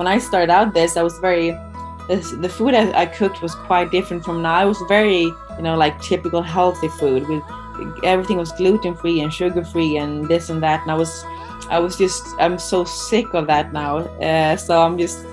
when 0.00 0.06
I 0.06 0.16
started 0.16 0.48
out 0.48 0.72
this, 0.72 0.96
I 0.96 1.02
was 1.02 1.18
very 1.18 1.50
the 2.08 2.48
food 2.48 2.72
I, 2.74 3.02
I, 3.02 3.04
cooked 3.04 3.42
was 3.42 3.54
quite 3.54 3.90
different 3.90 4.24
from 4.24 4.40
now. 4.40 4.64
It 4.64 4.66
was 4.66 4.82
very, 4.88 5.24
you 5.24 5.62
know, 5.62 5.76
like 5.76 6.00
typical 6.00 6.40
healthy 6.40 6.88
food 6.88 7.28
with 7.28 7.42
everything 8.02 8.38
was 8.38 8.50
gluten 8.52 8.96
free 8.96 9.20
and 9.20 9.30
sugar 9.30 9.62
free 9.62 9.98
and 9.98 10.26
this 10.26 10.48
and 10.48 10.62
that. 10.62 10.80
And 10.82 10.90
I 10.90 10.94
was, 10.94 11.22
I 11.68 11.78
was 11.78 11.98
just, 11.98 12.24
I'm 12.38 12.58
so 12.58 12.82
sick 12.84 13.34
of 13.34 13.46
that 13.48 13.74
now. 13.74 13.98
Uh, 14.24 14.56
so 14.56 14.82
I'm 14.82 14.96
just, 14.96 15.26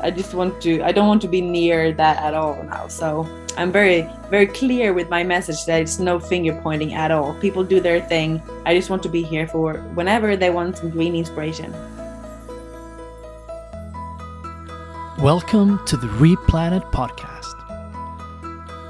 I 0.00 0.10
just 0.10 0.32
want 0.32 0.58
to, 0.62 0.82
I 0.82 0.90
don't 0.90 1.06
want 1.06 1.20
to 1.22 1.28
be 1.28 1.42
near 1.42 1.92
that 1.92 2.16
at 2.22 2.32
all 2.32 2.62
now. 2.64 2.88
So 2.88 3.28
I'm 3.58 3.70
very, 3.70 4.08
very 4.30 4.46
clear 4.46 4.94
with 4.94 5.10
my 5.10 5.22
message 5.22 5.66
that 5.66 5.82
it's 5.82 5.98
no 5.98 6.18
finger 6.18 6.58
pointing 6.62 6.94
at 6.94 7.10
all. 7.10 7.34
People 7.34 7.62
do 7.62 7.78
their 7.78 8.00
thing. 8.00 8.42
I 8.64 8.74
just 8.74 8.88
want 8.88 9.02
to 9.02 9.10
be 9.10 9.22
here 9.22 9.46
for 9.46 9.74
whenever 9.94 10.34
they 10.34 10.48
want 10.48 10.78
some 10.78 10.88
green 10.88 11.14
inspiration. 11.14 11.74
Welcome 15.18 15.78
to 15.86 15.96
the 15.96 16.08
Replanet 16.08 16.90
podcast. 16.90 17.54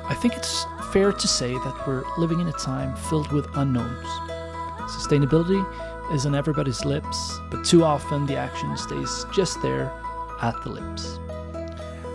I 0.09 0.14
think 0.14 0.33
it's 0.33 0.64
fair 0.91 1.12
to 1.12 1.28
say 1.28 1.52
that 1.52 1.87
we're 1.87 2.02
living 2.16 2.41
in 2.41 2.48
a 2.48 2.52
time 2.52 2.97
filled 2.97 3.30
with 3.30 3.47
unknowns. 3.56 4.06
Sustainability 4.91 5.62
is 6.14 6.24
on 6.24 6.34
everybody's 6.34 6.83
lips, 6.87 7.38
but 7.50 7.62
too 7.62 7.84
often 7.84 8.24
the 8.24 8.37
action 8.37 8.74
stays 8.78 9.27
just 9.34 9.60
there 9.60 9.92
at 10.41 10.60
the 10.62 10.70
lips. 10.70 11.19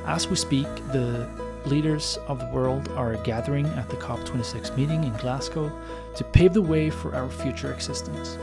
As 0.06 0.28
we 0.28 0.36
speak, 0.36 0.66
the 0.92 1.30
leaders 1.66 2.18
of 2.28 2.40
the 2.40 2.48
world 2.48 2.90
are 2.96 3.16
gathering 3.18 3.68
at 3.68 3.90
the 3.90 3.98
COP26 3.98 4.76
meeting 4.76 5.04
in 5.04 5.14
Glasgow 5.18 5.72
to 6.16 6.24
pave 6.24 6.54
the 6.56 6.64
way 6.64 6.90
for 6.90 7.14
our 7.14 7.30
future 7.30 7.72
existence. 7.72 8.40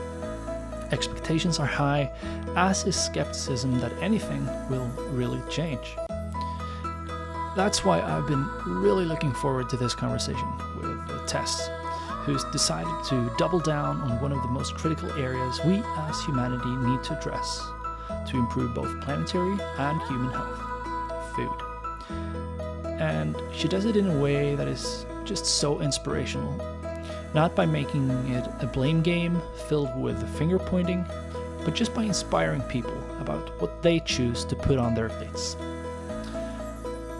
Expectations 0.91 1.59
are 1.59 1.65
high, 1.65 2.09
as 2.55 2.85
is 2.85 2.95
skepticism 2.95 3.79
that 3.79 3.91
anything 4.01 4.45
will 4.69 4.87
really 5.11 5.41
change. 5.49 5.95
That's 7.57 7.83
why 7.83 8.01
I've 8.01 8.27
been 8.27 8.47
really 8.65 9.05
looking 9.05 9.33
forward 9.33 9.67
to 9.69 9.77
this 9.77 9.93
conversation 9.93 10.47
with 10.77 11.09
uh, 11.09 11.25
Tess, 11.25 11.69
who's 12.23 12.43
decided 12.45 12.93
to 13.09 13.33
double 13.37 13.59
down 13.59 13.99
on 14.01 14.21
one 14.21 14.31
of 14.31 14.41
the 14.43 14.47
most 14.47 14.75
critical 14.75 15.11
areas 15.13 15.59
we 15.65 15.81
as 15.97 16.23
humanity 16.23 16.69
need 16.69 17.03
to 17.05 17.17
address 17.17 17.67
to 18.29 18.37
improve 18.37 18.73
both 18.73 19.01
planetary 19.01 19.57
and 19.77 20.01
human 20.03 20.31
health 20.31 21.35
food. 21.35 22.07
And 22.99 23.35
she 23.51 23.67
does 23.67 23.85
it 23.85 23.97
in 23.97 24.07
a 24.09 24.17
way 24.19 24.55
that 24.55 24.67
is 24.67 25.05
just 25.25 25.45
so 25.45 25.81
inspirational 25.81 26.76
not 27.37 27.53
by 27.53 27.67
making 27.67 28.09
it 28.29 28.49
a 28.61 28.65
blame 28.65 28.99
game 28.99 29.39
filled 29.67 29.95
with 29.95 30.17
finger 30.39 30.57
pointing, 30.57 31.05
but 31.63 31.75
just 31.75 31.93
by 31.93 32.01
inspiring 32.01 32.63
people 32.63 32.97
about 33.19 33.61
what 33.61 33.83
they 33.83 33.99
choose 33.99 34.43
to 34.43 34.55
put 34.55 34.79
on 34.79 34.95
their 34.95 35.09
plates. 35.09 35.55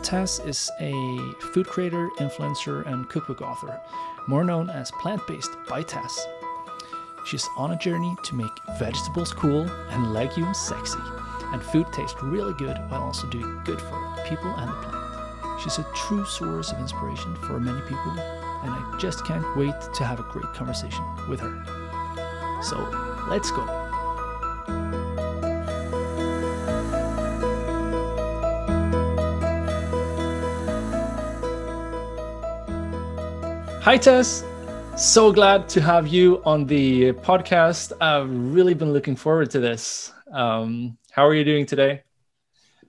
Tess 0.01 0.39
is 0.39 0.71
a 0.79 0.91
food 1.53 1.67
creator, 1.67 2.09
influencer, 2.17 2.83
and 2.87 3.07
cookbook 3.09 3.43
author, 3.43 3.79
more 4.27 4.43
known 4.43 4.71
as 4.71 4.89
Plant 5.03 5.21
Based 5.27 5.51
by 5.69 5.83
Tess. 5.83 6.27
She's 7.27 7.47
on 7.55 7.73
a 7.73 7.77
journey 7.77 8.15
to 8.23 8.33
make 8.33 8.57
vegetables 8.79 9.31
cool 9.33 9.69
and 9.91 10.13
legumes 10.15 10.57
sexy, 10.57 10.97
and 11.53 11.61
food 11.61 11.85
taste 11.93 12.15
really 12.23 12.55
good 12.55 12.77
while 12.89 13.03
also 13.03 13.27
doing 13.27 13.61
good 13.65 13.79
for 13.79 14.15
people 14.27 14.49
and 14.49 14.67
the 14.67 14.75
planet. 14.77 15.61
She's 15.61 15.77
a 15.77 15.85
true 15.93 16.25
source 16.25 16.71
of 16.71 16.79
inspiration 16.79 17.35
for 17.35 17.59
many 17.59 17.81
people 17.81 18.46
and 18.63 18.71
I 18.71 18.97
just 18.99 19.25
can't 19.25 19.45
wait 19.55 19.75
to 19.95 20.03
have 20.05 20.19
a 20.19 20.23
great 20.23 20.51
conversation 20.53 21.03
with 21.29 21.39
her. 21.39 21.63
So 22.63 22.77
let's 23.29 23.51
go. 23.51 23.65
Hi, 33.81 33.97
Tess. 33.97 34.43
So 34.97 35.31
glad 35.31 35.69
to 35.69 35.79
have 35.79 36.07
you 36.07 36.41
on 36.43 36.65
the 36.65 37.13
podcast. 37.13 37.93
I've 38.01 38.29
really 38.29 38.73
been 38.73 38.91
looking 38.91 39.15
forward 39.15 39.49
to 39.51 39.59
this. 39.61 40.11
Um, 40.33 40.97
how 41.11 41.25
are 41.25 41.33
you 41.33 41.45
doing 41.45 41.65
today? 41.65 42.01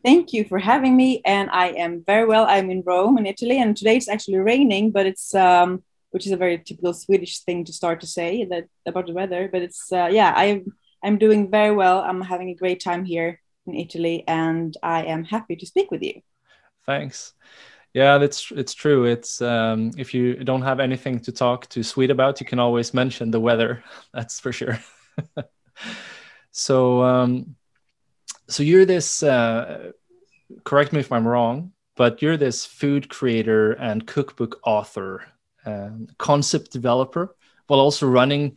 Thank 0.09 0.33
you 0.33 0.45
for 0.45 0.59
having 0.59 0.97
me. 0.97 1.21
And 1.27 1.51
I 1.51 1.67
am 1.85 2.03
very 2.03 2.25
well. 2.25 2.47
I'm 2.49 2.71
in 2.71 2.83
Rome 2.87 3.19
in 3.19 3.27
Italy, 3.27 3.61
and 3.61 3.77
today 3.77 3.99
it's 3.99 4.09
actually 4.09 4.39
raining, 4.39 4.91
but 4.91 5.05
it's 5.05 5.35
um, 5.35 5.83
which 6.13 6.25
is 6.25 6.33
a 6.33 6.43
very 6.45 6.57
typical 6.57 6.95
Swedish 6.95 7.41
thing 7.41 7.63
to 7.67 7.75
start 7.75 8.01
to 8.01 8.07
say 8.07 8.47
that 8.47 8.65
about 8.87 9.07
the 9.07 9.13
weather. 9.13 9.51
But 9.53 9.61
it's 9.61 9.93
uh, 9.93 10.09
yeah, 10.11 10.33
I 10.35 10.65
I'm 11.05 11.19
doing 11.19 11.51
very 11.51 11.75
well. 11.77 11.99
I'm 11.99 12.23
having 12.23 12.49
a 12.49 12.55
great 12.55 12.81
time 12.83 13.05
here 13.05 13.39
in 13.67 13.75
Italy, 13.75 14.25
and 14.27 14.75
I 14.83 15.05
am 15.05 15.25
happy 15.25 15.57
to 15.57 15.67
speak 15.67 15.91
with 15.91 16.03
you. 16.03 16.23
Thanks. 16.87 17.35
Yeah, 17.93 18.17
that's 18.17 18.51
it's 18.53 18.73
true. 18.73 19.05
It's 19.05 19.43
um, 19.43 19.91
if 19.99 20.15
you 20.15 20.43
don't 20.43 20.63
have 20.63 20.81
anything 20.81 21.21
to 21.21 21.33
talk 21.33 21.69
to 21.69 21.83
Swede 21.83 22.11
about, 22.11 22.41
you 22.41 22.47
can 22.47 22.61
always 22.61 22.95
mention 22.95 23.31
the 23.31 23.41
weather. 23.41 23.85
That's 24.15 24.41
for 24.41 24.53
sure. 24.53 24.79
so 26.51 27.03
um, 27.03 27.57
so 28.49 28.63
you're 28.63 28.85
this 28.85 29.23
uh, 29.23 29.93
correct 30.65 30.93
me 30.93 31.01
if 31.01 31.13
i'm 31.13 31.27
wrong 31.27 31.73
but 31.97 32.23
you're 32.23 32.37
this 32.37 32.65
food 32.65 33.09
creator 33.09 33.73
and 33.73 34.07
cookbook 34.07 34.61
author 34.65 35.25
um, 35.67 36.07
concept 36.19 36.73
developer 36.73 37.35
while 37.67 37.81
also 37.81 38.07
running 38.09 38.57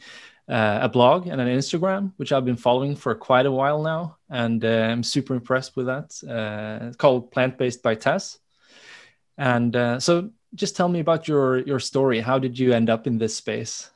uh, 0.49 0.79
a 0.81 0.89
blog 0.89 1.27
and 1.27 1.39
an 1.39 1.47
instagram 1.47 2.11
which 2.17 2.31
i've 2.31 2.45
been 2.45 2.55
following 2.55 2.95
for 2.95 3.13
quite 3.15 3.45
a 3.45 3.51
while 3.51 3.81
now 3.81 4.17
and 4.29 4.63
uh, 4.65 4.87
i'm 4.89 5.03
super 5.03 5.33
impressed 5.33 5.75
with 5.75 5.85
that 5.85 6.11
uh, 6.27 6.87
it's 6.87 6.97
called 6.97 7.31
plant-based 7.31 7.81
by 7.81 7.95
tess. 7.95 8.37
And 9.37 9.75
uh, 9.75 9.99
so 9.99 10.29
just 10.53 10.75
tell 10.75 10.87
me 10.87 10.99
about 10.99 11.27
your 11.27 11.59
your 11.59 11.79
story. 11.79 12.19
How 12.19 12.37
did 12.37 12.59
you 12.59 12.73
end 12.73 12.89
up 12.89 13.07
in 13.07 13.17
this 13.17 13.35
space? 13.35 13.89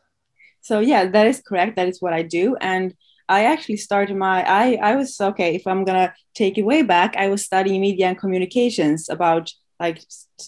So 0.61 0.79
yeah 0.79 1.05
that 1.05 1.28
is 1.28 1.41
correct. 1.45 1.75
That 1.75 1.88
is 1.88 2.01
what 2.01 2.13
i 2.13 2.23
do. 2.23 2.55
And 2.55 2.95
I 3.27 3.45
actually 3.45 3.77
started 3.77 4.15
my 4.17 4.43
I 4.47 4.77
I 4.81 4.95
was 4.95 5.19
okay 5.19 5.55
if 5.55 5.65
I'm 5.67 5.83
gonna 5.83 6.13
take 6.35 6.57
it 6.57 6.63
way 6.63 6.81
back. 6.83 7.15
I 7.17 7.27
was 7.29 7.43
studying 7.43 7.81
media 7.81 8.07
and 8.07 8.17
communications 8.17 9.09
about 9.09 9.51
like 9.79 9.99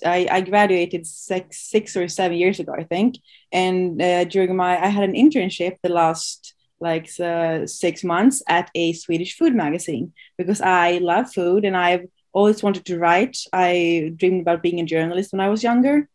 I, 0.05 0.27
I 0.31 0.41
graduated 0.41 1.05
six 1.05 1.69
six 1.69 1.97
or 1.97 2.07
seven 2.07 2.38
years 2.38 2.59
ago 2.59 2.73
I 2.77 2.83
think, 2.83 3.15
and 3.51 4.01
uh, 4.01 4.25
during 4.25 4.55
my 4.55 4.77
I 4.81 4.88
had 4.88 5.03
an 5.09 5.15
internship 5.15 5.77
the 5.81 5.89
last 5.89 6.53
like 6.79 7.09
uh, 7.19 7.65
six 7.65 8.03
months 8.03 8.43
at 8.47 8.69
a 8.75 8.94
Swedish 8.94 9.35
food 9.38 9.55
magazine 9.55 10.13
because 10.38 10.61
I 10.61 10.99
love 10.99 11.33
food 11.33 11.65
and 11.65 11.75
I've 11.75 12.05
always 12.33 12.61
wanted 12.61 12.85
to 12.85 12.99
write. 12.99 13.38
I 13.51 14.11
dreamed 14.15 14.41
about 14.41 14.61
being 14.61 14.79
a 14.79 14.85
journalist 14.85 15.31
when 15.33 15.41
I 15.41 15.49
was 15.49 15.63
younger, 15.63 16.07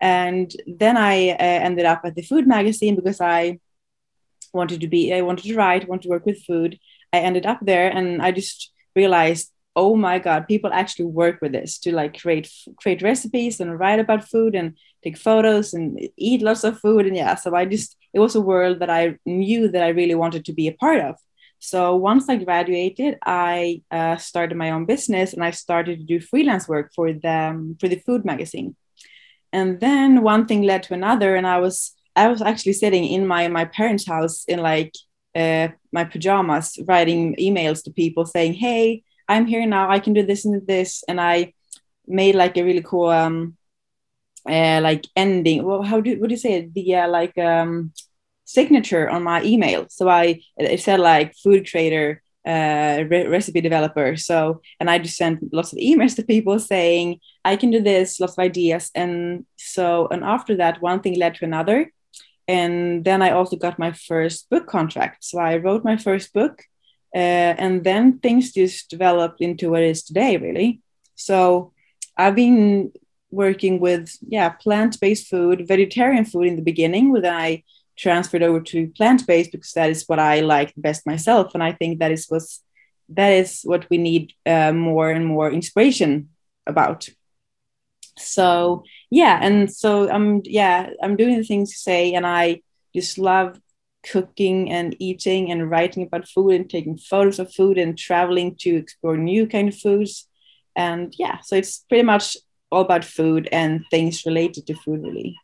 and 0.00 0.50
then 0.66 0.96
I 0.96 1.30
uh, 1.30 1.36
ended 1.38 1.86
up 1.86 2.02
at 2.04 2.14
the 2.14 2.22
food 2.22 2.46
magazine 2.46 2.96
because 2.96 3.20
I 3.20 3.58
wanted 4.52 4.80
to 4.80 4.88
be, 4.88 5.12
I 5.12 5.20
wanted 5.22 5.44
to 5.44 5.56
write, 5.56 5.88
wanted 5.88 6.02
to 6.02 6.08
work 6.08 6.26
with 6.26 6.44
food. 6.44 6.78
I 7.12 7.18
ended 7.18 7.46
up 7.46 7.58
there 7.62 7.88
and 7.88 8.22
I 8.22 8.32
just 8.32 8.72
realized, 8.94 9.52
oh 9.74 9.96
my 9.96 10.18
God, 10.18 10.48
people 10.48 10.70
actually 10.72 11.06
work 11.06 11.40
with 11.40 11.52
this 11.52 11.78
to 11.78 11.92
like 11.92 12.20
create 12.20 12.50
create 12.76 13.02
recipes 13.02 13.60
and 13.60 13.78
write 13.78 14.00
about 14.00 14.28
food 14.28 14.54
and 14.54 14.76
take 15.02 15.16
photos 15.16 15.72
and 15.72 15.98
eat 16.16 16.42
lots 16.42 16.64
of 16.64 16.78
food. 16.78 17.06
And 17.06 17.16
yeah, 17.16 17.34
so 17.34 17.54
I 17.54 17.64
just 17.64 17.96
it 18.12 18.20
was 18.20 18.34
a 18.34 18.40
world 18.40 18.80
that 18.80 18.90
I 18.90 19.18
knew 19.24 19.68
that 19.68 19.82
I 19.82 19.88
really 19.88 20.14
wanted 20.14 20.44
to 20.44 20.52
be 20.52 20.68
a 20.68 20.72
part 20.72 21.00
of. 21.00 21.16
So 21.58 21.94
once 21.94 22.28
I 22.28 22.36
graduated, 22.36 23.18
I 23.24 23.82
uh, 23.90 24.16
started 24.16 24.58
my 24.58 24.72
own 24.72 24.84
business 24.84 25.32
and 25.32 25.44
I 25.44 25.52
started 25.52 26.00
to 26.00 26.04
do 26.04 26.20
freelance 26.20 26.68
work 26.68 26.92
for 26.94 27.12
the 27.12 27.76
for 27.80 27.88
the 27.88 28.00
food 28.00 28.24
magazine. 28.24 28.76
And 29.52 29.80
then 29.80 30.22
one 30.22 30.46
thing 30.46 30.62
led 30.62 30.82
to 30.84 30.94
another, 30.94 31.36
and 31.36 31.46
I 31.46 31.60
was 31.60 31.94
I 32.16 32.28
was 32.28 32.42
actually 32.42 32.74
sitting 32.74 33.04
in 33.04 33.26
my 33.26 33.48
my 33.48 33.64
parents' 33.64 34.06
house 34.06 34.44
in 34.46 34.60
like 34.60 34.94
uh, 35.34 35.68
my 35.92 36.04
pajamas, 36.04 36.78
writing 36.86 37.34
emails 37.38 37.82
to 37.84 37.90
people 37.90 38.26
saying, 38.26 38.54
"Hey, 38.54 39.02
I'm 39.28 39.46
here 39.46 39.66
now. 39.66 39.90
I 39.90 39.98
can 39.98 40.12
do 40.12 40.24
this 40.24 40.44
and 40.44 40.66
this," 40.66 41.02
and 41.08 41.20
I 41.20 41.54
made 42.06 42.34
like 42.34 42.56
a 42.56 42.62
really 42.64 42.82
cool 42.82 43.08
um 43.08 43.56
uh, 44.48 44.80
like 44.82 45.06
ending. 45.16 45.64
Well, 45.64 45.82
how 45.82 46.00
do 46.00 46.18
what 46.20 46.28
do 46.28 46.34
you 46.34 46.38
say? 46.40 46.68
The 46.72 46.96
uh, 46.96 47.08
like 47.08 47.36
um 47.38 47.92
signature 48.44 49.08
on 49.08 49.22
my 49.22 49.42
email. 49.42 49.86
So 49.88 50.08
I 50.08 50.40
it 50.56 50.80
said 50.80 51.00
like 51.00 51.34
food 51.42 51.64
trader 51.66 52.22
uh, 52.46 53.04
re- 53.08 53.26
recipe 53.26 53.60
developer. 53.60 54.16
So, 54.16 54.60
and 54.80 54.90
I 54.90 54.98
just 54.98 55.16
sent 55.16 55.52
lots 55.52 55.72
of 55.72 55.78
emails 55.78 56.16
to 56.16 56.22
people 56.24 56.58
saying, 56.58 57.20
I 57.44 57.56
can 57.56 57.70
do 57.70 57.80
this, 57.80 58.18
lots 58.20 58.34
of 58.34 58.40
ideas. 58.40 58.90
And 58.94 59.46
so, 59.56 60.08
and 60.10 60.24
after 60.24 60.56
that, 60.56 60.82
one 60.82 61.00
thing 61.00 61.18
led 61.18 61.36
to 61.36 61.44
another 61.44 61.92
and 62.48 63.04
then 63.04 63.22
I 63.22 63.30
also 63.30 63.56
got 63.56 63.78
my 63.78 63.92
first 63.92 64.50
book 64.50 64.66
contract. 64.66 65.24
So 65.24 65.38
I 65.38 65.56
wrote 65.56 65.84
my 65.84 65.96
first 65.96 66.32
book, 66.32 66.64
uh, 67.14 67.54
and 67.64 67.84
then 67.84 68.18
things 68.18 68.52
just 68.52 68.90
developed 68.90 69.40
into 69.40 69.70
what 69.70 69.82
it 69.82 69.90
is 69.90 70.02
today, 70.02 70.36
really. 70.36 70.80
So 71.14 71.72
I've 72.16 72.34
been 72.34 72.92
working 73.30 73.80
with 73.80 74.10
yeah 74.28 74.50
plant-based 74.50 75.28
food, 75.28 75.66
vegetarian 75.66 76.24
food 76.24 76.46
in 76.46 76.56
the 76.56 76.62
beginning, 76.62 77.12
when 77.12 77.24
I 77.26 77.62
transferred 77.96 78.42
over 78.42 78.60
to 78.60 78.88
plant-based 78.96 79.52
because 79.52 79.72
that 79.72 79.90
is 79.90 80.04
what 80.06 80.18
I 80.18 80.40
like 80.40 80.72
best 80.76 81.06
myself, 81.06 81.54
and 81.54 81.62
I 81.62 81.72
think 81.72 81.98
that 81.98 82.12
is 82.12 82.26
what's 82.28 82.62
that 83.08 83.32
is 83.32 83.60
what 83.64 83.88
we 83.90 83.98
need 83.98 84.32
uh, 84.46 84.72
more 84.72 85.10
and 85.10 85.26
more 85.26 85.50
inspiration 85.50 86.30
about 86.66 87.08
so 88.16 88.82
yeah 89.10 89.38
and 89.42 89.72
so 89.72 90.10
i'm 90.10 90.42
yeah 90.44 90.90
i'm 91.02 91.16
doing 91.16 91.36
the 91.36 91.44
things 91.44 91.70
you 91.70 91.76
say 91.76 92.14
and 92.14 92.26
i 92.26 92.60
just 92.94 93.18
love 93.18 93.58
cooking 94.02 94.70
and 94.70 94.96
eating 94.98 95.50
and 95.50 95.70
writing 95.70 96.02
about 96.02 96.28
food 96.28 96.54
and 96.54 96.68
taking 96.68 96.96
photos 96.96 97.38
of 97.38 97.52
food 97.52 97.78
and 97.78 97.96
traveling 97.96 98.56
to 98.56 98.76
explore 98.76 99.16
new 99.16 99.46
kind 99.46 99.68
of 99.68 99.76
foods. 99.76 100.28
And 100.74 101.14
yeah 101.18 101.38
so 101.42 101.56
it's 101.56 101.84
pretty 101.88 102.04
much 102.04 102.36
all 102.70 102.82
about 102.82 103.04
food 103.04 103.48
and 103.52 103.84
things 103.90 104.24
related 104.26 104.66
to 104.66 104.74
food 104.74 105.02
really. 105.02 105.36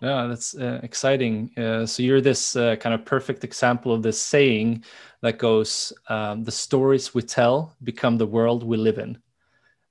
Yeah 0.00 0.26
that's 0.26 0.56
uh, 0.56 0.80
exciting. 0.82 1.50
Uh, 1.56 1.86
so 1.86 2.02
you're 2.02 2.20
this 2.20 2.56
uh, 2.56 2.76
kind 2.76 2.94
of 2.94 3.04
perfect 3.04 3.44
example 3.44 3.92
of 3.92 4.02
this 4.02 4.20
saying 4.20 4.84
that 5.20 5.38
goes 5.38 5.92
um, 6.08 6.42
the 6.42 6.50
stories 6.50 7.14
we 7.14 7.22
tell 7.22 7.76
become 7.84 8.16
the 8.18 8.26
world 8.26 8.64
we 8.64 8.76
live 8.76 8.98
in 8.98 9.18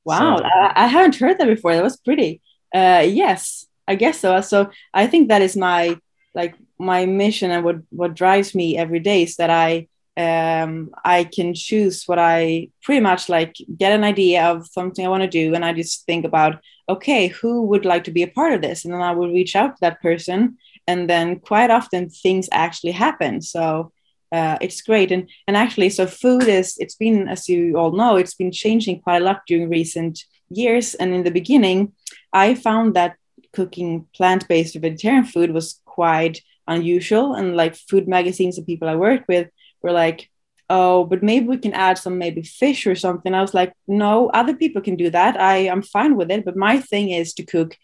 wow 0.06 0.38
so, 0.38 0.44
I, 0.44 0.74
I, 0.76 0.88
haven't 0.88 1.16
heard 1.16 1.38
that 1.38 1.48
before. 1.48 1.76
That 1.76 1.84
was 1.84 1.98
pretty 1.98 2.42
uh, 2.74 3.06
yes 3.08 3.66
i 3.88 3.96
guess 3.96 4.20
so. 4.20 4.42
So 4.42 4.70
i 4.94 5.08
think 5.08 5.30
that 5.30 5.42
is 5.42 5.56
my 5.56 5.98
like 6.34 6.56
my 6.82 7.06
mission 7.06 7.52
and 7.52 7.64
what 7.64 7.78
what 7.90 8.16
drives 8.16 8.56
me 8.56 8.78
every 8.78 9.00
day 9.00 9.24
is 9.24 9.36
that 9.38 9.50
I 9.50 9.88
um, 10.18 10.92
I 11.06 11.24
can 11.24 11.54
choose 11.54 12.04
what 12.06 12.20
I 12.20 12.70
pretty 12.84 13.00
much 13.00 13.30
like 13.30 13.56
get 13.78 13.94
an 13.94 14.04
idea 14.04 14.46
of 14.46 14.68
something 14.68 15.06
I 15.06 15.10
want 15.10 15.24
to 15.24 15.30
do, 15.30 15.56
and 15.56 15.64
I 15.64 15.74
just 15.74 16.06
think 16.06 16.26
about 16.26 16.60
okay, 16.90 17.28
who 17.28 17.62
would 17.68 17.86
like 17.86 18.04
to 18.04 18.12
be 18.12 18.24
a 18.24 18.28
part 18.28 18.54
of 18.54 18.62
this, 18.62 18.84
and 18.84 18.94
then 18.94 19.02
I 19.02 19.12
will 19.14 19.32
reach 19.32 19.56
out 19.56 19.76
to 19.76 19.82
that 19.82 20.02
person, 20.02 20.58
and 20.88 21.10
then 21.10 21.40
quite 21.40 21.70
often 21.70 22.10
things 22.10 22.50
actually 22.52 22.92
happen. 22.92 23.42
So 23.42 23.94
uh, 24.32 24.58
it's 24.62 24.82
great, 24.82 25.12
and 25.12 25.30
and 25.48 25.58
actually, 25.58 25.90
so 25.90 26.08
food 26.08 26.44
is 26.48 26.78
it's 26.80 26.96
been 26.96 27.28
as 27.28 27.50
you 27.50 27.78
all 27.78 27.92
know, 27.92 28.16
it's 28.16 28.36
been 28.36 28.52
changing 28.52 29.02
quite 29.02 29.22
a 29.22 29.26
lot 29.26 29.42
during 29.48 29.70
recent 29.70 30.24
years, 30.50 30.96
and 30.96 31.14
in 31.14 31.24
the 31.24 31.32
beginning, 31.32 31.94
I 32.34 32.56
found 32.56 32.94
that 32.96 33.18
cooking 33.54 34.08
plant-based 34.16 34.76
vegetarian 34.76 35.26
food 35.26 35.52
was 35.52 35.82
quite 35.86 36.42
unusual. 36.68 37.34
And 37.34 37.56
like 37.56 37.76
food 37.76 38.08
magazines 38.08 38.58
and 38.58 38.66
people 38.66 38.88
i 38.88 38.96
work 38.96 39.24
with 39.28 39.50
were 39.82 39.92
like 39.92 40.30
oh 40.70 41.04
but 41.04 41.22
maybe 41.22 41.48
we 41.48 41.58
can 41.58 41.74
add 41.74 41.98
some 41.98 42.18
maybe 42.18 42.44
fish 42.44 42.88
or 42.88 42.96
something. 42.96 43.34
I 43.34 43.42
was 43.42 43.54
like 43.54 43.74
no 43.88 44.30
other 44.30 44.56
people 44.56 44.82
can 44.82 44.96
do 44.96 45.10
that. 45.10 45.40
I 45.40 45.70
i'm 45.70 45.82
fine 45.82 46.16
with 46.16 46.32
it. 46.32 46.46
But 46.46 46.56
my 46.56 46.80
thing 46.80 47.10
is 47.10 47.34
to 47.36 47.44
cook 47.44 47.78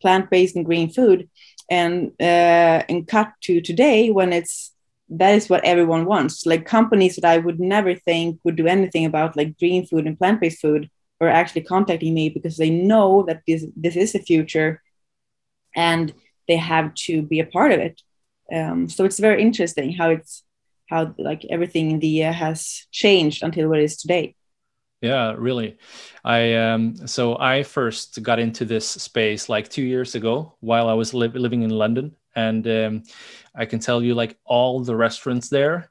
plant-based 0.00 0.56
and 0.56 0.66
green 0.66 0.90
food. 0.90 1.28
And 1.70 2.12
uh, 2.20 2.84
and 2.90 3.08
cut 3.08 3.32
to 3.44 3.62
today 3.62 4.10
when 4.10 4.34
it's 4.34 4.73
that 5.18 5.34
is 5.34 5.48
what 5.48 5.64
everyone 5.64 6.04
wants. 6.04 6.46
Like 6.46 6.64
companies 6.64 7.16
that 7.16 7.24
i 7.24 7.38
would 7.38 7.60
never 7.60 7.94
think 7.94 8.40
would 8.44 8.56
do 8.56 8.66
anything 8.66 9.04
about 9.04 9.36
like 9.36 9.58
green 9.58 9.86
food 9.86 10.06
and 10.06 10.18
plant-based 10.18 10.60
food 10.60 10.90
are 11.20 11.28
actually 11.28 11.62
contacting 11.62 12.14
me 12.14 12.28
because 12.28 12.56
they 12.56 12.70
know 12.70 13.22
that 13.26 13.42
this 13.46 13.64
this 13.76 13.96
is 13.96 14.12
the 14.12 14.18
future 14.18 14.82
and 15.74 16.12
they 16.48 16.56
have 16.56 16.94
to 16.94 17.22
be 17.22 17.40
a 17.40 17.46
part 17.46 17.72
of 17.72 17.80
it. 17.80 18.02
Um, 18.52 18.88
so 18.88 19.04
it's 19.04 19.18
very 19.18 19.42
interesting 19.42 19.92
how 19.92 20.10
it's 20.10 20.42
how 20.90 21.14
like 21.18 21.44
everything 21.48 21.90
in 21.90 22.00
the 22.00 22.08
year 22.08 22.32
has 22.32 22.86
changed 22.92 23.42
until 23.42 23.68
what 23.68 23.78
it 23.80 23.84
is 23.84 23.96
today. 23.96 24.34
Yeah 25.00 25.34
really. 25.36 25.78
I 26.24 26.54
um 26.54 27.06
so 27.06 27.36
i 27.38 27.62
first 27.62 28.22
got 28.22 28.38
into 28.38 28.64
this 28.64 28.86
space 28.88 29.48
like 29.48 29.68
two 29.68 29.82
years 29.82 30.14
ago 30.14 30.56
while 30.60 30.88
i 30.88 30.94
was 30.94 31.12
li- 31.14 31.28
living 31.28 31.62
in 31.62 31.70
london 31.70 32.16
and 32.36 32.66
um, 32.66 33.02
i 33.54 33.64
can 33.64 33.78
tell 33.78 34.02
you 34.02 34.14
like 34.14 34.36
all 34.44 34.80
the 34.80 34.96
restaurants 34.96 35.48
there 35.48 35.90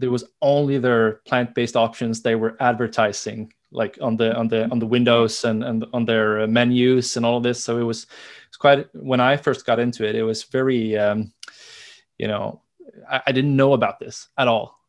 there 0.00 0.10
was 0.10 0.24
only 0.40 0.78
their 0.78 1.20
plant-based 1.26 1.76
options. 1.76 2.22
They 2.22 2.34
were 2.34 2.56
advertising 2.58 3.52
like 3.70 3.98
on 4.00 4.16
the 4.16 4.34
on 4.34 4.48
the 4.48 4.68
on 4.70 4.80
the 4.80 4.86
windows 4.86 5.44
and, 5.44 5.62
and 5.62 5.86
on 5.92 6.04
their 6.04 6.46
menus 6.48 7.16
and 7.16 7.24
all 7.24 7.36
of 7.36 7.42
this. 7.44 7.62
So 7.62 7.78
it 7.78 7.84
was 7.84 8.06
it's 8.48 8.56
quite 8.56 8.88
when 8.94 9.20
i 9.20 9.36
first 9.36 9.64
got 9.64 9.78
into 9.78 10.04
it 10.04 10.16
it 10.16 10.24
was 10.24 10.42
very 10.42 10.98
um, 10.98 11.32
you 12.18 12.26
know 12.26 12.62
I, 13.08 13.20
I 13.28 13.32
didn't 13.32 13.54
know 13.54 13.74
about 13.74 14.00
this 14.00 14.28
at 14.36 14.48
all 14.48 14.80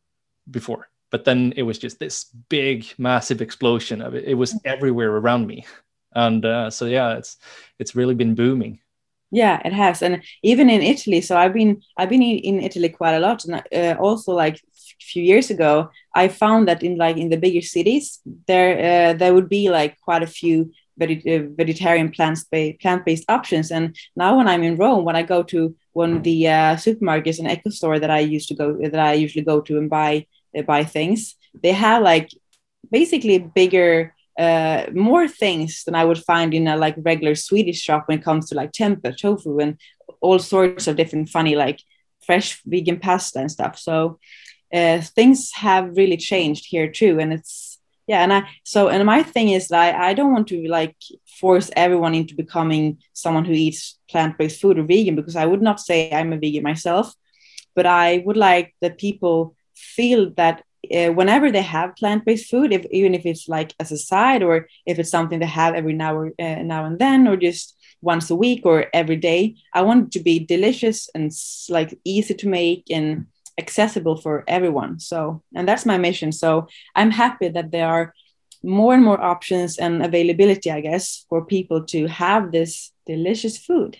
before. 0.50 0.88
But 1.10 1.26
then 1.26 1.52
it 1.56 1.62
was 1.62 1.78
just 1.78 1.98
this 1.98 2.24
big 2.48 2.86
massive 2.96 3.42
explosion 3.42 4.00
of 4.00 4.14
it. 4.14 4.24
It 4.24 4.34
was 4.34 4.58
everywhere 4.64 5.14
around 5.14 5.46
me. 5.46 5.66
And 6.14 6.44
uh, 6.44 6.70
so 6.70 6.86
yeah 6.86 7.16
it's 7.16 7.36
it's 7.78 7.94
really 7.94 8.14
been 8.14 8.34
booming 8.34 8.80
yeah 9.32 9.60
it 9.64 9.72
has. 9.72 10.02
And 10.02 10.22
even 10.42 10.70
in 10.70 10.82
italy 10.82 11.20
so 11.20 11.36
i've 11.36 11.54
been 11.54 11.82
i've 11.96 12.10
been 12.10 12.22
in 12.22 12.60
italy 12.60 12.90
quite 12.90 13.14
a 13.14 13.20
lot. 13.20 13.44
And 13.44 13.62
uh, 13.74 14.00
also 14.00 14.32
like 14.32 14.56
a 14.56 15.04
few 15.04 15.22
years 15.22 15.50
ago 15.50 15.90
i 16.14 16.28
found 16.28 16.68
that 16.68 16.82
in 16.82 16.96
like 16.96 17.16
in 17.16 17.30
the 17.30 17.36
bigger 17.36 17.62
cities 17.62 18.20
there 18.46 18.72
uh, 18.78 19.12
there 19.14 19.34
would 19.34 19.48
be 19.48 19.70
like 19.70 19.98
quite 20.00 20.22
a 20.22 20.26
few 20.26 20.70
uh, 21.00 21.06
vegetarian 21.56 22.10
plant-based 22.10 22.78
plant-based 22.80 23.24
options. 23.28 23.72
And 23.72 23.96
now 24.14 24.36
when 24.36 24.46
i'm 24.46 24.62
in 24.62 24.76
rome 24.76 25.04
when 25.04 25.16
i 25.16 25.22
go 25.22 25.42
to 25.42 25.74
one 25.94 26.16
of 26.18 26.22
the 26.22 26.48
uh, 26.48 26.76
supermarkets 26.76 27.38
and 27.38 27.50
eco 27.50 27.70
store 27.70 27.98
that 27.98 28.10
i 28.10 28.20
used 28.20 28.48
to 28.48 28.54
go 28.54 28.76
that 28.80 29.00
i 29.00 29.14
usually 29.14 29.44
go 29.44 29.60
to 29.62 29.78
and 29.78 29.90
buy 29.90 30.26
uh, 30.56 30.62
buy 30.62 30.84
things 30.84 31.36
they 31.62 31.72
have 31.72 32.02
like 32.02 32.28
basically 32.90 33.38
bigger 33.38 34.14
uh, 34.38 34.86
more 34.92 35.28
things 35.28 35.84
than 35.84 35.94
i 35.94 36.04
would 36.04 36.18
find 36.18 36.54
in 36.54 36.66
a 36.66 36.76
like 36.76 36.94
regular 36.98 37.34
swedish 37.34 37.80
shop 37.80 38.04
when 38.06 38.18
it 38.18 38.24
comes 38.24 38.48
to 38.48 38.54
like 38.54 38.72
tempeh 38.72 39.16
tofu 39.16 39.58
and 39.58 39.76
all 40.20 40.38
sorts 40.38 40.86
of 40.86 40.96
different 40.96 41.28
funny 41.28 41.54
like 41.54 41.80
fresh 42.24 42.62
vegan 42.64 42.98
pasta 42.98 43.40
and 43.40 43.50
stuff. 43.50 43.78
So 43.78 44.18
uh, 44.72 45.00
things 45.00 45.50
have 45.54 45.96
really 45.96 46.16
changed 46.16 46.66
here 46.66 46.90
too 46.90 47.20
and 47.20 47.32
it's 47.32 47.78
yeah 48.06 48.22
and 48.22 48.32
i 48.32 48.42
so 48.64 48.88
and 48.88 49.04
my 49.04 49.22
thing 49.22 49.50
is 49.50 49.68
that 49.68 49.94
I, 49.94 50.08
I 50.08 50.14
don't 50.14 50.32
want 50.32 50.48
to 50.48 50.66
like 50.66 50.96
force 51.26 51.70
everyone 51.76 52.14
into 52.14 52.34
becoming 52.34 52.98
someone 53.12 53.44
who 53.44 53.52
eats 53.52 53.98
plant-based 54.08 54.60
food 54.62 54.78
or 54.78 54.84
vegan 54.84 55.14
because 55.14 55.36
i 55.36 55.44
would 55.44 55.60
not 55.60 55.78
say 55.78 56.10
i'm 56.10 56.32
a 56.32 56.38
vegan 56.38 56.62
myself 56.62 57.14
but 57.76 57.84
i 57.84 58.22
would 58.24 58.38
like 58.38 58.74
that 58.80 58.96
people 58.96 59.54
feel 59.74 60.30
that 60.36 60.64
uh, 60.94 61.12
whenever 61.12 61.50
they 61.50 61.62
have 61.62 61.96
plant-based 61.96 62.50
food 62.50 62.72
if 62.72 62.84
even 62.90 63.14
if 63.14 63.24
it's 63.24 63.48
like 63.48 63.74
as 63.78 63.92
a 63.92 63.98
side 63.98 64.42
or 64.42 64.68
if 64.86 64.98
it's 64.98 65.10
something 65.10 65.38
they 65.38 65.46
have 65.46 65.74
every 65.74 65.92
now 65.92 66.14
or 66.14 66.32
uh, 66.38 66.62
now 66.62 66.84
and 66.84 66.98
then 66.98 67.28
or 67.28 67.36
just 67.36 67.76
once 68.00 68.30
a 68.30 68.34
week 68.34 68.62
or 68.64 68.86
every 68.92 69.16
day 69.16 69.54
i 69.74 69.80
want 69.80 70.06
it 70.06 70.12
to 70.12 70.20
be 70.20 70.38
delicious 70.38 71.08
and 71.14 71.30
like 71.68 71.98
easy 72.04 72.34
to 72.34 72.48
make 72.48 72.90
and 72.90 73.26
accessible 73.58 74.16
for 74.16 74.44
everyone. 74.48 74.98
So 74.98 75.42
and 75.54 75.68
that's 75.68 75.86
my 75.86 75.98
mission. 75.98 76.32
So 76.32 76.68
i'm 76.96 77.10
happy 77.10 77.48
that 77.48 77.70
there 77.70 77.88
are 77.88 78.14
more 78.62 78.94
and 78.94 79.04
more 79.04 79.20
options 79.20 79.76
and 79.76 80.04
availability 80.04 80.70
i 80.70 80.80
guess 80.80 81.26
for 81.28 81.44
people 81.44 81.82
to 81.84 82.06
have 82.06 82.52
this 82.52 82.92
delicious 83.06 83.58
food 83.58 83.96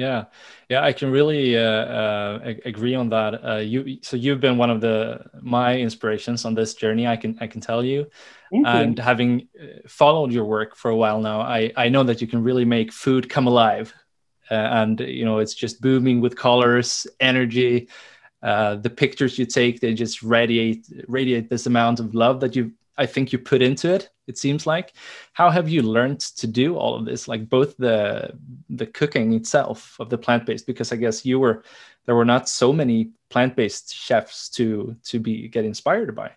yeah. 0.00 0.24
Yeah 0.68 0.82
i 0.82 0.92
can 0.92 1.10
really 1.10 1.56
uh, 1.56 1.84
uh, 2.00 2.54
agree 2.64 2.94
on 2.94 3.08
that. 3.10 3.32
Uh, 3.44 3.62
you 3.72 3.98
so 4.02 4.16
you've 4.16 4.40
been 4.40 4.58
one 4.58 4.70
of 4.70 4.80
the 4.80 4.96
my 5.42 5.78
inspirations 5.86 6.44
on 6.44 6.54
this 6.54 6.74
journey 6.74 7.06
i 7.06 7.16
can 7.16 7.36
i 7.40 7.46
can 7.46 7.60
tell 7.60 7.82
you. 7.84 8.06
Thank 8.50 8.66
and 8.66 8.98
you. 8.98 9.04
having 9.04 9.48
uh, 9.62 9.88
followed 9.88 10.32
your 10.32 10.44
work 10.44 10.76
for 10.76 10.90
a 10.90 10.96
while 10.96 11.20
now 11.20 11.40
i 11.40 11.72
i 11.76 11.88
know 11.88 12.04
that 12.04 12.20
you 12.20 12.26
can 12.26 12.42
really 12.42 12.64
make 12.64 12.92
food 12.92 13.28
come 13.28 13.46
alive. 13.46 13.94
Uh, 14.50 14.68
and 14.82 15.00
you 15.00 15.24
know 15.24 15.38
it's 15.38 15.54
just 15.54 15.80
booming 15.80 16.20
with 16.20 16.34
colors 16.34 17.06
energy 17.20 17.88
uh, 18.42 18.74
the 18.86 18.90
pictures 18.90 19.38
you 19.38 19.46
take 19.46 19.80
they 19.80 19.94
just 19.94 20.22
radiate 20.22 20.82
radiate 21.06 21.48
this 21.48 21.66
amount 21.66 22.00
of 22.00 22.14
love 22.14 22.40
that 22.40 22.56
you 22.56 22.72
i 23.02 23.06
think 23.06 23.32
you 23.32 23.38
put 23.38 23.62
into 23.62 23.92
it 23.96 24.10
it 24.30 24.38
seems 24.38 24.64
like. 24.64 24.94
How 25.32 25.50
have 25.50 25.68
you 25.68 25.82
learned 25.82 26.20
to 26.40 26.46
do 26.46 26.76
all 26.76 26.94
of 26.94 27.04
this 27.04 27.26
like 27.26 27.48
both 27.48 27.76
the 27.76 28.32
the 28.80 28.86
cooking 28.86 29.34
itself 29.34 29.96
of 29.98 30.08
the 30.08 30.16
plant-based? 30.24 30.66
Because 30.66 30.92
i 30.92 30.96
guess 30.96 31.26
you 31.26 31.40
were 31.40 31.56
there 32.06 32.14
were 32.14 32.30
not 32.34 32.48
so 32.48 32.72
many 32.72 33.10
plant-based 33.28 33.86
chefs 33.92 34.48
to 34.56 34.96
to 35.10 35.18
be 35.18 35.48
get 35.48 35.64
inspired 35.64 36.14
by. 36.14 36.30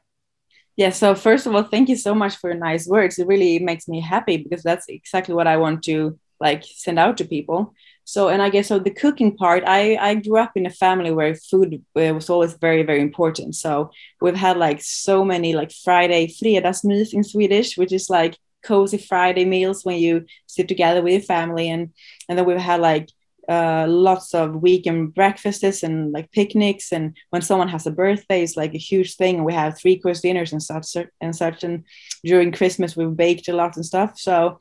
Yeah 0.75 0.89
so 0.89 1.13
first 1.13 1.45
of 1.45 1.53
all 1.53 1.63
thank 1.63 1.87
you 1.87 1.95
so 2.07 2.13
much 2.15 2.35
for 2.37 2.49
your 2.49 2.59
nice 2.59 2.85
words. 2.87 3.19
It 3.19 3.27
really 3.27 3.59
makes 3.59 3.87
me 3.87 4.01
happy 4.01 4.37
because 4.37 4.63
that's 4.63 4.87
exactly 4.89 5.35
what 5.35 5.47
i 5.53 5.57
want 5.57 5.83
to 5.83 6.19
like 6.39 6.63
send 6.85 6.97
out 6.99 7.15
to 7.17 7.25
people 7.35 7.59
so 8.05 8.29
and 8.29 8.41
i 8.41 8.49
guess 8.49 8.67
so 8.67 8.79
the 8.79 8.89
cooking 8.89 9.35
part 9.35 9.63
i 9.65 9.95
i 9.95 10.15
grew 10.15 10.37
up 10.37 10.51
in 10.55 10.65
a 10.65 10.69
family 10.69 11.11
where 11.11 11.35
food 11.35 11.81
uh, 11.95 12.13
was 12.13 12.29
always 12.29 12.53
very 12.53 12.83
very 12.83 13.01
important. 13.01 13.55
So 13.55 13.91
we've 14.21 14.35
had 14.35 14.57
like 14.57 14.81
so 14.81 15.23
many 15.23 15.53
like 15.53 15.71
friday 15.71 16.27
fredagsmys 16.27 17.13
in 17.13 17.23
swedish 17.23 17.77
which 17.77 17.91
is 17.91 18.09
like 18.09 18.37
cozy 18.63 18.97
friday 18.97 19.45
meals 19.45 19.83
when 19.83 19.97
you 19.99 20.25
sit 20.47 20.67
together 20.67 21.01
with 21.01 21.13
your 21.13 21.21
family. 21.21 21.69
And 21.69 21.91
and 22.27 22.37
then 22.37 22.45
we've 22.45 22.57
had 22.57 22.81
like 22.81 23.09
uh, 23.49 23.85
lots 23.89 24.33
of 24.33 24.61
weekend 24.61 25.13
breakfasts 25.13 25.83
and 25.83 26.13
like 26.13 26.31
picnics. 26.31 26.93
And 26.93 27.15
when 27.31 27.41
someone 27.41 27.67
has 27.67 27.85
a 27.85 27.91
birthday 27.91 28.41
it's 28.43 28.55
like 28.55 28.73
a 28.73 28.77
huge 28.77 29.15
thing. 29.15 29.43
We 29.43 29.53
have 29.53 29.77
three 29.77 29.99
course 29.99 30.21
dinners 30.21 30.53
and 30.53 30.63
such 30.63 30.95
and 31.19 31.35
such. 31.35 31.63
And 31.63 31.83
during 32.23 32.51
christmas 32.51 32.95
we've 32.95 33.15
baked 33.15 33.47
a 33.49 33.53
lot 33.53 33.75
and 33.75 33.85
stuff. 33.85 34.17
So 34.17 34.59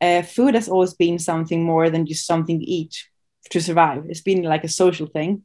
uh, 0.00 0.22
food 0.22 0.54
has 0.54 0.68
always 0.68 0.94
been 0.94 1.18
something 1.18 1.64
more 1.64 1.90
than 1.90 2.06
just 2.06 2.26
something 2.26 2.58
to 2.60 2.64
eat 2.64 2.94
to 3.50 3.60
survive. 3.60 4.04
It's 4.08 4.20
been 4.22 4.42
like 4.42 4.64
a 4.64 4.68
social 4.68 5.06
thing. 5.06 5.44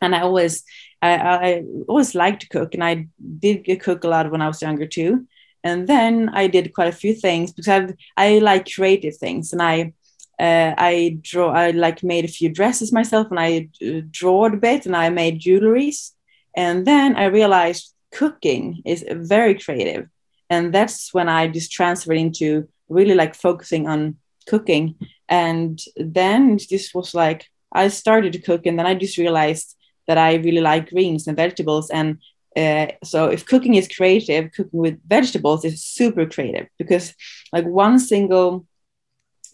and 0.00 0.14
I 0.14 0.20
always 0.20 0.64
I, 1.02 1.12
I 1.16 1.62
always 1.88 2.14
liked 2.14 2.42
to 2.42 2.48
cook, 2.48 2.74
and 2.74 2.82
I 2.84 3.06
did 3.38 3.64
cook 3.80 4.04
a 4.04 4.08
lot 4.08 4.30
when 4.30 4.42
I 4.42 4.48
was 4.48 4.62
younger 4.62 4.86
too. 4.86 5.26
And 5.64 5.86
then 5.88 6.30
I 6.32 6.46
did 6.48 6.74
quite 6.74 6.88
a 6.88 6.96
few 6.96 7.14
things 7.14 7.52
because 7.52 7.92
I 8.16 8.36
I 8.36 8.38
like 8.38 8.72
creative 8.72 9.16
things, 9.16 9.52
and 9.52 9.62
I 9.62 9.92
uh, 10.40 10.74
I 10.78 11.18
draw 11.22 11.50
I 11.52 11.70
like 11.72 12.02
made 12.02 12.24
a 12.24 12.28
few 12.38 12.48
dresses 12.48 12.92
myself, 12.92 13.28
and 13.30 13.40
I 13.40 13.68
uh, 13.86 14.00
drawed 14.10 14.54
a 14.54 14.58
bit, 14.68 14.86
and 14.86 14.96
I 14.96 15.10
made 15.10 15.40
jewelries. 15.40 16.12
And 16.56 16.86
then 16.86 17.16
I 17.16 17.26
realized 17.26 17.94
cooking 18.12 18.82
is 18.84 19.04
very 19.08 19.54
creative, 19.54 20.08
and 20.50 20.72
that's 20.72 21.12
when 21.14 21.28
I 21.28 21.48
just 21.48 21.72
transferred 21.72 22.18
into 22.18 22.68
really 22.88 23.14
like 23.14 23.34
focusing 23.34 23.86
on 23.88 24.16
cooking. 24.46 24.94
And 25.28 25.80
then 25.96 26.58
this 26.70 26.94
was 26.94 27.14
like 27.14 27.46
I 27.72 27.88
started 27.88 28.32
to 28.32 28.40
cook, 28.40 28.66
and 28.66 28.78
then 28.78 28.86
I 28.86 28.94
just 28.94 29.18
realized 29.18 29.76
that 30.06 30.18
I 30.18 30.34
really 30.36 30.60
like 30.62 30.90
greens 30.90 31.26
and 31.26 31.36
vegetables. 31.36 31.90
And 31.90 32.18
uh, 32.56 32.86
so 33.04 33.26
if 33.26 33.46
cooking 33.46 33.74
is 33.74 33.88
creative, 33.88 34.50
cooking 34.52 34.80
with 34.80 34.98
vegetables 35.06 35.64
is 35.64 35.84
super 35.84 36.26
creative 36.26 36.66
because 36.78 37.14
like 37.52 37.66
one 37.66 37.98
single 37.98 38.66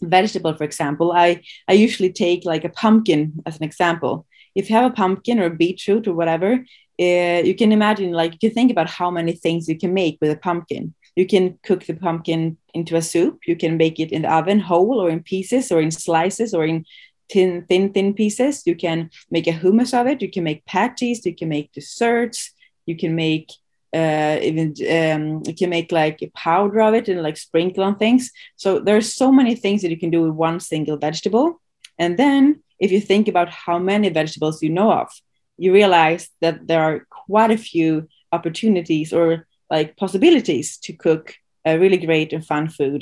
vegetable, 0.01 0.55
for 0.55 0.63
example, 0.63 1.11
I, 1.11 1.41
I 1.67 1.73
usually 1.73 2.11
take 2.11 2.45
like 2.45 2.63
a 2.63 2.69
pumpkin 2.69 3.33
as 3.45 3.57
an 3.57 3.63
example. 3.63 4.25
If 4.55 4.69
you 4.69 4.75
have 4.77 4.91
a 4.91 4.95
pumpkin 4.95 5.39
or 5.39 5.45
a 5.45 5.55
beetroot 5.55 6.07
or 6.07 6.13
whatever, 6.13 6.65
uh, 6.99 7.41
you 7.43 7.55
can 7.55 7.71
imagine 7.71 8.11
like 8.11 8.33
you 8.33 8.39
can 8.39 8.51
think 8.51 8.71
about 8.71 8.89
how 8.89 9.11
many 9.11 9.33
things 9.33 9.67
you 9.67 9.77
can 9.77 9.93
make 9.93 10.17
with 10.21 10.31
a 10.31 10.37
pumpkin. 10.37 10.93
You 11.15 11.25
can 11.25 11.57
cook 11.63 11.85
the 11.85 11.93
pumpkin 11.93 12.57
into 12.73 12.95
a 12.95 13.01
soup. 13.01 13.39
You 13.47 13.55
can 13.55 13.77
bake 13.77 13.99
it 13.99 14.11
in 14.11 14.23
the 14.23 14.33
oven 14.33 14.59
whole 14.59 14.99
or 14.99 15.09
in 15.09 15.23
pieces 15.23 15.71
or 15.71 15.81
in 15.81 15.91
slices 15.91 16.53
or 16.53 16.65
in 16.65 16.85
thin, 17.31 17.65
thin, 17.67 17.93
thin 17.93 18.13
pieces. 18.13 18.63
You 18.65 18.75
can 18.75 19.09
make 19.31 19.47
a 19.47 19.53
hummus 19.53 19.99
of 19.99 20.07
it. 20.07 20.21
You 20.21 20.29
can 20.29 20.43
make 20.43 20.65
patties. 20.65 21.25
You 21.25 21.35
can 21.35 21.49
make 21.49 21.71
desserts. 21.71 22.51
You 22.85 22.97
can 22.97 23.15
make 23.15 23.51
uh, 23.95 24.37
even 24.41 24.73
um, 24.91 25.41
you 25.45 25.55
can 25.55 25.69
make 25.69 25.89
like 25.91 26.21
a 26.21 26.27
powder 26.35 26.81
of 26.81 26.93
it 26.93 27.07
and 27.07 27.23
like 27.23 27.37
sprinkle 27.37 27.83
on 27.83 27.95
things. 27.95 28.31
So 28.57 28.79
there's 28.79 29.13
so 29.13 29.31
many 29.31 29.55
things 29.55 29.81
that 29.81 29.91
you 29.91 29.97
can 29.97 30.09
do 30.09 30.23
with 30.23 30.33
one 30.33 30.59
single 30.59 30.97
vegetable. 30.97 31.61
And 31.97 32.17
then 32.17 32.61
if 32.77 32.91
you 32.91 32.99
think 32.99 33.29
about 33.29 33.49
how 33.49 33.79
many 33.79 34.09
vegetables 34.09 34.61
you 34.61 34.69
know 34.69 34.91
of, 34.91 35.09
you 35.57 35.71
realize 35.71 36.29
that 36.41 36.67
there 36.67 36.81
are 36.81 37.07
quite 37.09 37.51
a 37.51 37.57
few 37.57 38.09
opportunities 38.33 39.13
or 39.13 39.47
like 39.75 39.97
possibilities 40.05 40.67
to 40.85 40.91
cook 41.05 41.25
a 41.65 41.77
really 41.81 42.01
great 42.07 42.33
and 42.33 42.45
fun 42.51 42.65
food. 42.77 43.01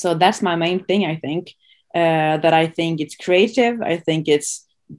So 0.00 0.08
that's 0.22 0.42
my 0.48 0.56
main 0.64 0.80
thing, 0.88 1.02
I 1.12 1.16
think 1.24 1.44
uh, 1.94 2.34
that 2.42 2.54
I 2.62 2.66
think 2.78 3.00
it's 3.00 3.16
creative. 3.26 3.74
I 3.92 3.96
think 4.06 4.28
it's 4.28 4.50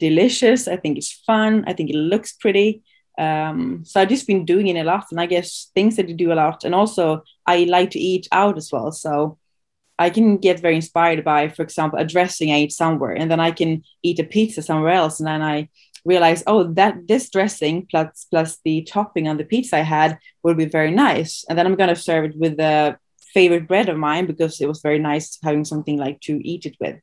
delicious. 0.05 0.67
I 0.67 0.77
think 0.81 0.97
it's 0.97 1.13
fun. 1.29 1.63
I 1.69 1.73
think 1.73 1.89
it 1.89 1.99
looks 2.13 2.31
pretty. 2.43 2.69
Um, 3.25 3.83
so 3.89 3.95
I've 3.99 4.13
just 4.15 4.27
been 4.27 4.45
doing 4.45 4.67
it 4.67 4.79
a 4.79 4.89
lot, 4.93 5.05
and 5.11 5.19
I 5.19 5.27
guess 5.27 5.71
things 5.75 5.95
that 5.95 6.07
you 6.09 6.15
do 6.15 6.31
a 6.31 6.39
lot. 6.43 6.63
And 6.65 6.73
also, 6.73 7.03
I 7.45 7.55
like 7.77 7.89
to 7.91 7.99
eat 7.99 8.25
out 8.31 8.57
as 8.57 8.71
well. 8.73 8.91
So 8.91 9.38
I 10.05 10.09
can 10.09 10.38
get 10.38 10.61
very 10.61 10.75
inspired 10.75 11.23
by, 11.23 11.49
for 11.49 11.63
example, 11.63 11.99
a 11.99 12.05
dressing 12.05 12.51
I 12.51 12.61
eat 12.63 12.71
somewhere, 12.71 13.15
and 13.19 13.29
then 13.29 13.41
I 13.47 13.51
can 13.51 13.71
eat 14.07 14.19
a 14.19 14.23
pizza 14.23 14.61
somewhere 14.61 14.93
else, 15.01 15.19
and 15.19 15.27
then 15.27 15.41
I 15.41 15.69
realize, 16.06 16.44
oh, 16.48 16.63
that 16.74 17.08
this 17.08 17.29
dressing 17.29 17.86
plus 17.89 18.27
plus 18.29 18.60
the 18.63 18.84
topping 18.84 19.27
on 19.27 19.38
the 19.38 19.46
pizza 19.46 19.77
I 19.77 19.82
had 19.82 20.20
will 20.44 20.56
be 20.56 20.65
very 20.65 20.91
nice, 20.91 21.46
and 21.48 21.58
then 21.58 21.65
I'm 21.65 21.75
gonna 21.75 21.96
serve 21.96 22.25
it 22.25 22.38
with 22.38 22.58
the 22.58 22.98
favorite 23.34 23.68
bread 23.68 23.89
of 23.89 23.98
mine 23.98 24.25
because 24.25 24.60
it 24.60 24.68
was 24.68 24.82
very 24.82 25.00
nice 25.00 25.38
having 25.44 25.65
something 25.65 25.98
like 25.98 26.20
to 26.22 26.34
eat 26.48 26.65
it 26.65 26.75
with. 26.79 26.98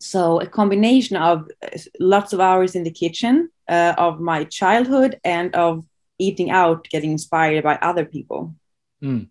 So 0.00 0.40
a 0.40 0.46
combination 0.46 1.16
of 1.16 1.48
uh, 1.62 1.78
lots 1.98 2.32
of 2.32 2.40
hours 2.40 2.74
in 2.74 2.84
the 2.84 2.90
kitchen, 2.90 3.50
uh, 3.68 3.94
of 3.96 4.20
my 4.20 4.44
childhood, 4.44 5.18
and 5.24 5.54
of 5.54 5.84
eating 6.18 6.50
out, 6.50 6.88
getting 6.90 7.12
inspired 7.12 7.64
by 7.64 7.76
other 7.76 8.04
people. 8.04 8.54
Mm. 9.02 9.28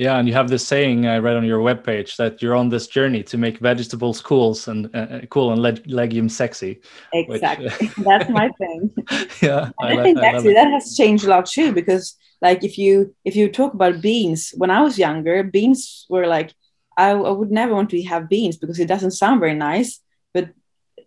Yeah, 0.00 0.16
and 0.16 0.26
you 0.26 0.32
have 0.32 0.48
this 0.48 0.66
saying 0.66 1.06
I 1.06 1.18
read 1.18 1.36
on 1.36 1.44
your 1.44 1.60
webpage 1.60 2.16
that 2.16 2.40
you're 2.40 2.56
on 2.56 2.70
this 2.70 2.86
journey 2.86 3.22
to 3.24 3.36
make 3.36 3.58
vegetables 3.58 4.22
cool 4.22 4.56
and 4.66 4.88
uh, 4.94 4.98
uh 4.98 5.20
cool 5.26 5.52
and 5.52 5.60
leg- 5.60 5.84
legumes 5.86 6.34
sexy. 6.34 6.80
Exactly, 7.12 7.68
which, 7.68 7.94
that's 8.08 8.30
my 8.30 8.48
thing. 8.60 8.90
yeah, 9.42 9.70
I, 9.78 9.98
I, 9.98 10.02
think 10.02 10.18
I 10.18 10.26
actually 10.28 10.54
that 10.54 10.70
has 10.70 10.96
changed 10.96 11.24
a 11.26 11.28
lot 11.28 11.44
too 11.44 11.72
because 11.72 12.16
like 12.42 12.64
if 12.64 12.78
you 12.78 13.14
if 13.24 13.36
you 13.36 13.50
talk 13.50 13.74
about 13.74 14.00
beans 14.00 14.54
when 14.56 14.70
i 14.70 14.80
was 14.80 14.98
younger 14.98 15.42
beans 15.42 16.06
were 16.08 16.26
like 16.26 16.54
I, 16.96 17.10
I 17.10 17.30
would 17.30 17.50
never 17.50 17.74
want 17.74 17.90
to 17.90 18.02
have 18.04 18.28
beans 18.28 18.56
because 18.56 18.78
it 18.78 18.88
doesn't 18.88 19.12
sound 19.12 19.40
very 19.40 19.54
nice 19.54 20.00
but 20.34 20.50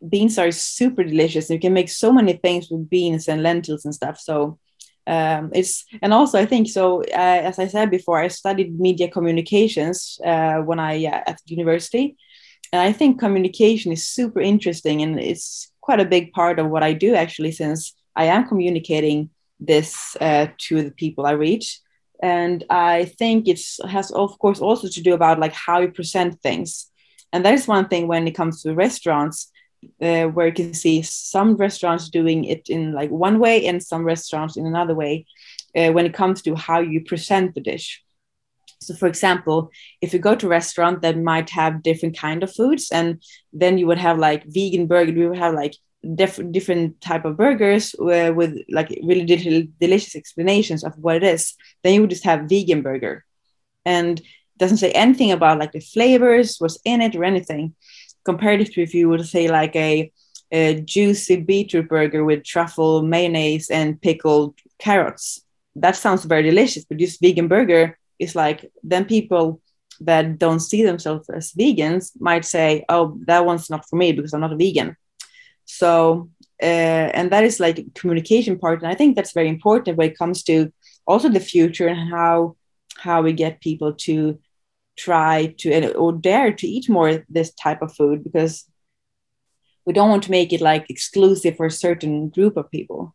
beans 0.08 0.38
are 0.38 0.52
super 0.52 1.04
delicious 1.04 1.50
you 1.50 1.60
can 1.60 1.74
make 1.74 1.90
so 1.90 2.12
many 2.12 2.34
things 2.34 2.70
with 2.70 2.90
beans 2.90 3.28
and 3.28 3.44
lentils 3.44 3.86
and 3.86 3.96
stuff 3.96 4.20
so 4.20 4.60
um, 5.08 5.52
it's 5.54 5.86
and 6.02 6.14
also 6.14 6.40
i 6.40 6.46
think 6.46 6.68
so 6.68 7.02
uh, 7.04 7.42
as 7.50 7.60
i 7.60 7.68
said 7.68 7.90
before 7.90 8.20
i 8.20 8.28
studied 8.28 8.80
media 8.80 9.08
communications 9.08 10.20
uh, 10.26 10.58
when 10.60 10.80
i 10.80 11.06
uh, 11.06 11.22
at 11.28 11.40
university 11.46 12.16
and 12.72 12.82
i 12.82 12.92
think 12.92 13.20
communication 13.20 13.92
is 13.92 14.06
super 14.06 14.40
interesting 14.40 15.02
and 15.02 15.20
it's 15.20 15.72
quite 15.82 16.00
a 16.00 16.06
big 16.06 16.32
part 16.32 16.60
of 16.60 16.70
what 16.70 16.84
i 16.84 16.94
do 16.94 17.16
actually 17.16 17.52
since 17.52 17.94
i 18.16 18.26
am 18.26 18.48
communicating 18.48 19.30
this 19.66 20.18
uh, 20.22 20.48
to 20.58 20.84
the 20.84 20.92
people 20.92 21.26
I 21.26 21.32
reach. 21.32 21.80
And 22.22 22.64
I 22.70 23.06
think 23.06 23.48
it 23.48 23.60
has, 23.88 24.12
of 24.12 24.38
course, 24.40 24.60
also 24.60 24.88
to 24.88 25.02
do 25.02 25.14
about 25.14 25.40
like 25.40 25.54
how 25.54 25.82
you 25.82 25.92
present 25.92 26.42
things. 26.42 26.90
And 27.32 27.44
that 27.46 27.54
is 27.54 27.68
one 27.68 27.88
thing 27.88 28.08
when 28.08 28.28
it 28.28 28.36
comes 28.36 28.62
to 28.62 28.74
restaurants, 28.74 29.52
uh, 30.02 30.26
where 30.26 30.48
you 30.48 30.54
can 30.54 30.74
see 30.74 31.02
some 31.02 31.56
restaurants 31.56 32.10
doing 32.10 32.46
it 32.46 32.70
in 32.70 32.94
like 32.94 33.10
one 33.10 33.40
way 33.40 33.66
and 33.66 33.82
some 33.84 34.04
restaurants 34.04 34.58
in 34.58 34.66
another 34.66 34.96
way 34.96 35.26
uh, 35.76 35.92
when 35.92 36.06
it 36.06 36.14
comes 36.14 36.42
to 36.42 36.56
how 36.56 36.80
you 36.80 37.04
present 37.04 37.56
the 37.56 37.62
dish. 37.62 38.04
So, 38.82 38.94
for 38.94 39.08
example, 39.08 39.70
if 40.02 40.14
you 40.14 40.20
go 40.20 40.36
to 40.36 40.46
a 40.46 40.50
restaurant 40.50 41.02
that 41.02 41.18
might 41.18 41.50
have 41.52 41.84
different 41.84 42.18
kind 42.18 42.44
of 42.44 42.54
foods, 42.54 42.90
and 42.92 43.24
then 43.54 43.78
you 43.78 43.88
would 43.88 43.98
have 43.98 44.20
like 44.20 44.44
vegan 44.46 44.88
burger, 44.88 45.14
we 45.14 45.28
would 45.28 45.38
have 45.38 45.54
like 45.54 45.76
different 46.16 46.52
different 46.52 47.00
type 47.00 47.24
of 47.24 47.38
burgers 47.38 47.96
uh, 47.96 48.32
with 48.36 48.58
like 48.70 48.90
really 49.04 49.24
del- 49.24 49.68
delicious 49.80 50.16
explanations 50.16 50.84
of 50.84 50.94
what 50.98 51.16
it 51.16 51.24
is 51.24 51.56
then 51.82 51.94
you 51.94 52.02
would 52.02 52.10
just 52.10 52.26
have 52.26 52.50
vegan 52.50 52.82
burger 52.82 53.24
and 53.86 54.22
doesn't 54.58 54.78
say 54.78 54.92
anything 54.92 55.32
about 55.32 55.60
like 55.60 55.72
the 55.72 55.80
flavors 55.80 56.58
what's 56.60 56.78
in 56.84 57.02
it 57.02 57.16
or 57.16 57.24
anything 57.24 57.74
compared 58.24 58.66
to 58.66 58.82
if 58.82 58.94
you 58.94 59.10
would 59.10 59.26
say 59.28 59.48
like 59.48 59.76
a, 59.76 60.12
a 60.52 60.82
juicy 60.82 61.38
beetroot 61.38 61.90
burger 61.90 62.24
with 62.24 62.44
truffle 62.44 63.02
mayonnaise 63.02 63.70
and 63.70 64.02
pickled 64.02 64.56
carrots. 64.80 65.42
That 65.76 65.96
sounds 65.96 66.26
very 66.26 66.44
delicious 66.44 66.86
but 66.86 66.98
just 66.98 67.22
vegan 67.22 67.48
burger 67.48 67.98
is 68.20 68.36
like 68.36 68.72
then 68.84 69.06
people 69.06 69.62
that 70.02 70.38
don't 70.40 70.60
see 70.60 70.84
themselves 70.84 71.30
as 71.30 71.52
vegans 71.54 72.12
might 72.20 72.46
say 72.46 72.84
oh 72.90 73.18
that 73.26 73.46
one's 73.46 73.70
not 73.70 73.88
for 73.88 73.96
me 73.96 74.12
because 74.12 74.34
i'm 74.34 74.42
not 74.42 74.54
a 74.54 74.58
vegan. 74.58 74.96
So 75.66 76.30
uh, 76.62 77.10
and 77.18 77.32
that 77.32 77.44
is 77.44 77.60
like 77.60 77.94
communication 77.96 78.58
part 78.60 78.82
and 78.82 78.92
i 78.92 78.96
think 78.96 79.16
that's 79.16 79.34
very 79.34 79.50
important 79.50 79.98
when 79.98 80.10
it 80.10 80.18
comes 80.18 80.44
to 80.44 80.72
also 81.06 81.30
the 81.30 81.40
future 81.40 81.88
and 81.88 82.10
how 82.10 82.56
how 82.98 83.22
we 83.22 83.34
get 83.34 83.60
people 83.62 83.94
to 83.94 84.40
try 84.98 85.54
to 85.60 85.94
or 85.94 86.14
dare 86.14 86.54
to 86.54 86.68
eat 86.68 86.90
more 86.90 87.24
this 87.30 87.54
type 87.54 87.82
of 87.82 87.94
food 87.94 88.24
because 88.24 88.66
we 89.86 89.94
don't 89.94 90.10
want 90.10 90.24
to 90.24 90.32
make 90.32 90.54
it 90.54 90.62
like 90.62 90.90
exclusive 90.90 91.58
for 91.58 91.66
a 91.66 91.72
certain 91.72 92.30
group 92.30 92.58
of 92.58 92.72
people. 92.72 93.14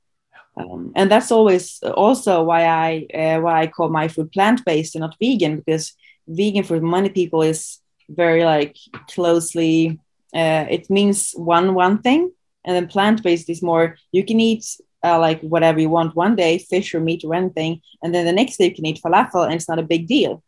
Um, 0.57 0.93
and 0.97 1.11
that's 1.11 1.31
always 1.31 1.79
also 1.83 2.43
why 2.43 2.65
i 2.67 3.07
uh, 3.15 3.41
why 3.41 3.61
i 3.61 3.67
call 3.69 3.91
my 3.91 4.09
food 4.09 4.33
plant-based 4.33 4.97
and 4.97 5.03
not 5.03 5.15
vegan 5.21 5.57
because 5.57 5.93
vegan 6.27 6.65
for 6.65 6.81
many 6.81 7.11
people 7.11 7.43
is 7.43 7.79
very 8.09 8.45
like 8.45 8.77
closely 9.09 10.01
uh, 10.35 10.67
it 10.69 10.91
means 10.91 11.33
one 11.37 11.75
one 11.75 12.03
thing 12.03 12.33
and 12.65 12.75
then 12.75 12.89
plant-based 12.89 13.49
is 13.49 13.63
more 13.63 13.97
you 14.11 14.25
can 14.25 14.41
eat 14.41 14.65
uh, 15.05 15.19
like 15.21 15.41
whatever 15.43 15.79
you 15.79 15.91
want 15.91 16.17
one 16.17 16.35
day 16.35 16.59
fish 16.59 16.93
or 16.93 16.99
meat 16.99 17.23
or 17.25 17.35
anything 17.37 17.81
and 18.03 18.13
then 18.13 18.27
the 18.27 18.33
next 18.33 18.57
day 18.57 18.69
you 18.69 18.75
can 18.75 18.87
eat 18.87 19.01
falafel 19.01 19.45
and 19.45 19.55
it's 19.55 19.69
not 19.69 19.79
a 19.79 19.91
big 19.95 20.09
deal 20.09 20.43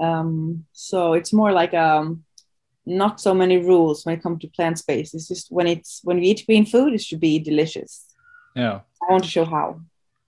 um, 0.00 0.64
so 0.72 1.14
it's 1.14 1.32
more 1.32 1.52
like 1.52 1.74
um, 1.74 2.24
not 2.84 3.20
so 3.20 3.34
many 3.34 3.58
rules 3.58 4.04
when 4.04 4.16
it 4.16 4.22
comes 4.22 4.40
to 4.40 4.48
plant-based 4.48 5.14
it's 5.14 5.28
just 5.28 5.50
when 5.50 5.66
it's 5.66 6.00
when 6.04 6.18
we 6.18 6.26
eat 6.26 6.44
green 6.46 6.66
food 6.66 6.92
it 6.92 7.02
should 7.02 7.20
be 7.20 7.38
delicious. 7.38 8.06
Yeah. 8.54 8.80
I 9.02 9.12
want 9.12 9.24
to 9.24 9.30
show 9.30 9.44
how. 9.44 9.80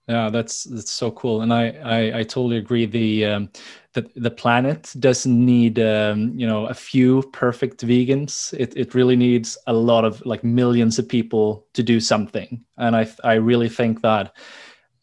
Yeah 0.09 0.31
that's 0.31 0.65
that's 0.65 0.91
so 0.91 1.11
cool. 1.11 1.43
And 1.43 1.53
i 1.53 1.69
i, 1.85 2.19
I 2.21 2.23
totally 2.23 2.57
agree. 2.57 2.87
The 2.87 3.27
um, 3.27 3.51
the, 3.93 4.11
the 4.17 4.31
planet 4.31 4.93
doesn't 4.99 5.45
need 5.45 5.79
um, 5.79 6.33
you 6.39 6.47
know 6.47 6.67
a 6.67 6.75
few 6.75 7.23
perfect 7.33 7.85
vegans. 7.85 8.55
It, 8.55 8.77
it 8.77 8.95
really 8.95 9.17
needs 9.17 9.59
a 9.67 9.73
lot 9.73 10.05
of 10.05 10.25
like 10.25 10.43
millions 10.45 10.99
of 10.99 11.09
people 11.09 11.67
to 11.75 11.83
do 11.83 12.01
something. 12.01 12.65
And 12.79 12.97
i 12.97 13.07
i 13.23 13.35
really 13.35 13.69
think 13.69 14.01
that 14.03 14.35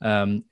um, 0.02 0.44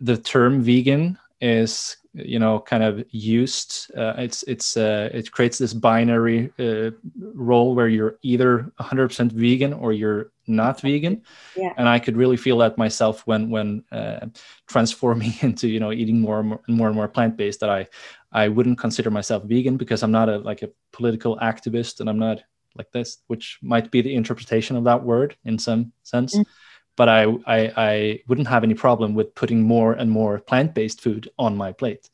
the 0.00 0.16
term 0.16 0.62
vegan 0.62 1.18
is 1.40 1.96
you 2.14 2.38
know 2.38 2.58
kind 2.58 2.82
of 2.82 3.04
used 3.10 3.90
uh, 3.96 4.14
it's 4.18 4.42
it's 4.44 4.76
uh, 4.76 5.08
it 5.12 5.30
creates 5.30 5.58
this 5.58 5.72
binary 5.72 6.52
uh, 6.58 6.90
role 7.34 7.74
where 7.74 7.88
you're 7.88 8.18
either 8.22 8.72
100% 8.80 9.32
vegan 9.32 9.72
or 9.72 9.92
you're 9.92 10.32
not 10.46 10.80
vegan 10.80 11.22
yeah. 11.56 11.72
and 11.76 11.88
i 11.88 11.98
could 11.98 12.16
really 12.16 12.36
feel 12.36 12.58
that 12.58 12.76
myself 12.76 13.24
when 13.26 13.48
when 13.48 13.84
uh, 13.92 14.26
transforming 14.66 15.32
into 15.42 15.68
you 15.68 15.78
know 15.78 15.92
eating 15.92 16.20
more 16.20 16.40
and 16.40 16.48
more 16.48 16.60
and 16.66 16.76
more, 16.76 16.86
and 16.88 16.96
more 16.96 17.08
plant-based 17.08 17.60
that 17.60 17.70
i 17.70 17.86
i 18.32 18.48
wouldn't 18.48 18.78
consider 18.78 19.10
myself 19.10 19.44
vegan 19.44 19.76
because 19.76 20.02
i'm 20.02 20.12
not 20.12 20.28
a 20.28 20.38
like 20.38 20.62
a 20.62 20.70
political 20.92 21.36
activist 21.38 22.00
and 22.00 22.10
i'm 22.10 22.18
not 22.18 22.42
like 22.76 22.90
this 22.92 23.18
which 23.28 23.58
might 23.62 23.90
be 23.90 24.00
the 24.00 24.14
interpretation 24.14 24.76
of 24.76 24.84
that 24.84 25.02
word 25.02 25.36
in 25.44 25.58
some 25.58 25.92
sense 26.02 26.36
mm. 26.36 26.44
But 26.96 27.08
I, 27.08 27.24
I 27.46 27.72
i 27.76 28.20
wouldn't 28.28 28.48
have 28.48 28.64
any 28.64 28.74
problem 28.74 29.14
with 29.14 29.34
putting 29.34 29.62
more 29.62 29.92
and 29.92 30.10
more 30.10 30.38
plant-based 30.38 31.00
food 31.00 31.30
on 31.38 31.56
my 31.56 31.72
plate. 31.72 32.10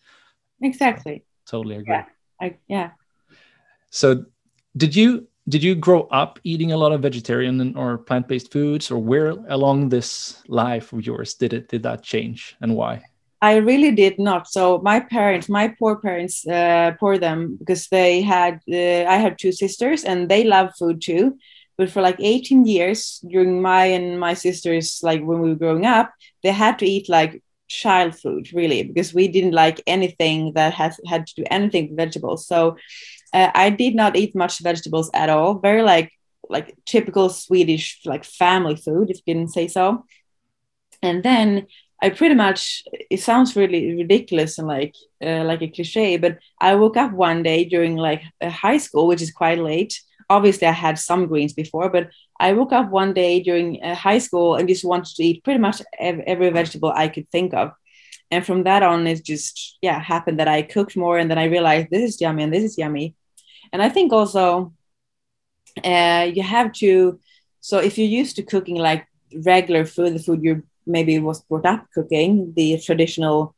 Exactly. 0.62 1.25
Totally 1.47 1.76
agree. 1.76 1.95
Yeah 1.95 2.04
I, 2.40 2.56
yeah. 2.68 2.90
So 3.90 4.25
did 4.76 4.95
you 4.95 5.28
did 5.49 5.62
you 5.62 5.75
grow 5.75 6.02
up 6.11 6.40
eating 6.42 6.73
a 6.73 6.76
lot 6.76 6.92
of 6.92 7.02
vegetarian 7.02 7.76
or 7.76 7.99
plant-based 7.99 8.52
foods 8.52 8.90
or 8.90 8.99
where 8.99 9.30
along 9.49 9.88
this 9.88 10.42
life 10.49 10.92
of 10.92 11.06
yours 11.06 11.35
did 11.35 11.52
it 11.52 11.68
did 11.68 11.83
that 11.85 12.02
change 12.02 12.56
and 12.61 12.75
why? 12.75 13.02
I 13.42 13.56
really 13.56 13.92
did 13.92 14.18
not. 14.18 14.49
So 14.49 14.78
my 14.78 15.00
parents 15.00 15.49
my 15.49 15.68
poor 15.78 15.97
parents 15.97 16.47
uh, 16.47 16.92
poor 16.99 17.18
them 17.18 17.56
because 17.59 17.88
they 17.88 18.23
had 18.23 18.61
uh, 18.71 19.04
i 19.09 19.16
have 19.16 19.37
two 19.37 19.52
sisters 19.52 20.04
and 20.04 20.28
they 20.28 20.45
love 20.45 20.71
food 20.78 21.00
too 21.00 21.38
but 21.78 21.90
for 21.90 22.02
like 22.02 22.16
18 22.21 22.66
years 22.66 23.21
during 23.28 23.61
my 23.61 23.85
and 23.85 24.18
my 24.18 24.35
sisters 24.35 25.00
like 25.02 25.23
when 25.23 25.40
we 25.40 25.50
were 25.50 25.62
growing 25.62 25.87
up 25.87 26.12
they 26.42 26.52
had 26.52 26.78
to 26.78 26.87
eat 26.87 27.09
like 27.09 27.42
child 27.68 28.16
food 28.16 28.52
really 28.52 28.85
because 28.85 29.12
we 29.12 29.26
didn't 29.26 29.52
like 29.52 29.83
anything 29.87 30.52
that 30.54 30.73
has 30.73 31.00
had 31.06 31.26
to 31.26 31.35
do 31.35 31.45
anything 31.50 31.88
with 31.88 31.97
vegetables 31.97 32.47
so 32.47 32.76
uh, 33.33 33.50
I 33.54 33.71
did 33.71 33.95
not 33.95 34.16
eat 34.16 34.35
much 34.35 34.61
vegetables 34.61 35.11
at 35.12 35.28
all. 35.28 35.54
Very 35.59 35.83
like 35.83 36.12
like 36.49 36.76
typical 36.87 37.28
Swedish 37.28 38.00
like 38.04 38.25
family 38.25 38.76
food, 38.76 39.11
if 39.11 39.18
you 39.18 39.35
didn't 39.35 39.52
say 39.52 39.68
so. 39.68 40.04
And 41.02 41.23
then 41.23 41.66
I 42.02 42.11
pretty 42.11 42.35
much 42.35 42.85
it 43.11 43.21
sounds 43.21 43.56
really 43.56 43.95
ridiculous 43.95 44.59
and 44.59 44.68
like 44.68 44.95
uh, 45.23 45.45
like 45.45 45.62
a 45.62 45.68
cliche, 45.68 46.16
but 46.16 46.38
I 46.61 46.76
woke 46.76 46.97
up 46.97 47.12
one 47.12 47.42
day 47.42 47.64
during 47.64 47.97
like 47.97 48.23
high 48.42 48.78
school, 48.78 49.06
which 49.06 49.23
is 49.23 49.30
quite 49.33 49.59
late. 49.59 50.00
Obviously, 50.28 50.66
I 50.66 50.73
had 50.73 50.99
some 50.99 51.26
greens 51.26 51.52
before, 51.52 51.88
but 51.88 52.11
I 52.40 52.52
woke 52.52 52.73
up 52.73 52.90
one 52.90 53.14
day 53.14 53.40
during 53.40 53.83
uh, 53.83 53.95
high 53.95 54.18
school 54.18 54.56
and 54.56 54.68
just 54.68 54.85
wanted 54.85 55.14
to 55.14 55.25
eat 55.25 55.45
pretty 55.45 55.61
much 55.61 55.80
every 55.99 56.50
vegetable 56.50 56.92
I 56.95 57.09
could 57.09 57.30
think 57.30 57.54
of. 57.54 57.73
And 58.30 58.45
from 58.45 58.64
that 58.64 58.83
on 58.83 59.06
it 59.06 59.25
just 59.25 59.78
yeah 59.83 60.00
happened 60.00 60.40
that 60.40 60.49
i 60.49 60.61
cooked 60.61 60.97
more 60.97 61.16
and 61.16 61.30
then 61.30 61.38
i 61.38 61.45
realized 61.45 61.88
this 61.90 62.02
is 62.02 62.21
yummy 62.21 62.42
and 62.42 62.52
this 62.52 62.64
is 62.64 62.76
yummy. 62.76 63.14
And 63.73 63.80
i 63.80 63.88
think 63.88 64.12
also 64.12 64.73
uh, 65.85 66.30
you 66.33 66.42
have 66.42 66.73
to 66.73 67.21
so 67.61 67.78
if 67.78 67.99
you're 67.99 68.09
used 68.09 68.37
to 68.37 68.42
cooking 68.42 68.76
like 68.76 69.06
regular 69.45 69.85
food 69.85 70.14
the 70.14 70.18
food 70.18 70.42
you 70.42 70.62
maybe 70.87 71.18
was 71.18 71.42
brought 71.42 71.66
up 71.66 71.87
cooking 71.95 72.52
the 72.56 72.78
traditional 72.80 73.54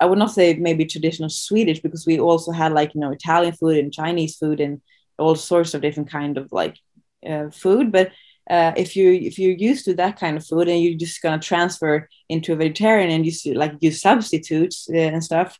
i 0.00 0.06
would 0.06 0.18
not 0.18 0.30
say 0.30 0.54
maybe 0.54 0.84
traditional 0.84 1.28
swedish 1.28 1.80
because 1.80 2.06
we 2.06 2.18
also 2.18 2.52
had 2.52 2.72
like 2.72 2.94
you 2.94 3.00
know 3.00 3.10
italian 3.10 3.52
food 3.52 3.76
and 3.76 3.92
chinese 3.92 4.36
food 4.36 4.60
and 4.60 4.80
all 5.20 5.36
sorts 5.36 5.74
of 5.74 5.82
different 5.82 6.10
kind 6.10 6.38
of 6.38 6.50
like 6.52 6.76
uh, 7.28 7.50
food 7.50 7.92
but 7.92 8.10
uh, 8.50 8.72
if 8.76 8.96
you 8.96 9.12
if 9.12 9.38
you're 9.38 9.56
used 9.56 9.84
to 9.84 9.94
that 9.94 10.18
kind 10.18 10.36
of 10.36 10.44
food 10.44 10.68
and 10.68 10.82
you're 10.82 10.98
just 10.98 11.22
gonna 11.22 11.38
transfer 11.38 12.08
into 12.28 12.52
a 12.52 12.56
vegetarian 12.56 13.10
and 13.10 13.24
you 13.24 13.54
like 13.54 13.74
use 13.80 14.02
substitutes 14.02 14.88
uh, 14.92 14.96
and 14.96 15.22
stuff, 15.22 15.56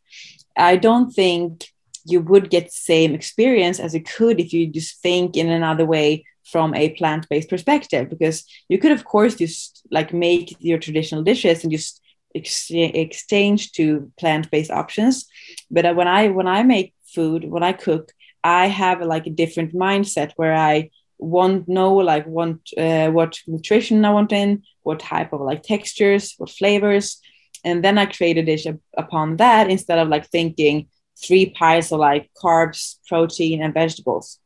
I 0.57 0.75
don't 0.75 1.09
think 1.11 1.67
you 2.05 2.19
would 2.21 2.49
get 2.49 2.65
the 2.65 2.71
same 2.71 3.13
experience 3.15 3.79
as 3.79 3.93
you 3.93 4.03
could 4.03 4.39
if 4.41 4.51
you 4.51 4.67
just 4.67 5.01
think 5.01 5.37
in 5.37 5.49
another 5.49 5.85
way 5.85 6.25
from 6.43 6.73
a 6.73 6.89
plant-based 6.89 7.49
perspective 7.49 8.09
because 8.09 8.43
you 8.67 8.77
could 8.77 8.91
of 8.91 9.05
course 9.05 9.35
just 9.35 9.83
like 9.89 10.11
make 10.11 10.53
your 10.59 10.79
traditional 10.79 11.23
dishes 11.23 11.63
and 11.63 11.71
just 11.71 12.01
ex- 12.35 12.71
exchange 12.71 13.71
to 13.71 14.11
plant-based 14.19 14.71
options. 14.71 15.27
But 15.69 15.85
uh, 15.85 15.93
when 15.93 16.09
i 16.09 16.27
when 16.27 16.47
i 16.47 16.63
make 16.63 16.93
food 17.05 17.45
when 17.45 17.63
i 17.63 17.71
cook 17.71 18.11
i 18.43 18.67
have 18.67 19.01
like 19.01 19.27
a 19.27 19.31
different 19.31 19.73
mindset 19.73 20.31
where 20.35 20.55
i 20.55 20.89
want 21.21 21.69
know 21.69 21.93
like 21.93 22.25
want 22.25 22.59
uh, 22.77 23.09
what 23.09 23.39
nutrition 23.47 24.03
I 24.03 24.09
want 24.11 24.31
in, 24.33 24.63
what 24.81 24.99
type 24.99 25.31
of 25.31 25.41
like 25.41 25.61
textures, 25.61 26.33
what 26.37 26.49
flavors, 26.49 27.21
and 27.63 27.83
then 27.83 27.97
I 27.97 28.07
create 28.07 28.37
a 28.37 28.43
dish 28.43 28.65
upon 28.97 29.37
that 29.37 29.69
instead 29.69 29.99
of 29.99 30.09
like 30.09 30.27
thinking 30.27 30.87
three 31.23 31.51
pies 31.51 31.91
of 31.91 31.99
like 31.99 32.31
carbs, 32.43 32.97
protein, 33.07 33.61
and 33.61 33.73
vegetables. 33.73 34.39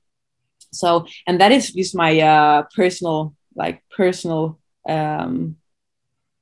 So, 0.73 1.07
and 1.25 1.39
that 1.39 1.53
is 1.53 1.71
just 1.71 1.95
my 1.95 2.19
uh, 2.19 2.63
personal 2.75 3.33
like 3.55 3.81
personal 3.95 4.59
um, 4.87 5.55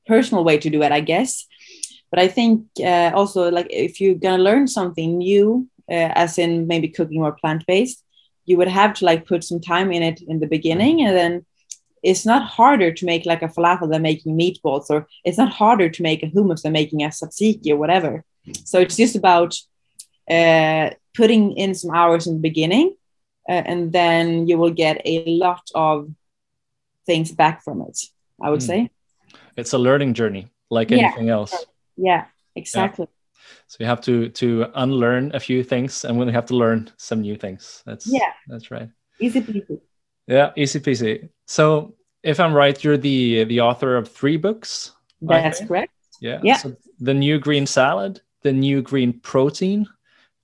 personal 0.08 0.44
way 0.44 0.58
to 0.58 0.70
do 0.70 0.82
it, 0.82 0.92
I 0.92 1.00
guess. 1.00 1.46
But 2.10 2.20
I 2.20 2.28
think 2.28 2.66
uh, 2.80 3.12
also 3.13 3.52
like 3.52 3.68
if 3.70 4.02
you're 4.02 4.16
gonna 4.16 4.42
learn 4.42 4.68
something 4.68 5.20
new, 5.20 5.70
uh, 5.89 6.12
as 6.15 6.38
in 6.38 6.67
maybe 6.67 6.88
cooking 6.88 7.19
more 7.19 7.34
plant 7.34 7.65
based, 7.65 8.04
you 8.46 8.58
would 8.58 8.67
have 8.67 8.93
to 8.96 9.06
like 9.06 9.26
put 9.26 9.43
some 9.43 9.60
time 9.60 9.91
in 9.91 10.04
it 10.04 10.22
in 10.22 10.39
the 10.39 10.48
beginning 10.48 11.02
and 11.02 11.15
then 11.15 11.46
it's 12.02 12.26
not 12.26 12.43
harder 12.46 12.91
to 12.91 13.06
make 13.06 13.26
like 13.26 13.41
a 13.41 13.48
falafel 13.48 13.89
than 13.89 14.02
making 14.02 14.38
meatballs 14.38 14.89
or 14.89 15.08
it's 15.24 15.38
not 15.38 15.52
harder 15.52 15.89
to 15.89 16.04
make 16.04 16.22
a 16.22 16.28
hummus 16.28 16.63
than 16.63 16.74
making 16.74 17.02
a 17.02 17.08
tzatziki 17.08 17.69
or 17.69 17.78
whatever. 17.78 18.26
So 18.65 18.80
it's 18.80 18.98
just 18.98 19.15
about 19.15 19.56
uh, 20.30 20.89
putting 21.13 21.54
in 21.54 21.74
some 21.74 21.96
hours 21.96 22.28
in 22.28 22.34
the 22.34 22.41
beginning 22.41 22.96
uh, 23.48 23.63
and 23.65 23.93
then 23.93 24.48
you 24.48 24.58
will 24.58 24.72
get 24.72 25.02
a 25.06 25.24
lot 25.26 25.63
of 25.74 26.10
things 27.06 27.32
back 27.32 27.62
from 27.62 27.82
it 27.82 28.00
i 28.41 28.50
would 28.50 28.62
mm. 28.62 28.67
say. 28.67 28.89
It's 29.58 29.74
a 29.74 29.78
learning 29.78 30.13
journey 30.13 30.48
like 30.69 30.91
anything 30.91 31.30
else. 31.30 31.54
Yeah 31.96 32.26
exactly. 32.56 33.08
yeah 33.10 33.23
so 33.68 33.78
you 33.80 33.86
have 33.86 34.02
to 34.02 34.30
to 34.30 34.66
unlearn 34.76 35.32
a 35.34 35.39
few 35.39 35.63
things 35.63 36.06
and 36.06 36.18
we 36.18 36.32
have 36.32 36.46
to 36.46 36.56
learn 36.56 36.89
some 36.98 37.22
new 37.22 37.36
things 37.36 37.84
that's 37.86 38.08
yeah. 38.08 38.32
that's 38.48 38.72
right. 38.72 38.89
Easy 39.20 39.42
peasy. 39.42 39.80
Yeah 40.28 40.52
easy 40.56 40.80
peasy. 40.80 41.30
So 41.46 41.96
if 42.24 42.39
i'm 42.39 42.54
right 42.54 42.84
you're 42.84 42.98
the 42.98 43.44
the 43.46 43.62
author 43.62 43.98
of 43.98 44.08
three 44.10 44.38
books 44.38 44.92
that's 45.22 45.66
correct. 45.66 45.92
Yeah. 46.20 46.39
Yeah. 46.44 46.58
So 46.58 46.76
the 47.00 47.13
new 47.13 47.39
green 47.39 47.66
salad 47.66 48.22
the 48.42 48.54
new 48.54 48.82
green 48.82 49.20
protein 49.20 49.88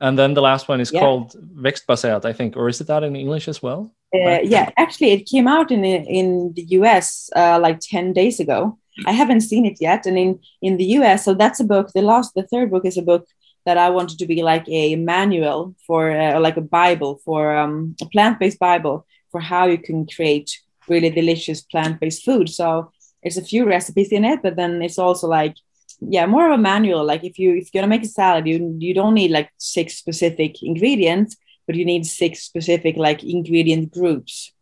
and 0.02 0.18
then 0.18 0.34
the 0.34 0.42
last 0.42 0.68
one 0.68 0.80
is 0.80 0.92
yeah. 0.92 1.02
called 1.02 1.36
Växtbaserat, 1.56 2.24
I 2.24 2.34
think, 2.34 2.56
or 2.56 2.70
is 2.70 2.80
it 2.80 2.88
that 2.88 3.04
in 3.04 3.16
English 3.16 3.48
as 3.48 3.62
well? 3.62 3.94
Uh, 4.14 4.40
yeah, 4.44 4.70
actually, 4.78 5.12
it 5.12 5.30
came 5.30 5.48
out 5.48 5.72
in 5.72 5.84
in 5.84 6.54
the 6.56 6.64
US 6.80 7.30
uh, 7.36 7.60
like 7.62 7.80
ten 7.80 8.14
days 8.14 8.40
ago, 8.40 8.79
I 9.06 9.12
haven't 9.12 9.42
seen 9.42 9.66
it 9.66 9.78
yet. 9.80 10.06
And 10.06 10.18
in 10.18 10.40
in 10.62 10.78
the 10.78 10.86
US, 11.00 11.26
so 11.26 11.34
that's 11.34 11.60
a 11.60 11.64
book. 11.64 11.92
The 11.94 12.02
last, 12.02 12.34
the 12.36 12.44
third 12.44 12.72
book 12.72 12.86
is 12.86 12.98
a 12.98 13.02
book 13.02 13.28
that 13.66 13.78
I 13.78 13.90
wanted 13.90 14.20
to 14.20 14.26
be 14.26 14.42
like 14.42 14.68
a 14.68 14.96
manual 14.96 15.76
for, 15.86 16.12
uh, 16.12 16.40
like 16.40 16.58
a 16.58 16.62
Bible 16.62 17.20
for 17.26 17.56
um, 17.56 17.96
a 18.02 18.06
plant 18.06 18.40
based 18.40 18.60
Bible 18.60 19.06
for 19.32 19.42
how 19.42 19.68
you 19.68 19.78
can 19.78 20.08
create 20.08 20.50
really 20.88 21.10
delicious 21.10 21.62
plant 21.62 22.00
based 22.00 22.24
food. 22.24 22.50
So 22.50 22.92
there's 23.22 23.38
a 23.38 23.44
few 23.44 23.66
recipes 23.66 24.12
in 24.12 24.26
it, 24.26 24.42
but 24.42 24.56
then 24.56 24.82
it's 24.82 24.98
also 24.98 25.28
like 25.28 25.56
yeah 26.02 26.26
more 26.26 26.48
of 26.48 26.58
a 26.58 26.62
manual 26.62 27.04
like 27.04 27.24
if 27.24 27.38
you 27.38 27.56
if 27.56 27.74
you're 27.74 27.82
gonna 27.82 27.90
make 27.90 28.04
a 28.04 28.08
salad 28.08 28.48
you 28.48 28.76
you 28.80 28.94
don't 28.94 29.14
need 29.14 29.32
like 29.32 29.50
six 29.58 29.96
specific 29.96 30.64
ingredients 30.64 31.36
but 31.68 31.76
you 31.76 31.86
need 31.86 32.06
six 32.06 32.42
specific 32.42 32.96
like 32.96 33.24
ingredient 33.24 33.92
groups 33.92 34.54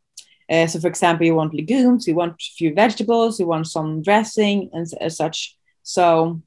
uh, 0.50 0.66
so, 0.68 0.80
for 0.80 0.88
example, 0.88 1.26
you 1.26 1.36
want 1.36 1.54
legumes, 1.54 2.08
you 2.08 2.16
want 2.16 2.34
a 2.34 2.54
few 2.58 2.74
vegetables, 2.74 3.40
you 3.40 3.46
want 3.46 3.68
some 3.68 4.02
dressing, 4.02 4.70
and 4.74 4.88
as 5.02 5.18
such. 5.18 5.58
So, 5.84 6.42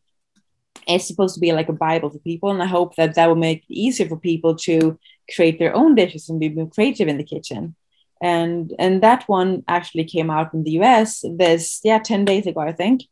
it's 0.87 1.07
supposed 1.07 1.35
to 1.35 1.41
be 1.41 1.53
like 1.53 1.69
a 1.69 1.75
Bible 1.75 2.11
for 2.11 2.19
people, 2.19 2.51
and 2.51 2.63
I 2.63 2.67
hope 2.67 2.97
that 2.97 3.15
that 3.15 3.27
will 3.27 3.37
make 3.37 3.65
it 3.69 3.75
easier 3.75 4.09
for 4.09 4.17
people 4.17 4.55
to 4.57 4.99
create 5.35 5.59
their 5.59 5.75
own 5.77 5.95
dishes 5.95 6.29
and 6.29 6.41
be 6.41 6.49
more 6.49 6.69
creative 6.69 7.09
in 7.09 7.19
the 7.19 7.25
kitchen. 7.25 7.75
And 8.23 8.75
and 8.79 9.03
that 9.03 9.25
one 9.29 9.65
actually 9.69 10.05
came 10.05 10.31
out 10.31 10.53
in 10.55 10.65
the 10.65 10.73
U.S. 10.73 11.25
this 11.37 11.81
yeah 11.85 11.99
ten 11.99 12.25
days 12.25 12.47
ago, 12.47 12.61
I 12.61 12.73
think. 12.73 13.03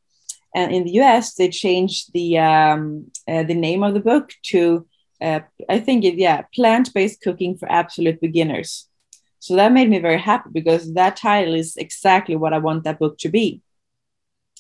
And 0.54 0.72
in 0.72 0.84
the 0.84 0.92
U.S., 0.92 1.34
they 1.34 1.50
changed 1.50 2.12
the 2.14 2.38
um, 2.38 3.10
uh, 3.26 3.42
the 3.42 3.54
name 3.54 3.82
of 3.82 3.94
the 3.94 4.00
book 4.00 4.30
to 4.44 4.86
uh, 5.20 5.40
I 5.68 5.78
think 5.80 6.04
it 6.04 6.14
yeah 6.14 6.42
plant 6.54 6.92
based 6.94 7.20
cooking 7.20 7.58
for 7.58 7.70
absolute 7.70 8.20
beginners. 8.20 8.87
So 9.40 9.56
that 9.56 9.72
made 9.72 9.88
me 9.88 9.98
very 9.98 10.18
happy 10.18 10.50
because 10.52 10.94
that 10.94 11.16
title 11.16 11.54
is 11.54 11.76
exactly 11.76 12.36
what 12.36 12.52
I 12.52 12.58
want 12.58 12.84
that 12.84 12.98
book 12.98 13.18
to 13.18 13.28
be. 13.28 13.62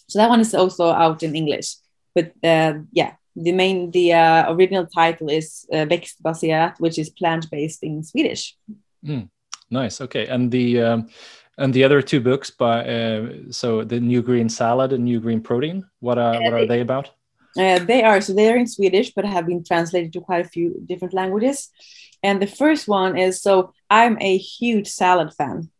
So 0.08 0.18
that 0.18 0.28
one 0.28 0.40
is 0.40 0.54
also 0.54 0.90
out 0.90 1.22
in 1.22 1.34
English. 1.34 1.74
But 2.14 2.32
uh, 2.42 2.74
yeah, 2.92 3.14
the 3.36 3.52
main, 3.52 3.90
the 3.90 4.14
uh, 4.14 4.52
original 4.52 4.86
title 4.86 5.28
is 5.28 5.66
uh, 5.72 5.84
Växtbaserat, 5.86 6.78
which 6.78 6.98
is 6.98 7.10
plant 7.10 7.50
based 7.50 7.82
in 7.82 8.02
Swedish. 8.02 8.56
Mm, 9.04 9.28
nice. 9.70 10.00
Okay. 10.00 10.26
And 10.26 10.50
the, 10.50 10.80
um, 10.80 11.08
and 11.58 11.74
the 11.74 11.84
other 11.84 12.00
two 12.00 12.20
books 12.20 12.50
by 12.50 12.84
uh, 12.86 13.28
so 13.50 13.84
the 13.84 14.00
new 14.00 14.22
green 14.22 14.48
salad 14.48 14.92
and 14.92 15.04
new 15.04 15.20
green 15.20 15.40
protein 15.40 15.84
what 16.00 16.16
are 16.16 16.40
what 16.40 16.54
are 16.54 16.66
they 16.66 16.80
about 16.80 17.10
uh, 17.58 17.78
they 17.80 18.02
are 18.02 18.20
so 18.20 18.32
they 18.32 18.50
are 18.50 18.56
in 18.56 18.66
swedish 18.66 19.12
but 19.12 19.24
have 19.24 19.46
been 19.46 19.64
translated 19.64 20.12
to 20.12 20.20
quite 20.20 20.46
a 20.46 20.48
few 20.48 20.80
different 20.86 21.12
languages 21.12 21.70
and 22.22 22.40
the 22.40 22.46
first 22.46 22.88
one 22.88 23.18
is 23.18 23.42
so 23.42 23.72
I'm 23.90 24.16
a 24.20 24.36
huge 24.36 24.88
salad 24.88 25.32
fan. 25.34 25.70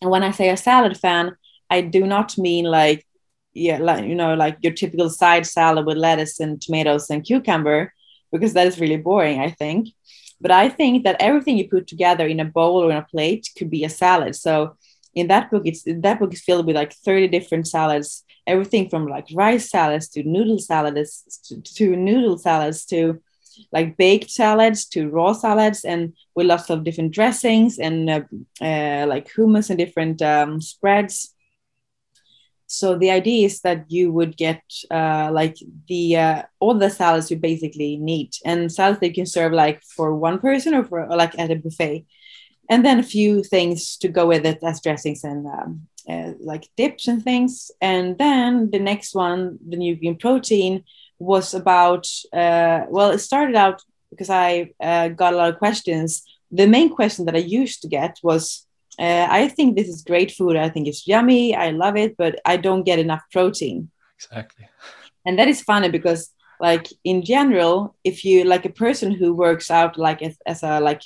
And 0.00 0.10
when 0.10 0.22
I 0.22 0.30
say 0.30 0.50
a 0.50 0.56
salad 0.56 0.96
fan, 0.96 1.36
I 1.70 1.80
do 1.80 2.06
not 2.06 2.36
mean 2.38 2.64
like 2.64 3.06
yeah, 3.54 3.78
like 3.78 4.04
you 4.04 4.14
know, 4.14 4.34
like 4.34 4.58
your 4.62 4.72
typical 4.72 5.08
side 5.08 5.46
salad 5.46 5.86
with 5.86 5.96
lettuce 5.96 6.40
and 6.40 6.60
tomatoes 6.60 7.08
and 7.08 7.24
cucumber, 7.24 7.92
because 8.32 8.52
that 8.54 8.66
is 8.66 8.80
really 8.80 8.96
boring, 8.96 9.40
I 9.40 9.50
think. 9.50 9.88
But 10.40 10.50
I 10.50 10.68
think 10.68 11.04
that 11.04 11.16
everything 11.20 11.56
you 11.56 11.68
put 11.68 11.86
together 11.86 12.26
in 12.26 12.40
a 12.40 12.44
bowl 12.44 12.82
or 12.82 12.90
in 12.90 12.96
a 12.96 13.02
plate 13.02 13.48
could 13.56 13.70
be 13.70 13.84
a 13.84 13.88
salad. 13.88 14.34
So 14.34 14.76
in 15.14 15.28
that 15.28 15.50
book, 15.50 15.62
it's 15.64 15.84
that 15.84 16.18
book 16.18 16.32
is 16.32 16.42
filled 16.42 16.66
with 16.66 16.76
like 16.76 16.92
30 16.92 17.28
different 17.28 17.68
salads, 17.68 18.24
everything 18.46 18.88
from 18.88 19.06
like 19.06 19.28
rice 19.32 19.70
salads 19.70 20.08
to 20.10 20.24
noodle 20.24 20.58
salads 20.58 21.22
to, 21.44 21.62
to 21.62 21.96
noodle 21.96 22.38
salads 22.38 22.84
to 22.86 23.22
like 23.72 23.96
baked 23.96 24.30
salads 24.30 24.86
to 24.86 25.08
raw 25.08 25.32
salads 25.32 25.84
and 25.84 26.12
with 26.34 26.46
lots 26.46 26.70
of 26.70 26.84
different 26.84 27.12
dressings 27.12 27.78
and 27.78 28.10
uh, 28.10 28.20
uh, 28.60 29.06
like 29.08 29.32
hummus 29.32 29.70
and 29.70 29.78
different 29.78 30.22
um, 30.22 30.60
spreads. 30.60 31.34
So 32.66 32.98
the 32.98 33.10
idea 33.10 33.46
is 33.46 33.60
that 33.60 33.84
you 33.88 34.10
would 34.12 34.36
get 34.36 34.62
uh, 34.90 35.30
like 35.32 35.56
the 35.88 36.16
uh, 36.16 36.42
all 36.60 36.74
the 36.74 36.90
salads 36.90 37.30
you 37.30 37.36
basically 37.36 37.96
need 37.98 38.32
and 38.44 38.72
salads 38.72 39.00
that 39.00 39.08
you 39.08 39.14
can 39.14 39.26
serve 39.26 39.52
like 39.52 39.82
for 39.82 40.14
one 40.14 40.38
person 40.38 40.74
or 40.74 40.84
for 40.84 41.04
or 41.04 41.16
like 41.16 41.38
at 41.38 41.50
a 41.50 41.56
buffet. 41.56 42.06
And 42.70 42.84
then 42.84 42.98
a 42.98 43.02
few 43.02 43.44
things 43.44 43.98
to 43.98 44.08
go 44.08 44.26
with 44.26 44.46
it 44.46 44.58
as 44.64 44.80
dressings 44.80 45.22
and 45.22 45.46
um, 45.46 45.86
uh, 46.08 46.32
like 46.40 46.68
dips 46.76 47.06
and 47.06 47.22
things. 47.22 47.70
And 47.80 48.16
then 48.16 48.70
the 48.70 48.78
next 48.78 49.14
one 49.14 49.58
the 49.68 49.76
new 49.76 49.94
green 49.96 50.16
protein 50.16 50.84
was 51.18 51.54
about 51.54 52.06
uh, 52.32 52.82
well 52.88 53.10
it 53.10 53.18
started 53.18 53.56
out 53.56 53.82
because 54.10 54.30
i 54.30 54.70
uh, 54.80 55.08
got 55.08 55.32
a 55.32 55.36
lot 55.36 55.48
of 55.48 55.58
questions 55.58 56.22
the 56.50 56.66
main 56.66 56.88
question 56.88 57.24
that 57.24 57.36
i 57.36 57.38
used 57.60 57.82
to 57.82 57.88
get 57.88 58.18
was 58.22 58.66
uh, 58.98 59.26
I 59.28 59.48
think 59.48 59.76
this 59.76 59.88
is 59.88 60.02
great 60.02 60.30
food. 60.30 60.56
I 60.56 60.68
think 60.68 60.86
it's 60.86 61.06
yummy. 61.06 61.54
I 61.54 61.70
love 61.70 61.96
it, 61.96 62.16
but 62.16 62.40
I 62.44 62.56
don't 62.56 62.84
get 62.84 62.98
enough 62.98 63.22
protein. 63.32 63.90
Exactly. 64.16 64.68
And 65.26 65.38
that 65.38 65.48
is 65.48 65.62
funny 65.62 65.88
because, 65.88 66.30
like 66.60 66.88
in 67.02 67.24
general, 67.24 67.96
if 68.04 68.24
you 68.24 68.44
like 68.44 68.64
a 68.64 68.70
person 68.70 69.10
who 69.10 69.34
works 69.34 69.70
out 69.70 69.98
like 69.98 70.22
as, 70.22 70.36
as 70.46 70.62
a 70.62 70.80
like, 70.80 71.02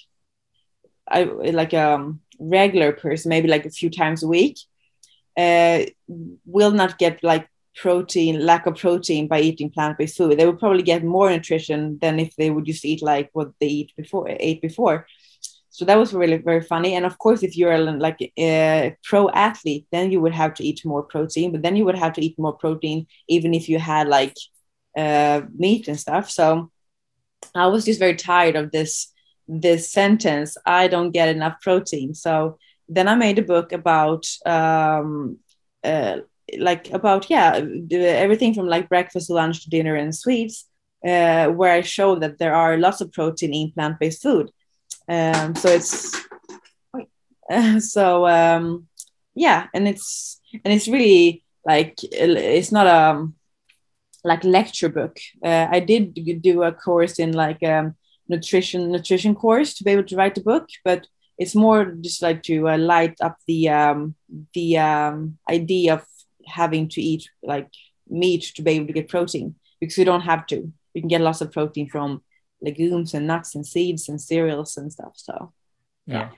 I 1.10 1.24
like 1.24 1.72
a 1.72 1.94
um, 1.94 2.20
regular 2.38 2.92
person, 2.92 3.30
maybe 3.30 3.48
like 3.48 3.64
a 3.64 3.70
few 3.70 3.88
times 3.88 4.22
a 4.22 4.28
week, 4.28 4.58
uh, 5.36 5.84
will 6.44 6.72
not 6.72 6.98
get 6.98 7.22
like 7.24 7.48
protein 7.80 8.44
lack 8.44 8.66
of 8.66 8.76
protein 8.76 9.28
by 9.28 9.40
eating 9.40 9.70
plant-based 9.70 10.16
food. 10.16 10.38
They 10.38 10.46
would 10.46 10.58
probably 10.58 10.82
get 10.82 11.04
more 11.04 11.30
nutrition 11.30 11.98
than 12.00 12.18
if 12.18 12.34
they 12.36 12.50
would 12.50 12.64
just 12.64 12.84
eat 12.84 13.02
like 13.02 13.30
what 13.32 13.52
they 13.60 13.66
eat 13.66 13.92
before 13.96 14.26
ate 14.28 14.60
before. 14.60 15.06
So 15.70 15.84
that 15.84 15.98
was 15.98 16.12
really 16.12 16.38
very 16.38 16.60
funny. 16.60 16.94
And 16.94 17.06
of 17.06 17.18
course 17.18 17.42
if 17.42 17.56
you're 17.56 17.78
like 17.78 18.20
a 18.38 18.96
pro 19.04 19.30
athlete 19.30 19.86
then 19.92 20.10
you 20.10 20.20
would 20.20 20.34
have 20.34 20.54
to 20.54 20.64
eat 20.64 20.84
more 20.84 21.04
protein 21.04 21.52
but 21.52 21.62
then 21.62 21.76
you 21.76 21.84
would 21.84 21.98
have 21.98 22.14
to 22.14 22.24
eat 22.24 22.38
more 22.38 22.52
protein 22.52 23.06
even 23.28 23.54
if 23.54 23.68
you 23.68 23.78
had 23.78 24.08
like 24.08 24.34
uh, 24.96 25.42
meat 25.56 25.88
and 25.88 25.98
stuff. 25.98 26.30
So 26.30 26.70
i 27.54 27.66
was 27.68 27.84
just 27.84 28.00
very 28.00 28.16
tired 28.16 28.56
of 28.56 28.72
this 28.72 29.12
this 29.46 29.92
sentence 29.92 30.56
i 30.66 30.88
don't 30.88 31.12
get 31.12 31.28
enough 31.28 31.60
protein. 31.62 32.12
So 32.14 32.58
then 32.88 33.06
i 33.06 33.14
made 33.14 33.38
a 33.38 33.50
book 33.54 33.70
about 33.72 34.26
um, 34.44 35.38
uh, 35.84 36.18
like 36.58 36.90
about 36.92 37.28
yeah 37.28 37.61
everything 38.00 38.54
from 38.54 38.66
like 38.66 38.88
breakfast 38.88 39.26
to 39.26 39.34
lunch 39.34 39.62
to 39.62 39.70
dinner 39.70 39.94
and 39.94 40.14
sweets 40.14 40.66
uh, 41.06 41.46
where 41.48 41.72
i 41.72 41.80
show 41.80 42.14
that 42.16 42.38
there 42.38 42.54
are 42.54 42.78
lots 42.78 43.00
of 43.00 43.12
protein 43.12 43.54
in 43.54 43.72
plant-based 43.72 44.22
food 44.22 44.50
um, 45.08 45.54
so 45.54 45.68
it's 45.68 46.28
so 47.78 48.26
um, 48.26 48.87
yeah, 49.34 49.66
and 49.74 49.88
it's 49.88 50.40
and 50.64 50.72
it's 50.72 50.88
really 50.88 51.44
like 51.64 51.98
it's 52.02 52.72
not 52.72 52.87
a 52.87 53.28
like 54.24 54.44
lecture 54.44 54.88
book. 54.88 55.18
Uh, 55.44 55.68
I 55.70 55.80
did 55.80 56.42
do 56.42 56.62
a 56.62 56.72
course 56.72 57.18
in 57.18 57.32
like 57.32 57.62
um, 57.62 57.96
nutrition 58.28 58.92
nutrition 58.92 59.34
course 59.34 59.74
to 59.74 59.84
be 59.84 59.92
able 59.92 60.04
to 60.04 60.16
write 60.16 60.34
the 60.34 60.42
book, 60.42 60.68
but 60.84 61.06
it's 61.38 61.54
more 61.54 61.84
just 62.00 62.20
like 62.20 62.42
to 62.44 62.68
uh, 62.68 62.78
light 62.78 63.16
up 63.20 63.37
the 63.46 63.68
um, 63.68 64.14
the 64.54 64.78
um, 64.78 65.38
idea 65.48 65.94
of 65.94 66.04
having 66.48 66.88
to 66.90 67.00
eat 67.00 67.28
like 67.42 67.68
meat 68.08 68.52
to 68.56 68.62
be 68.62 68.72
able 68.72 68.87
to 68.87 68.92
get 68.92 69.08
protein 69.08 69.54
because 69.80 69.98
you 69.98 70.04
don't 70.04 70.22
have 70.22 70.46
to. 70.46 70.72
You 70.94 71.02
can 71.02 71.08
get 71.08 71.20
lots 71.20 71.40
of 71.40 71.52
protein 71.52 71.88
from 71.88 72.22
legumes 72.61 73.14
and 73.14 73.26
nuts 73.26 73.54
and 73.54 73.66
seeds 73.66 74.08
and 74.08 74.20
cereals 74.20 74.76
and 74.76 74.92
stuff. 74.92 75.12
So 75.14 75.52
yeah. 76.06 76.30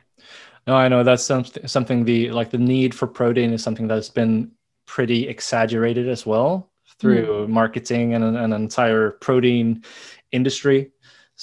No, 0.66 0.76
I 0.76 0.88
know 0.88 1.02
that's 1.02 1.24
something 1.24 1.66
something 1.66 2.04
the 2.04 2.30
like 2.30 2.50
the 2.50 2.58
need 2.58 2.94
for 2.94 3.06
protein 3.06 3.52
is 3.52 3.62
something 3.62 3.88
that's 3.88 4.10
been 4.10 4.50
pretty 4.86 5.28
exaggerated 5.28 6.08
as 6.08 6.26
well 6.26 6.70
through 6.98 7.46
mm. 7.46 7.48
marketing 7.48 8.14
and 8.14 8.24
an, 8.24 8.36
an, 8.36 8.52
entire 8.52 9.12
protein 9.12 9.82
industry. 10.32 10.90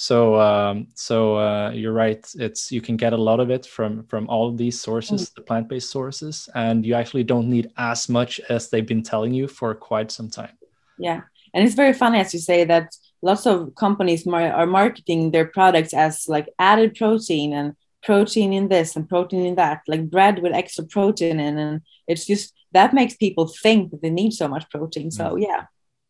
So 0.00 0.40
um, 0.40 0.86
so 0.94 1.38
uh, 1.38 1.72
you're 1.74 1.92
right. 1.92 2.24
It's 2.36 2.70
you 2.70 2.80
can 2.80 2.96
get 2.96 3.12
a 3.12 3.16
lot 3.16 3.40
of 3.40 3.50
it 3.50 3.66
from 3.66 4.04
from 4.04 4.28
all 4.28 4.46
of 4.48 4.56
these 4.56 4.80
sources, 4.80 5.28
mm. 5.28 5.34
the 5.34 5.40
plant 5.40 5.68
based 5.68 5.90
sources, 5.90 6.48
and 6.54 6.86
you 6.86 6.94
actually 6.94 7.24
don't 7.24 7.50
need 7.50 7.72
as 7.76 8.08
much 8.08 8.38
as 8.48 8.70
they've 8.70 8.86
been 8.86 9.02
telling 9.02 9.34
you 9.34 9.48
for 9.48 9.74
quite 9.74 10.12
some 10.12 10.30
time. 10.30 10.56
Yeah, 10.98 11.22
and 11.52 11.64
it's 11.64 11.74
very 11.74 11.92
funny 11.92 12.20
as 12.20 12.32
you 12.32 12.38
say 12.38 12.62
that 12.62 12.94
lots 13.22 13.44
of 13.44 13.74
companies 13.74 14.24
mar- 14.24 14.52
are 14.52 14.66
marketing 14.66 15.32
their 15.32 15.46
products 15.46 15.92
as 15.92 16.28
like 16.28 16.48
added 16.60 16.94
protein 16.94 17.52
and 17.52 17.74
protein 18.04 18.52
in 18.52 18.68
this 18.68 18.94
and 18.94 19.08
protein 19.08 19.44
in 19.46 19.56
that 19.56 19.80
like 19.88 20.08
bread 20.08 20.38
with 20.38 20.52
extra 20.52 20.84
protein 20.84 21.40
in 21.40 21.58
and 21.58 21.80
it's 22.06 22.24
just 22.24 22.54
that 22.70 22.94
makes 22.94 23.16
people 23.16 23.48
think 23.48 23.90
that 23.90 24.00
they 24.00 24.10
need 24.10 24.30
so 24.30 24.46
much 24.46 24.70
protein 24.70 25.10
so 25.10 25.24
mm. 25.34 25.42
yeah 25.42 25.64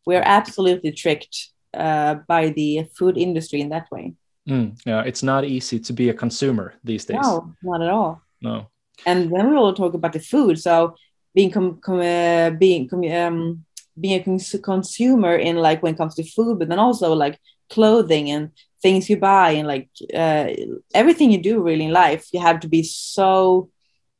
we're 0.05 0.21
absolutely 0.23 0.91
tricked 0.91 1.49
uh, 1.73 2.15
by 2.27 2.49
the 2.49 2.87
food 2.97 3.17
industry 3.17 3.61
in 3.61 3.69
that 3.69 3.89
way. 3.91 4.13
Mm, 4.47 4.79
yeah 4.85 5.03
it's 5.03 5.21
not 5.21 5.45
easy 5.45 5.79
to 5.79 5.93
be 5.93 6.09
a 6.09 6.13
consumer 6.13 6.73
these 6.83 7.05
days. 7.05 7.19
No 7.21 7.53
not 7.61 7.81
at 7.81 7.89
all. 7.89 8.21
No. 8.41 8.67
And 9.05 9.31
then 9.31 9.49
we 9.49 9.55
will 9.55 9.73
talk 9.73 9.93
about 9.93 10.13
the 10.13 10.19
food. 10.19 10.59
So 10.59 10.95
being 11.35 11.51
com- 11.51 11.79
com- 11.81 11.99
uh, 11.99 12.49
being 12.51 12.87
com- 12.87 13.03
um, 13.03 13.65
being 13.99 14.19
a 14.19 14.23
cons- 14.23 14.55
consumer 14.63 15.35
in 15.35 15.57
like 15.57 15.83
when 15.83 15.93
it 15.93 15.97
comes 15.97 16.15
to 16.15 16.23
food, 16.23 16.59
but 16.59 16.69
then 16.69 16.79
also 16.79 17.13
like 17.13 17.39
clothing 17.69 18.31
and 18.31 18.51
things 18.81 19.09
you 19.09 19.17
buy 19.17 19.51
and 19.51 19.67
like 19.67 19.89
uh, 20.13 20.47
everything 20.93 21.31
you 21.31 21.41
do 21.41 21.61
really 21.61 21.85
in 21.85 21.91
life, 21.91 22.27
you 22.33 22.39
have 22.39 22.59
to 22.61 22.67
be 22.67 22.83
so 22.83 23.69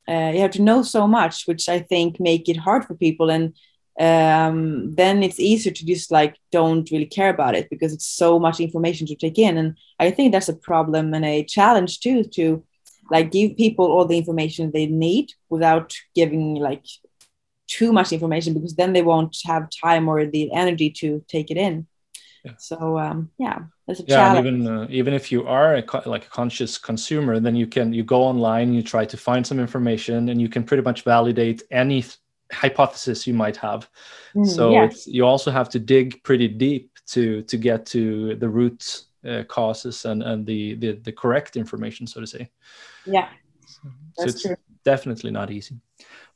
uh, 0.07 0.31
you 0.33 0.41
have 0.41 0.51
to 0.51 0.62
know 0.62 0.81
so 0.81 1.07
much, 1.07 1.45
which 1.45 1.69
I 1.69 1.79
think 1.79 2.19
make 2.19 2.49
it 2.49 2.57
hard 2.57 2.83
for 2.85 2.95
people. 2.95 3.29
And 3.29 3.53
um, 3.99 4.95
then 4.95 5.21
it's 5.23 5.39
easier 5.39 5.73
to 5.73 5.85
just 5.85 6.09
like 6.09 6.38
don't 6.51 6.89
really 6.89 7.05
care 7.05 7.29
about 7.29 7.53
it 7.53 7.69
because 7.69 7.93
it's 7.93 8.07
so 8.07 8.39
much 8.39 8.62
information 8.62 9.05
to 9.07 9.15
take 9.15 9.38
in. 9.38 9.57
And 9.57 9.75
I 9.99 10.09
think 10.09 10.31
that's 10.31 10.47
a 10.47 10.55
problem 10.55 11.13
and 11.13 11.25
a 11.25 11.43
challenge 11.43 11.99
too 11.99 12.23
to 12.35 12.63
like 13.12 13.31
give 13.31 13.57
people 13.57 13.85
all 13.85 14.05
the 14.05 14.17
information 14.17 14.71
they 14.71 14.85
need 14.85 15.33
without 15.49 15.93
giving 16.15 16.55
like 16.55 16.85
too 17.67 17.91
much 17.91 18.13
information 18.13 18.53
because 18.53 18.75
then 18.75 18.93
they 18.93 19.01
won't 19.01 19.35
have 19.45 19.67
time 19.83 20.07
or 20.07 20.25
the 20.25 20.51
energy 20.53 20.89
to 20.91 21.23
take 21.27 21.51
it 21.51 21.57
in. 21.57 21.85
Yeah. 22.45 22.53
So 22.57 22.97
um, 22.97 23.31
yeah, 23.38 23.59
that's 23.85 23.99
a 23.99 24.03
yeah, 24.03 24.15
challenge. 24.15 24.47
even 24.47 24.67
uh, 24.67 24.88
even 24.89 25.13
if 25.13 25.29
you 25.29 25.45
are 25.45 25.75
a 25.75 26.09
like 26.09 26.25
a 26.25 26.29
conscious 26.29 26.77
consumer, 26.77 27.41
then 27.41 27.57
you 27.57 27.67
can 27.67 27.91
you 27.91 28.03
go 28.05 28.21
online, 28.21 28.73
you 28.73 28.81
try 28.81 29.03
to 29.03 29.17
find 29.17 29.45
some 29.45 29.59
information, 29.59 30.29
and 30.29 30.39
you 30.39 30.47
can 30.47 30.63
pretty 30.63 30.83
much 30.83 31.03
validate 31.03 31.63
any 31.69 32.05
hypothesis 32.51 33.27
you 33.27 33.33
might 33.33 33.57
have. 33.57 33.89
Mm, 34.35 34.47
so 34.47 34.71
yeah. 34.71 34.89
you 35.05 35.25
also 35.25 35.51
have 35.51 35.69
to 35.69 35.79
dig 35.79 36.21
pretty 36.23 36.47
deep 36.47 36.91
to 37.07 37.41
to 37.43 37.57
get 37.57 37.85
to 37.88 38.35
the 38.35 38.49
root 38.49 39.05
uh, 39.27 39.43
causes 39.47 40.05
and 40.05 40.23
and 40.23 40.45
the, 40.45 40.75
the 40.75 40.93
the 40.93 41.12
correct 41.12 41.55
information, 41.55 42.07
so 42.07 42.21
to 42.21 42.27
say. 42.27 42.49
Yeah, 43.05 43.29
so, 43.65 43.89
so 44.13 44.23
it's 44.25 44.41
true. 44.41 44.55
definitely 44.83 45.31
not 45.31 45.51
easy. 45.51 45.75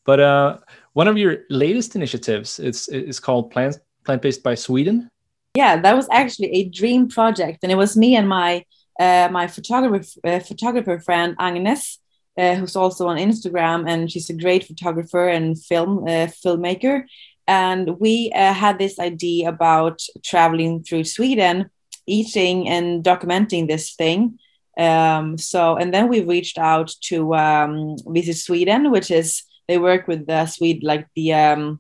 But 0.05 0.19
uh, 0.19 0.57
one 0.93 1.07
of 1.07 1.17
your 1.17 1.37
latest 1.49 1.95
initiatives 1.95 2.59
is 2.59 2.87
is 2.89 3.19
called 3.19 3.51
Plant 3.51 3.79
Plant 4.03 4.21
Based 4.21 4.43
by 4.43 4.55
Sweden. 4.55 5.09
Yeah, 5.55 5.79
that 5.81 5.95
was 5.95 6.07
actually 6.11 6.51
a 6.51 6.69
dream 6.69 7.07
project, 7.07 7.59
and 7.63 7.71
it 7.71 7.75
was 7.75 7.95
me 7.95 8.15
and 8.15 8.27
my 8.27 8.65
uh, 8.99 9.29
my 9.31 9.47
photographer 9.47 10.05
uh, 10.23 10.39
photographer 10.39 10.99
friend 10.99 11.35
Agnes, 11.39 11.99
uh, 12.37 12.55
who's 12.55 12.75
also 12.75 13.07
on 13.07 13.17
Instagram, 13.17 13.87
and 13.87 14.11
she's 14.11 14.29
a 14.29 14.33
great 14.33 14.65
photographer 14.65 15.27
and 15.27 15.61
film 15.61 15.99
uh, 16.03 16.27
filmmaker. 16.27 17.03
And 17.47 17.99
we 17.99 18.31
uh, 18.33 18.53
had 18.53 18.79
this 18.79 18.99
idea 18.99 19.49
about 19.49 20.01
traveling 20.23 20.83
through 20.83 21.03
Sweden, 21.03 21.69
eating 22.07 22.69
and 22.69 23.03
documenting 23.03 23.67
this 23.67 23.95
thing. 23.95 24.39
Um, 24.77 25.37
so, 25.37 25.75
and 25.75 25.93
then 25.93 26.07
we 26.07 26.21
reached 26.21 26.57
out 26.57 26.91
to 27.09 27.35
um, 27.35 27.97
Visit 28.07 28.37
Sweden, 28.37 28.91
which 28.91 29.11
is 29.11 29.43
they 29.67 29.77
work 29.77 30.07
with 30.07 30.25
the 30.25 30.45
Swede, 30.45 30.83
like 30.83 31.07
the 31.15 31.33
um, 31.33 31.79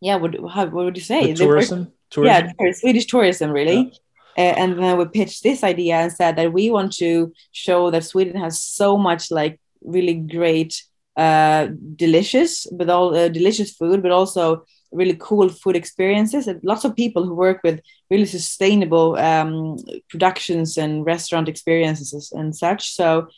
yeah, 0.00 0.16
what 0.16 0.34
how, 0.50 0.66
what 0.66 0.84
would 0.84 0.96
you 0.96 1.02
say? 1.02 1.34
tourism, 1.34 1.80
work, 1.80 1.88
tourism, 2.10 2.52
yeah, 2.58 2.72
Swedish 2.72 3.06
tourism, 3.06 3.50
really. 3.50 3.92
Yeah. 3.92 3.98
Uh, 4.36 4.54
and 4.56 4.78
then 4.78 4.96
we 4.96 5.04
pitched 5.06 5.42
this 5.42 5.62
idea 5.62 5.96
and 5.96 6.12
said 6.12 6.36
that 6.36 6.52
we 6.52 6.70
want 6.70 6.92
to 6.92 7.32
show 7.52 7.90
that 7.90 8.04
Sweden 8.04 8.36
has 8.36 8.60
so 8.60 8.96
much 8.96 9.30
like 9.30 9.60
really 9.82 10.14
great 10.14 10.82
uh, 11.16 11.68
delicious, 11.96 12.66
but 12.72 12.88
all 12.88 13.14
uh, 13.14 13.28
delicious 13.28 13.72
food, 13.72 14.02
but 14.02 14.10
also 14.10 14.64
really 14.92 15.16
cool 15.18 15.48
food 15.48 15.76
experiences. 15.76 16.46
And 16.46 16.62
lots 16.62 16.84
of 16.84 16.96
people 16.96 17.24
who 17.24 17.34
work 17.34 17.60
with 17.62 17.80
really 18.10 18.26
sustainable 18.26 19.16
um, 19.16 19.76
productions 20.08 20.76
and 20.76 21.04
restaurant 21.04 21.48
experiences 21.48 22.32
and 22.32 22.54
such. 22.54 22.92
So 22.92 23.28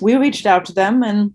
we 0.00 0.16
reached 0.16 0.46
out 0.46 0.64
to 0.66 0.72
them 0.72 1.02
and 1.02 1.34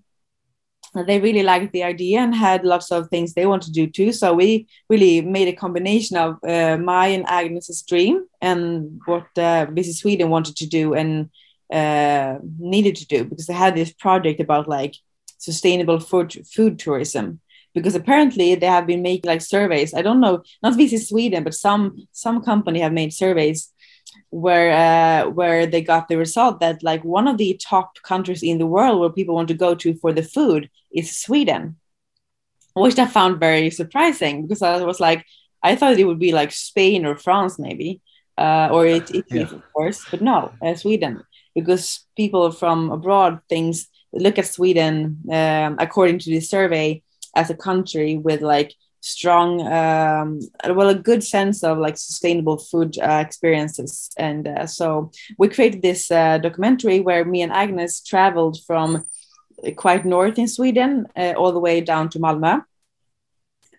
they 1.04 1.20
really 1.20 1.44
liked 1.44 1.74
the 1.74 1.84
idea 1.84 2.20
and 2.20 2.34
had 2.34 2.64
lots 2.64 2.92
of 2.92 3.10
things 3.10 3.34
they 3.34 3.46
want 3.46 3.64
to 3.64 3.72
do 3.72 3.88
too. 3.88 4.12
So 4.12 4.34
we 4.34 4.68
really 4.90 5.22
made 5.22 5.48
a 5.48 5.56
combination 5.56 6.18
of 6.18 6.38
uh, 6.44 6.78
my 6.78 7.08
and 7.08 7.26
Agnes's 7.28 7.82
dream 7.82 8.26
and 8.42 9.00
what 9.06 9.28
uh, 9.38 9.68
Visit 9.72 9.96
Sweden 9.96 10.30
wanted 10.30 10.56
to 10.58 10.68
do 10.68 10.94
and 10.94 11.30
uh, 11.72 12.38
needed 12.60 12.96
to 12.96 13.08
do 13.08 13.26
because 13.26 13.48
they 13.48 13.54
had 13.54 13.76
this 13.76 13.92
project 13.92 14.40
about 14.40 14.68
like 14.68 14.96
sustainable 15.38 16.00
food 16.00 16.34
food 16.48 16.80
tourism 16.80 17.40
because 17.74 17.94
apparently 17.94 18.56
they 18.56 18.66
have 18.66 18.88
been 18.88 19.02
making 19.02 19.28
like 19.28 19.42
surveys 19.42 19.94
i 19.94 20.02
don't 20.02 20.20
know 20.20 20.42
not 20.64 20.76
visit 20.76 21.00
sweden 21.00 21.44
but 21.44 21.54
some 21.54 21.96
some 22.12 22.42
company 22.42 22.80
have 22.80 22.94
made 22.94 23.14
surveys 23.14 23.72
where 24.30 24.72
uh, 24.72 25.30
where 25.30 25.66
they 25.66 25.82
got 25.82 26.08
the 26.08 26.18
result 26.18 26.60
that 26.60 26.82
like 26.84 27.04
one 27.04 27.28
of 27.28 27.38
the 27.38 27.60
top 27.64 28.02
countries 28.04 28.44
in 28.44 28.58
the 28.58 28.66
world 28.66 29.00
where 29.00 29.10
people 29.10 29.36
want 29.36 29.48
to 29.48 29.54
go 29.54 29.76
to 29.76 29.94
for 29.96 30.12
the 30.12 30.24
food 30.24 30.70
is 30.98 31.18
sweden 31.18 31.78
which 32.74 33.00
i 33.00 33.06
found 33.06 33.40
very 33.40 33.70
surprising 33.70 34.42
because 34.44 34.62
i 34.62 34.82
was 34.84 35.00
like 35.00 35.26
i 35.64 35.76
thought 35.76 35.98
it 35.98 36.06
would 36.06 36.20
be 36.20 36.32
like 36.32 36.52
spain 36.52 37.06
or 37.06 37.16
france 37.16 37.58
maybe 37.60 38.02
uh, 38.38 38.70
or 38.72 38.86
italy 38.86 39.24
yeah. 39.32 39.44
of 39.44 39.64
course 39.74 40.06
but 40.12 40.22
no 40.22 40.52
uh, 40.62 40.76
sweden 40.76 41.24
because 41.56 42.06
people 42.16 42.52
from 42.52 42.92
abroad 42.92 43.40
things 43.50 43.88
look 44.14 44.38
at 44.38 44.46
sweden 44.46 45.18
um, 45.32 45.76
according 45.80 46.20
to 46.20 46.30
the 46.30 46.40
survey 46.40 47.02
as 47.36 47.50
a 47.50 47.56
country 47.56 48.18
with 48.18 48.42
like 48.42 48.74
strong 49.02 49.62
um, 49.68 50.40
well 50.76 50.90
a 50.90 50.96
good 50.96 51.24
sense 51.24 51.64
of 51.64 51.78
like 51.78 51.98
sustainable 51.98 52.58
food 52.58 52.98
uh, 53.00 53.24
experiences 53.26 54.10
and 54.18 54.48
uh, 54.48 54.68
so 54.68 55.12
we 55.38 55.48
created 55.48 55.82
this 55.82 56.12
uh, 56.12 56.38
documentary 56.40 57.00
where 57.00 57.24
me 57.24 57.42
and 57.42 57.54
agnes 57.54 58.02
traveled 58.02 58.58
from 58.66 59.06
quite 59.76 60.06
north 60.06 60.38
in 60.38 60.48
sweden 60.48 61.08
uh, 61.16 61.34
all 61.38 61.52
the 61.52 61.60
way 61.60 61.82
down 61.82 62.10
to 62.10 62.20
malmö. 62.20 62.64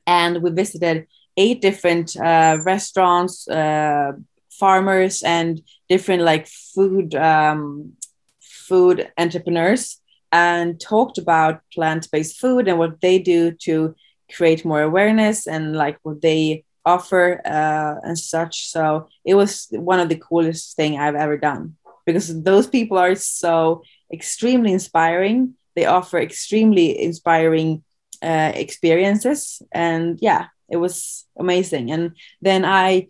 And 0.07 0.43
we 0.43 0.51
visited 0.51 1.07
eight 1.37 1.61
different 1.61 2.17
uh, 2.17 2.59
restaurants 2.65 3.49
uh, 3.49 4.13
farmers 4.51 5.23
and 5.23 5.63
different 5.89 6.23
like 6.23 6.49
food 6.49 7.15
um, 7.15 7.93
food 8.41 9.11
entrepreneurs 9.17 10.01
and 10.33 10.79
talked 10.81 11.17
about 11.17 11.63
plant-based 11.73 12.39
food 12.39 12.69
and 12.69 12.79
what 12.79 13.01
they 13.01 13.19
do 13.19 13.53
to 13.53 13.95
create 14.35 14.65
more 14.65 14.83
awareness 14.83 15.47
and 15.47 15.75
like 15.75 15.99
what 16.03 16.21
they 16.21 16.65
offer 16.85 17.41
uh, 17.47 17.95
and 18.03 18.19
such. 18.19 18.69
So 18.69 19.09
it 19.25 19.35
was 19.35 19.69
one 19.71 20.01
of 20.01 20.09
the 20.09 20.17
coolest 20.17 20.77
thing 20.77 20.99
i've 20.99 21.15
ever 21.15 21.37
done 21.37 21.77
because 22.05 22.43
those 22.43 22.67
people 22.67 22.99
are 22.99 23.15
so 23.15 23.83
extremely 24.13 24.73
inspiring 24.73 25.55
they 25.79 25.87
offer 25.87 26.19
extremely 26.19 27.01
inspiring 27.01 27.85
uh, 28.23 28.53
experiences. 28.55 29.63
And 29.73 30.19
yeah 30.21 30.47
it 30.69 30.77
was 30.77 31.25
amazing. 31.39 31.91
And 31.91 32.13
then 32.43 32.65
i 32.65 33.07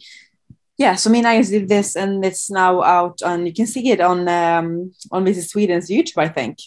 yeah 0.79 0.95
so 0.95 1.11
me 1.11 1.19
and 1.19 1.29
i 1.29 1.43
did 1.43 1.69
this 1.69 1.97
and 1.97 2.25
it's 2.25 2.51
now 2.51 2.83
out 2.83 3.21
on 3.23 3.45
you 3.45 3.53
can 3.53 3.67
see 3.67 3.91
it 3.91 4.01
on 4.01 4.29
um 4.29 4.93
on 5.11 5.25
visit 5.25 5.45
sweden's 5.51 5.91
youtube 5.91 6.19
i 6.19 6.29
think 6.29 6.59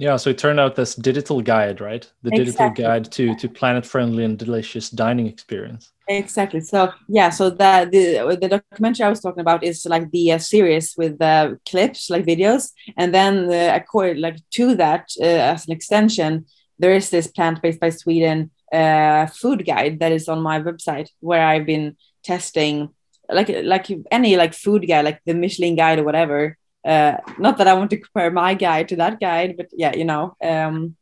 yeah, 0.00 0.16
so 0.16 0.30
it 0.30 0.38
turned 0.38 0.58
out 0.58 0.76
this 0.76 0.94
digital 0.94 1.42
guide, 1.42 1.82
right? 1.82 2.10
The 2.22 2.30
exactly. 2.30 2.44
digital 2.44 2.70
guide 2.70 3.12
to 3.12 3.34
to 3.34 3.48
planet 3.48 3.84
friendly 3.84 4.24
and 4.24 4.38
delicious 4.38 4.88
dining 4.88 5.26
experience. 5.26 5.92
Exactly. 6.08 6.62
So 6.62 6.90
yeah, 7.06 7.28
so 7.28 7.50
the 7.50 7.86
the, 7.92 8.38
the 8.40 8.48
documentary 8.48 9.04
I 9.04 9.10
was 9.10 9.20
talking 9.20 9.42
about 9.42 9.62
is 9.62 9.84
like 9.84 10.10
the 10.10 10.32
uh, 10.32 10.38
series 10.38 10.94
with 10.96 11.18
the 11.18 11.60
clips, 11.68 12.08
like 12.08 12.24
videos, 12.24 12.72
and 12.96 13.14
then 13.14 13.52
uh, 13.52 13.76
according 13.76 14.22
like 14.22 14.38
to 14.52 14.74
that 14.76 15.10
uh, 15.20 15.52
as 15.52 15.66
an 15.66 15.72
extension, 15.72 16.46
there 16.78 16.94
is 16.94 17.10
this 17.10 17.26
plant 17.26 17.60
based 17.60 17.78
by 17.78 17.90
Sweden 17.90 18.50
uh, 18.72 19.26
food 19.26 19.66
guide 19.66 20.00
that 20.00 20.12
is 20.12 20.30
on 20.30 20.40
my 20.40 20.62
website 20.62 21.10
where 21.20 21.46
I've 21.46 21.66
been 21.66 21.98
testing 22.24 22.88
like 23.28 23.50
like 23.64 23.86
any 24.10 24.36
like 24.38 24.54
food 24.54 24.88
guide, 24.88 25.04
like 25.04 25.20
the 25.26 25.34
Michelin 25.34 25.76
guide 25.76 25.98
or 25.98 26.04
whatever 26.04 26.56
uh, 26.84 27.16
not 27.38 27.58
that 27.58 27.68
I 27.68 27.74
want 27.74 27.90
to 27.90 27.98
compare 27.98 28.30
my 28.30 28.54
guide 28.54 28.88
to 28.88 28.96
that 28.96 29.20
guide, 29.20 29.56
but 29.56 29.68
yeah, 29.72 29.94
you 29.94 30.04
know, 30.04 30.36
um, 30.42 30.96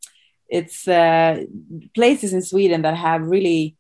it's 0.49 0.89
uh, 0.89 1.45
places 1.95 2.33
in 2.33 2.43
Sweden 2.43 2.83
that 2.83 2.97
have 2.97 3.23
really 3.23 3.77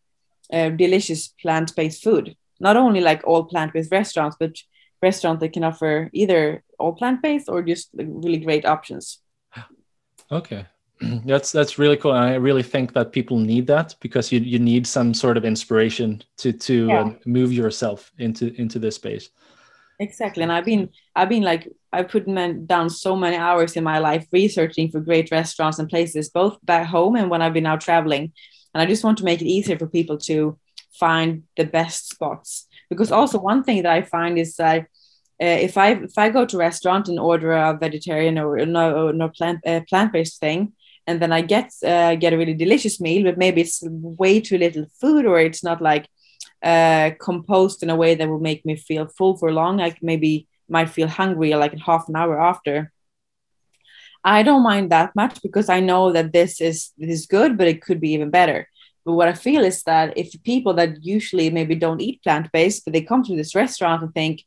uh, 0.52 0.70
delicious 0.70 1.28
plant-based 1.28 2.02
food. 2.02 2.36
Not 2.60 2.76
only 2.76 3.00
like 3.00 3.22
all 3.24 3.44
plant-based 3.44 3.90
restaurants, 3.90 4.36
but 4.38 4.56
restaurants 5.02 5.40
that 5.40 5.52
can 5.52 5.64
offer 5.64 6.10
either 6.12 6.62
all 6.78 6.92
plant-based 6.92 7.48
or 7.48 7.62
just 7.62 7.90
like, 7.94 8.06
really 8.08 8.38
great 8.38 8.64
options. 8.64 9.18
Okay, 10.30 10.66
that's 11.24 11.50
that's 11.50 11.78
really 11.78 11.96
cool. 11.96 12.12
I 12.12 12.34
really 12.34 12.62
think 12.62 12.92
that 12.92 13.12
people 13.12 13.38
need 13.38 13.66
that 13.68 13.96
because 14.00 14.30
you 14.30 14.40
you 14.40 14.58
need 14.58 14.86
some 14.86 15.14
sort 15.14 15.36
of 15.36 15.44
inspiration 15.44 16.22
to 16.38 16.52
to 16.52 16.86
yeah. 16.86 17.00
uh, 17.00 17.12
move 17.24 17.52
yourself 17.52 18.12
into 18.18 18.54
into 18.60 18.78
this 18.78 18.96
space 18.96 19.30
exactly 19.98 20.42
and 20.42 20.52
i've 20.52 20.64
been 20.64 20.88
i've 21.16 21.28
been 21.28 21.42
like 21.42 21.68
i've 21.92 22.08
put 22.08 22.26
down 22.66 22.90
so 22.90 23.16
many 23.16 23.36
hours 23.36 23.76
in 23.76 23.84
my 23.84 23.98
life 23.98 24.26
researching 24.32 24.90
for 24.90 25.00
great 25.00 25.30
restaurants 25.30 25.78
and 25.78 25.88
places 25.88 26.28
both 26.28 26.58
back 26.64 26.86
home 26.86 27.16
and 27.16 27.30
when 27.30 27.42
i've 27.42 27.52
been 27.52 27.66
out 27.66 27.80
traveling 27.80 28.32
and 28.74 28.82
i 28.82 28.86
just 28.86 29.04
want 29.04 29.18
to 29.18 29.24
make 29.24 29.40
it 29.40 29.46
easier 29.46 29.78
for 29.78 29.86
people 29.86 30.18
to 30.18 30.58
find 30.92 31.42
the 31.56 31.64
best 31.64 32.10
spots 32.10 32.66
because 32.90 33.12
also 33.12 33.38
one 33.38 33.62
thing 33.62 33.82
that 33.82 33.92
i 33.92 34.02
find 34.02 34.38
is 34.38 34.56
that 34.56 34.82
uh, 35.40 35.58
if 35.68 35.76
i 35.76 35.92
if 35.92 36.18
i 36.18 36.28
go 36.28 36.44
to 36.44 36.56
a 36.56 36.60
restaurant 36.60 37.08
and 37.08 37.18
order 37.18 37.52
a 37.52 37.76
vegetarian 37.78 38.38
or 38.38 38.64
no 38.66 39.10
no 39.10 39.28
plant 39.28 39.60
uh, 39.66 39.80
plant-based 39.88 40.40
thing 40.40 40.72
and 41.06 41.22
then 41.22 41.32
i 41.32 41.40
get 41.40 41.70
uh, 41.86 42.14
get 42.16 42.32
a 42.32 42.38
really 42.38 42.54
delicious 42.54 43.00
meal 43.00 43.24
but 43.24 43.38
maybe 43.38 43.60
it's 43.60 43.82
way 43.84 44.40
too 44.40 44.58
little 44.58 44.86
food 45.00 45.24
or 45.24 45.38
it's 45.38 45.62
not 45.62 45.80
like 45.80 46.08
uh, 46.62 47.10
composed 47.20 47.82
in 47.82 47.90
a 47.90 47.96
way 47.96 48.14
that 48.14 48.28
will 48.28 48.40
make 48.40 48.64
me 48.64 48.76
feel 48.76 49.06
full 49.06 49.36
for 49.36 49.52
long. 49.52 49.76
Like 49.76 50.02
maybe 50.02 50.47
might 50.68 50.90
feel 50.90 51.08
hungry 51.08 51.54
like 51.54 51.78
half 51.78 52.08
an 52.08 52.16
hour 52.16 52.40
after. 52.40 52.92
I 54.24 54.42
don't 54.42 54.62
mind 54.62 54.90
that 54.90 55.14
much 55.14 55.40
because 55.42 55.68
I 55.68 55.80
know 55.80 56.12
that 56.12 56.32
this 56.32 56.60
is 56.60 56.92
this 56.98 57.10
is 57.10 57.26
good, 57.26 57.56
but 57.56 57.68
it 57.68 57.82
could 57.82 58.00
be 58.00 58.12
even 58.12 58.30
better. 58.30 58.68
But 59.04 59.14
what 59.14 59.28
I 59.28 59.32
feel 59.32 59.64
is 59.64 59.82
that 59.84 60.16
if 60.18 60.42
people 60.42 60.74
that 60.74 61.02
usually 61.02 61.50
maybe 61.50 61.74
don't 61.74 62.00
eat 62.00 62.22
plant 62.22 62.50
based, 62.52 62.84
but 62.84 62.92
they 62.92 63.00
come 63.00 63.22
to 63.24 63.36
this 63.36 63.54
restaurant 63.54 64.02
and 64.02 64.12
think, 64.12 64.44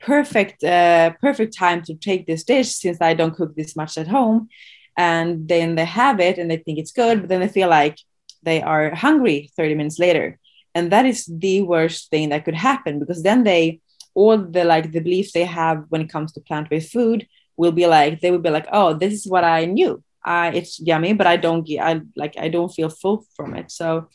perfect, 0.00 0.62
uh, 0.64 1.12
perfect 1.20 1.56
time 1.56 1.82
to 1.84 1.94
take 1.94 2.26
this 2.26 2.44
dish 2.44 2.70
since 2.74 3.00
I 3.00 3.14
don't 3.14 3.34
cook 3.34 3.54
this 3.54 3.76
much 3.76 3.96
at 3.96 4.08
home, 4.08 4.48
and 4.96 5.48
then 5.48 5.76
they 5.76 5.86
have 5.86 6.20
it 6.20 6.36
and 6.36 6.50
they 6.50 6.58
think 6.58 6.78
it's 6.78 6.92
good, 6.92 7.20
but 7.20 7.28
then 7.28 7.40
they 7.40 7.48
feel 7.48 7.68
like 7.68 7.96
they 8.42 8.60
are 8.60 8.94
hungry 8.94 9.50
30 9.56 9.76
minutes 9.76 9.98
later 9.98 10.38
and 10.74 10.90
that 10.90 11.06
is 11.06 11.26
the 11.26 11.62
worst 11.62 12.10
thing 12.10 12.30
that 12.30 12.44
could 12.44 12.54
happen 12.54 12.98
because 12.98 13.22
then 13.22 13.44
they 13.44 13.80
all 14.14 14.38
the 14.38 14.64
like 14.64 14.92
the 14.92 15.00
beliefs 15.00 15.32
they 15.32 15.44
have 15.44 15.84
when 15.88 16.00
it 16.00 16.08
comes 16.08 16.32
to 16.32 16.40
plant-based 16.40 16.92
food 16.92 17.26
will 17.56 17.72
be 17.72 17.86
like 17.86 18.20
they 18.20 18.30
will 18.30 18.38
be 18.38 18.50
like 18.50 18.66
oh 18.72 18.94
this 18.94 19.12
is 19.12 19.26
what 19.26 19.44
i 19.44 19.64
knew. 19.64 20.02
Uh, 20.24 20.52
it's 20.54 20.78
yummy 20.78 21.12
but 21.12 21.26
i 21.26 21.36
don't 21.36 21.66
get 21.66 21.80
i 21.80 22.00
like 22.16 22.36
i 22.38 22.48
don't 22.48 22.70
feel 22.70 22.88
full 22.88 23.24
from 23.36 23.54
it. 23.54 23.70
So 23.70 24.08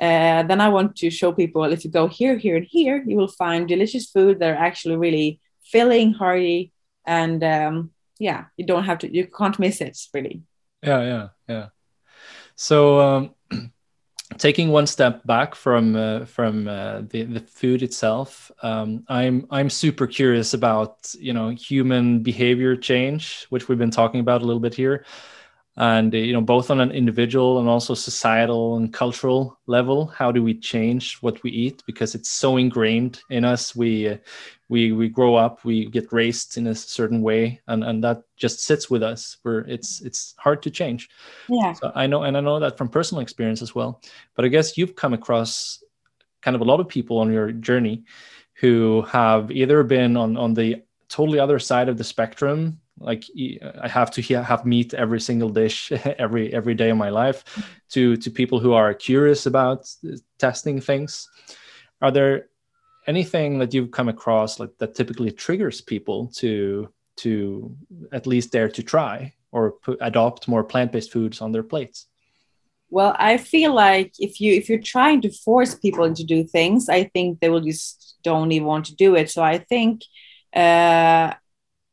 uh, 0.00 0.42
then 0.42 0.60
i 0.60 0.68
want 0.68 0.96
to 0.96 1.10
show 1.10 1.32
people 1.32 1.64
if 1.64 1.84
you 1.84 1.90
go 1.90 2.08
here 2.08 2.36
here 2.36 2.56
and 2.56 2.66
here 2.66 3.02
you 3.06 3.16
will 3.16 3.28
find 3.28 3.68
delicious 3.68 4.10
food 4.10 4.38
that 4.38 4.50
are 4.50 4.64
actually 4.68 4.96
really 4.96 5.40
filling 5.64 6.12
hearty 6.12 6.72
and 7.06 7.42
um, 7.42 7.90
yeah 8.18 8.44
you 8.56 8.66
don't 8.66 8.84
have 8.84 8.98
to 8.98 9.12
you 9.12 9.26
can't 9.26 9.58
miss 9.58 9.80
it 9.80 9.96
really. 10.14 10.42
Yeah 10.82 11.02
yeah 11.02 11.28
yeah. 11.48 11.66
So 12.54 13.00
um 13.00 13.34
taking 14.38 14.70
one 14.70 14.86
step 14.86 15.24
back 15.26 15.54
from 15.54 15.96
uh, 15.96 16.24
from 16.24 16.68
uh, 16.68 17.02
the 17.02 17.24
the 17.24 17.40
food 17.40 17.82
itself, 17.82 18.50
um, 18.62 19.04
I'm 19.08 19.46
I'm 19.50 19.70
super 19.70 20.06
curious 20.06 20.54
about 20.54 21.14
you 21.18 21.32
know 21.32 21.50
human 21.50 22.22
behavior 22.22 22.76
change, 22.76 23.46
which 23.50 23.68
we've 23.68 23.78
been 23.78 23.90
talking 23.90 24.20
about 24.20 24.42
a 24.42 24.44
little 24.44 24.60
bit 24.60 24.74
here, 24.74 25.04
and 25.76 26.14
uh, 26.14 26.18
you 26.18 26.32
know 26.32 26.40
both 26.40 26.70
on 26.70 26.80
an 26.80 26.90
individual 26.92 27.58
and 27.58 27.68
also 27.68 27.94
societal 27.94 28.76
and 28.76 28.92
cultural 28.92 29.58
level. 29.66 30.06
How 30.06 30.32
do 30.32 30.42
we 30.42 30.54
change 30.54 31.18
what 31.20 31.42
we 31.42 31.50
eat 31.50 31.82
because 31.86 32.14
it's 32.14 32.30
so 32.30 32.56
ingrained 32.56 33.22
in 33.30 33.44
us? 33.44 33.74
We 33.74 34.08
uh, 34.08 34.16
we 34.70 34.92
we 34.92 35.08
grow 35.08 35.34
up 35.34 35.62
we 35.64 35.86
get 35.86 36.12
raised 36.12 36.56
in 36.56 36.68
a 36.68 36.74
certain 36.74 37.20
way 37.20 37.60
and 37.66 37.84
and 37.84 38.02
that 38.02 38.22
just 38.36 38.60
sits 38.60 38.88
with 38.88 39.02
us 39.02 39.36
where 39.42 39.58
it's 39.68 40.00
it's 40.00 40.34
hard 40.38 40.62
to 40.62 40.70
change 40.70 41.10
yeah 41.48 41.72
so 41.72 41.92
i 41.94 42.06
know 42.06 42.22
and 42.22 42.36
i 42.36 42.40
know 42.40 42.58
that 42.58 42.78
from 42.78 42.88
personal 42.88 43.20
experience 43.20 43.60
as 43.60 43.74
well 43.74 44.00
but 44.36 44.44
i 44.44 44.48
guess 44.48 44.78
you've 44.78 44.94
come 44.94 45.12
across 45.12 45.82
kind 46.40 46.54
of 46.54 46.62
a 46.62 46.64
lot 46.64 46.80
of 46.80 46.88
people 46.88 47.18
on 47.18 47.32
your 47.32 47.50
journey 47.52 48.04
who 48.54 49.02
have 49.02 49.50
either 49.50 49.82
been 49.82 50.16
on 50.16 50.36
on 50.36 50.54
the 50.54 50.82
totally 51.08 51.40
other 51.40 51.58
side 51.58 51.88
of 51.88 51.98
the 51.98 52.04
spectrum 52.04 52.80
like 53.00 53.24
i 53.82 53.88
have 53.88 54.10
to 54.10 54.22
have 54.22 54.66
meat 54.66 54.92
every 54.94 55.20
single 55.20 55.48
dish 55.48 55.90
every 56.18 56.52
every 56.52 56.74
day 56.74 56.90
of 56.90 56.96
my 56.96 57.08
life 57.08 57.44
to 57.90 58.16
to 58.16 58.30
people 58.30 58.60
who 58.60 58.72
are 58.72 58.94
curious 58.94 59.46
about 59.46 59.88
testing 60.38 60.80
things. 60.80 61.28
Are 62.00 62.10
there 62.10 62.46
anything 63.06 63.58
that 63.58 63.74
you've 63.74 63.90
come 63.90 64.08
across 64.08 64.60
like 64.60 64.70
that 64.78 64.94
typically 64.94 65.30
triggers 65.30 65.80
people 65.80 66.28
to 66.36 66.88
to 67.16 67.76
at 68.12 68.26
least 68.26 68.52
dare 68.52 68.68
to 68.68 68.82
try 68.82 69.34
or 69.52 69.72
put, 69.72 69.98
adopt 70.00 70.48
more 70.48 70.62
plant-based 70.62 71.12
foods 71.12 71.40
on 71.40 71.52
their 71.52 71.62
plates? 71.62 72.06
Well 72.90 73.14
i 73.18 73.36
feel 73.36 73.74
like 73.74 74.12
if 74.18 74.40
you 74.40 74.52
if 74.54 74.68
you're 74.68 74.88
trying 74.94 75.20
to 75.22 75.30
force 75.30 75.74
people 75.74 76.12
to 76.12 76.24
do 76.24 76.44
things 76.44 76.88
i 76.88 77.04
think 77.04 77.40
they 77.40 77.48
will 77.48 77.60
just 77.60 78.18
don't 78.22 78.52
even 78.52 78.66
want 78.66 78.86
to 78.86 78.94
do 78.94 79.16
it. 79.16 79.30
So 79.30 79.42
i 79.42 79.58
think 79.58 80.02
uh 80.54 81.34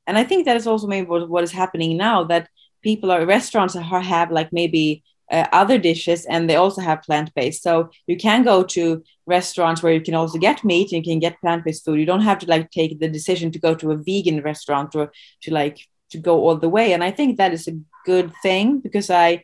and 0.07 0.17
i 0.17 0.23
think 0.23 0.45
that 0.45 0.57
is 0.57 0.67
also 0.67 0.87
maybe 0.87 1.07
what, 1.07 1.29
what 1.29 1.43
is 1.43 1.51
happening 1.51 1.97
now 1.97 2.23
that 2.23 2.49
people 2.81 3.11
are 3.11 3.25
restaurants 3.25 3.75
have 3.75 4.31
like 4.31 4.51
maybe 4.51 5.03
uh, 5.31 5.45
other 5.51 5.77
dishes 5.77 6.25
and 6.25 6.49
they 6.49 6.55
also 6.55 6.81
have 6.81 7.01
plant-based. 7.01 7.61
So 7.61 7.89
you 8.07 8.17
can 8.17 8.43
go 8.43 8.63
to 8.63 9.03
restaurants 9.25 9.83
where 9.83 9.93
you 9.93 10.01
can 10.01 10.15
also 10.15 10.37
get 10.37 10.63
meat 10.63 10.91
and 10.91 11.05
you 11.05 11.11
can 11.11 11.19
get 11.19 11.39
plant-based 11.41 11.83
food. 11.83 11.99
You 11.99 12.05
don't 12.05 12.21
have 12.21 12.39
to 12.39 12.47
like 12.47 12.71
take 12.71 12.99
the 12.99 13.09
decision 13.09 13.51
to 13.51 13.59
go 13.59 13.75
to 13.75 13.91
a 13.91 13.97
vegan 13.97 14.41
restaurant 14.41 14.95
or 14.95 15.11
to 15.41 15.53
like 15.53 15.79
to 16.11 16.17
go 16.17 16.47
all 16.47 16.55
the 16.55 16.69
way. 16.69 16.93
And 16.93 17.03
i 17.03 17.11
think 17.11 17.37
that 17.37 17.53
is 17.53 17.67
a 17.67 17.77
good 18.05 18.31
thing 18.41 18.79
because 18.79 19.09
i 19.09 19.43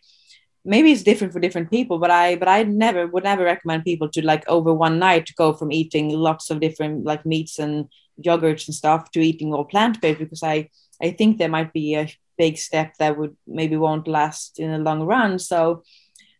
maybe 0.65 0.91
it's 0.91 1.03
different 1.03 1.33
for 1.33 1.39
different 1.39 1.69
people 1.69 1.99
but 1.99 2.09
i 2.11 2.35
but 2.35 2.47
i 2.47 2.63
never 2.63 3.07
would 3.07 3.23
never 3.23 3.43
recommend 3.43 3.83
people 3.83 4.09
to 4.09 4.25
like 4.25 4.43
over 4.47 4.73
one 4.73 4.97
night 4.99 5.25
to 5.25 5.33
go 5.35 5.53
from 5.53 5.71
eating 5.71 6.09
lots 6.09 6.49
of 6.49 6.59
different 6.59 7.03
like 7.03 7.25
meats 7.25 7.59
and 7.59 7.87
yogurts 8.23 8.67
and 8.67 8.75
stuff 8.75 9.11
to 9.11 9.19
eating 9.19 9.53
all 9.53 9.65
plant-based 9.65 10.19
because 10.19 10.43
i 10.43 10.69
i 11.01 11.11
think 11.11 11.37
there 11.37 11.49
might 11.49 11.73
be 11.73 11.95
a 11.95 12.07
big 12.37 12.57
step 12.57 12.95
that 12.99 13.17
would 13.17 13.35
maybe 13.47 13.75
won't 13.77 14.07
last 14.07 14.59
in 14.59 14.71
the 14.71 14.77
long 14.77 15.03
run. 15.03 15.39
So 15.39 15.83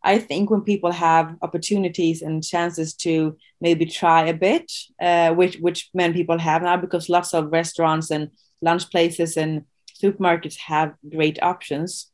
I 0.04 0.20
think 0.20 0.50
when 0.50 0.62
people 0.62 0.92
have 0.92 1.36
opportunities 1.42 2.22
and 2.22 2.44
chances 2.44 2.94
to 2.96 3.38
maybe 3.62 3.86
try 3.86 4.26
a 4.26 4.34
bit, 4.34 4.72
uh, 5.02 5.34
which 5.34 5.58
which 5.58 5.90
many 5.94 6.14
people 6.14 6.38
have 6.38 6.62
now, 6.62 6.78
because 6.78 7.10
lots 7.10 7.34
of 7.34 7.52
restaurants 7.52 8.12
and 8.12 8.32
lunch 8.62 8.90
places 8.92 9.38
and 9.38 9.64
supermarkets 10.02 10.58
have 10.58 10.96
great 11.10 11.42
options. 11.42 12.12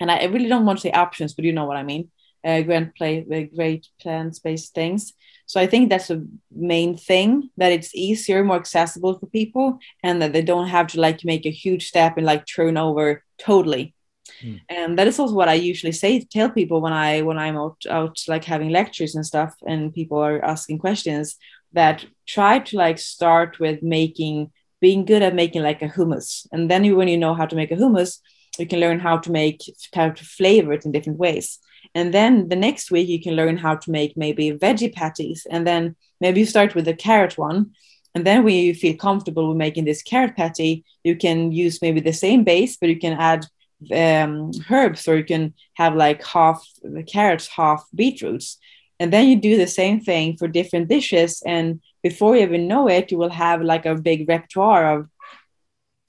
And 0.00 0.10
I 0.10 0.24
really 0.24 0.48
don't 0.48 0.66
want 0.66 0.78
to 0.78 0.82
say 0.82 0.92
options, 0.92 1.34
but 1.34 1.44
you 1.44 1.52
know 1.52 1.66
what 1.66 1.76
I 1.76 1.82
mean. 1.82 2.10
Uh, 2.44 2.60
great 2.62 2.94
play, 2.94 3.26
uh, 3.32 3.54
great 3.56 3.88
plant-based 4.00 4.74
things. 4.74 5.12
So 5.46 5.60
I 5.60 5.66
think 5.66 5.88
that's 5.88 6.08
the 6.08 6.28
main 6.52 6.96
thing 6.96 7.50
that 7.56 7.72
it's 7.72 7.94
easier, 7.94 8.44
more 8.44 8.56
accessible 8.56 9.18
for 9.18 9.26
people, 9.26 9.78
and 10.02 10.22
that 10.22 10.32
they 10.32 10.42
don't 10.42 10.68
have 10.68 10.88
to 10.88 11.00
like 11.00 11.24
make 11.24 11.46
a 11.46 11.50
huge 11.50 11.88
step 11.88 12.16
and 12.16 12.26
like 12.26 12.46
turn 12.46 12.76
over 12.76 13.24
totally. 13.38 13.94
Mm. 14.42 14.60
And 14.68 14.98
that 14.98 15.06
is 15.06 15.18
also 15.18 15.34
what 15.34 15.48
I 15.48 15.54
usually 15.54 15.92
say 15.92 16.20
tell 16.20 16.50
people 16.50 16.80
when 16.80 16.92
I 16.92 17.22
when 17.22 17.38
I'm 17.38 17.56
out 17.56 17.78
out 17.88 18.18
like 18.28 18.44
having 18.44 18.70
lectures 18.70 19.14
and 19.14 19.26
stuff, 19.26 19.54
and 19.66 19.94
people 19.94 20.18
are 20.18 20.44
asking 20.44 20.78
questions. 20.78 21.36
That 21.72 22.06
try 22.26 22.60
to 22.60 22.76
like 22.76 22.98
start 22.98 23.58
with 23.58 23.82
making 23.82 24.52
being 24.80 25.04
good 25.04 25.22
at 25.22 25.34
making 25.34 25.62
like 25.62 25.82
a 25.82 25.88
hummus, 25.88 26.46
and 26.52 26.70
then 26.70 26.84
you 26.84 26.96
when 26.96 27.08
you 27.08 27.18
know 27.18 27.34
how 27.34 27.46
to 27.46 27.56
make 27.56 27.70
a 27.70 27.76
hummus, 27.76 28.20
you 28.62 28.68
can 28.68 28.80
learn 28.80 28.98
how 28.98 29.18
to 29.18 29.30
make 29.30 29.62
how 29.94 30.10
to 30.10 30.24
flavor 30.24 30.72
it 30.72 30.84
in 30.84 30.92
different 30.92 31.18
ways. 31.18 31.58
And 31.94 32.12
then 32.12 32.48
the 32.48 32.56
next 32.56 32.90
week 32.90 33.08
you 33.08 33.20
can 33.20 33.34
learn 33.34 33.56
how 33.56 33.76
to 33.76 33.90
make 33.90 34.16
maybe 34.16 34.52
veggie 34.52 34.94
patties. 34.94 35.46
And 35.50 35.66
then 35.66 35.96
maybe 36.20 36.40
you 36.40 36.46
start 36.46 36.74
with 36.74 36.84
the 36.84 36.94
carrot 36.94 37.38
one. 37.38 37.72
And 38.14 38.26
then 38.26 38.44
when 38.44 38.54
you 38.54 38.74
feel 38.74 38.96
comfortable 38.96 39.48
with 39.48 39.56
making 39.56 39.84
this 39.84 40.02
carrot 40.02 40.36
patty 40.36 40.84
you 41.04 41.16
can 41.16 41.52
use 41.52 41.80
maybe 41.82 42.00
the 42.00 42.12
same 42.12 42.42
base 42.44 42.76
but 42.76 42.88
you 42.88 42.98
can 42.98 43.16
add 43.18 43.46
um, 43.92 44.50
herbs 44.68 45.06
or 45.06 45.16
you 45.16 45.24
can 45.24 45.54
have 45.74 45.94
like 45.94 46.24
half 46.24 46.66
the 46.82 47.02
carrots 47.02 47.46
half 47.48 47.86
beetroots. 47.94 48.58
And 49.00 49.12
then 49.12 49.28
you 49.28 49.36
do 49.36 49.56
the 49.56 49.68
same 49.68 50.00
thing 50.00 50.36
for 50.36 50.48
different 50.48 50.88
dishes. 50.88 51.42
And 51.46 51.80
before 52.02 52.34
you 52.34 52.42
even 52.42 52.66
know 52.66 52.88
it 52.88 53.10
you 53.12 53.18
will 53.18 53.30
have 53.30 53.62
like 53.62 53.86
a 53.86 53.94
big 53.94 54.28
repertoire 54.28 54.98
of 54.98 55.08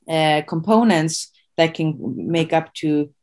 uh, 0.09 0.41
components 0.47 1.31
that 1.60 1.76
can 1.76 1.95
make 2.39 2.52
up 2.54 2.74
to 2.74 3.13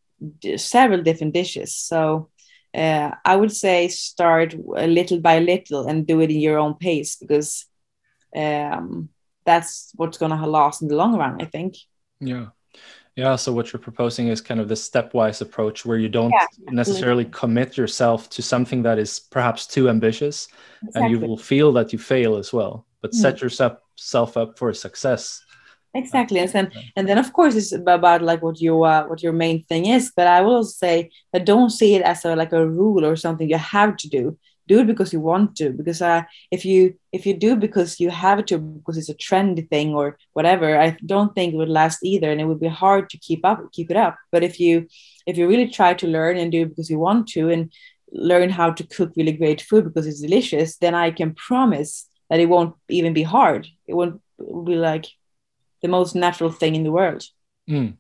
several 0.57 1.03
different 1.03 1.35
dishes 1.35 1.75
so 1.75 2.29
uh, 2.77 3.11
I 3.25 3.37
would 3.37 3.53
say 3.53 3.89
start 3.89 4.55
a 4.77 4.87
little 4.87 5.21
by 5.21 5.39
little 5.39 5.89
and 5.89 6.07
do 6.07 6.21
it 6.21 6.31
in 6.31 6.41
your 6.41 6.59
own 6.59 6.75
pace 6.75 7.17
because 7.17 7.65
um, 8.37 9.09
that's 9.47 9.93
what's 9.95 10.19
going 10.19 10.31
to 10.31 10.47
last 10.47 10.83
in 10.83 10.89
the 10.89 10.97
long 10.97 11.17
run, 11.17 11.41
I 11.41 11.47
think. 11.47 11.77
Yeah. 12.21 12.49
Yeah. 13.15 13.37
So 13.37 13.51
what 13.53 13.73
you're 13.73 13.81
proposing 13.81 14.29
is 14.29 14.43
kind 14.43 14.61
of 14.61 14.69
the 14.69 14.75
stepwise 14.75 15.41
approach 15.41 15.87
where 15.87 15.97
you 15.97 16.11
don't 16.11 16.33
yeah, 16.33 16.47
necessarily 16.71 17.25
commit 17.25 17.79
yourself 17.79 18.29
to 18.31 18.43
something 18.43 18.83
that 18.83 18.99
is 18.99 19.21
perhaps 19.21 19.67
too 19.67 19.89
ambitious 19.89 20.49
exactly. 20.83 21.03
and 21.03 21.11
you 21.11 21.27
will 21.27 21.39
feel 21.39 21.73
that 21.73 21.95
you 21.95 21.99
fail 21.99 22.37
as 22.37 22.53
well, 22.53 22.87
but 23.01 23.13
mm. 23.13 23.15
set 23.15 23.41
yourself 23.41 24.37
up 24.37 24.59
for 24.59 24.75
success 24.75 25.43
exactly 25.97 26.41
and 26.41 26.51
then 26.51 26.71
and 26.97 27.09
then 27.09 27.19
of 27.19 27.33
course 27.33 27.55
it's 27.55 27.73
about 27.73 28.23
like 28.23 28.43
what 28.43 28.61
your 28.61 28.87
uh, 28.87 29.05
what 29.09 29.23
your 29.23 29.33
main 29.33 29.65
thing 29.65 29.87
is 29.87 30.13
but 30.17 30.27
i 30.27 30.41
will 30.41 30.65
say 30.65 31.11
that 31.33 31.45
don't 31.45 31.71
see 31.71 31.95
it 31.95 32.03
as 32.03 32.25
a 32.25 32.37
like 32.37 32.53
a 32.53 32.69
rule 32.69 33.05
or 33.05 33.17
something 33.17 33.49
you 33.49 33.59
have 33.59 33.97
to 33.97 34.09
do. 34.09 34.39
Do 34.69 34.81
it 34.81 34.89
because 34.89 35.13
you 35.13 35.21
want 35.21 35.55
to 35.59 35.71
because 35.71 36.03
uh, 36.03 36.23
if 36.51 36.65
you 36.65 36.97
if 37.13 37.25
you 37.25 37.35
do 37.35 37.55
because 37.55 38.01
you 38.01 38.11
have 38.11 38.45
to 38.47 38.59
because 38.59 38.99
it's 38.99 39.09
a 39.09 39.15
trendy 39.15 39.65
thing 39.71 39.95
or 39.95 40.19
whatever 40.33 40.77
i 40.77 40.97
don't 41.07 41.33
think 41.37 41.55
it 41.55 41.57
would 41.57 41.69
last 41.69 42.01
either 42.03 42.33
and 42.33 42.41
it 42.41 42.47
would 42.47 42.59
be 42.59 42.81
hard 42.85 43.09
to 43.11 43.17
keep 43.19 43.45
up 43.45 43.61
keep 43.73 43.93
it 43.93 43.97
up. 43.97 44.17
But 44.33 44.43
if 44.43 44.59
you 44.59 44.89
if 45.25 45.39
you 45.39 45.47
really 45.47 45.69
try 45.69 45.95
to 45.95 46.09
learn 46.09 46.37
and 46.37 46.51
do 46.51 46.63
it 46.63 46.71
because 46.71 46.91
you 46.91 46.99
want 46.99 47.29
to 47.35 47.49
and 47.49 47.73
learn 48.11 48.51
how 48.51 48.73
to 48.73 48.85
cook 48.95 49.13
really 49.17 49.37
great 49.41 49.61
food 49.61 49.85
because 49.85 50.07
it's 50.07 50.21
delicious 50.21 50.77
then 50.79 50.95
i 50.95 51.11
can 51.11 51.35
promise 51.35 52.09
that 52.31 52.41
it 52.41 52.49
won't 52.49 52.75
even 52.89 53.13
be 53.13 53.23
hard. 53.23 53.67
It 53.87 53.95
won't 53.95 54.21
be 54.39 54.75
like 54.75 55.07
the 55.83 55.89
most 55.89 56.15
natural 56.15 56.51
thing 56.51 56.75
in 56.75 56.85
the 56.85 56.93
world. 56.93 57.23
Mm. 57.69 57.97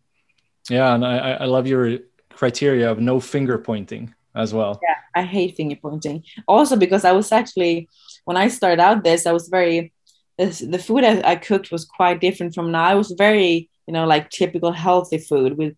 Yeah, 0.70 0.94
and 0.94 1.04
I, 1.04 1.32
I 1.32 1.44
love 1.44 1.66
your 1.66 1.98
criteria 2.30 2.90
of 2.90 2.98
no 2.98 3.20
finger 3.20 3.58
pointing 3.58 4.14
as 4.34 4.52
well. 4.52 4.78
Yeah, 4.82 4.96
I 5.14 5.22
hate 5.22 5.56
finger 5.56 5.76
pointing. 5.76 6.24
Also 6.46 6.76
because 6.76 7.04
I 7.04 7.12
was 7.12 7.32
actually 7.32 7.88
when 8.24 8.36
I 8.36 8.48
started 8.48 8.80
out 8.80 9.04
this, 9.04 9.26
I 9.26 9.32
was 9.32 9.48
very 9.48 9.92
the 10.38 10.82
food 10.84 11.04
I, 11.04 11.22
I 11.32 11.36
cooked 11.36 11.72
was 11.72 11.84
quite 11.84 12.20
different 12.20 12.54
from 12.54 12.70
now. 12.70 12.84
I 12.84 12.94
was 12.94 13.12
very 13.12 13.70
you 13.86 13.92
know 13.92 14.06
like 14.06 14.30
typical 14.30 14.72
healthy 14.72 15.18
food 15.18 15.56
with 15.56 15.74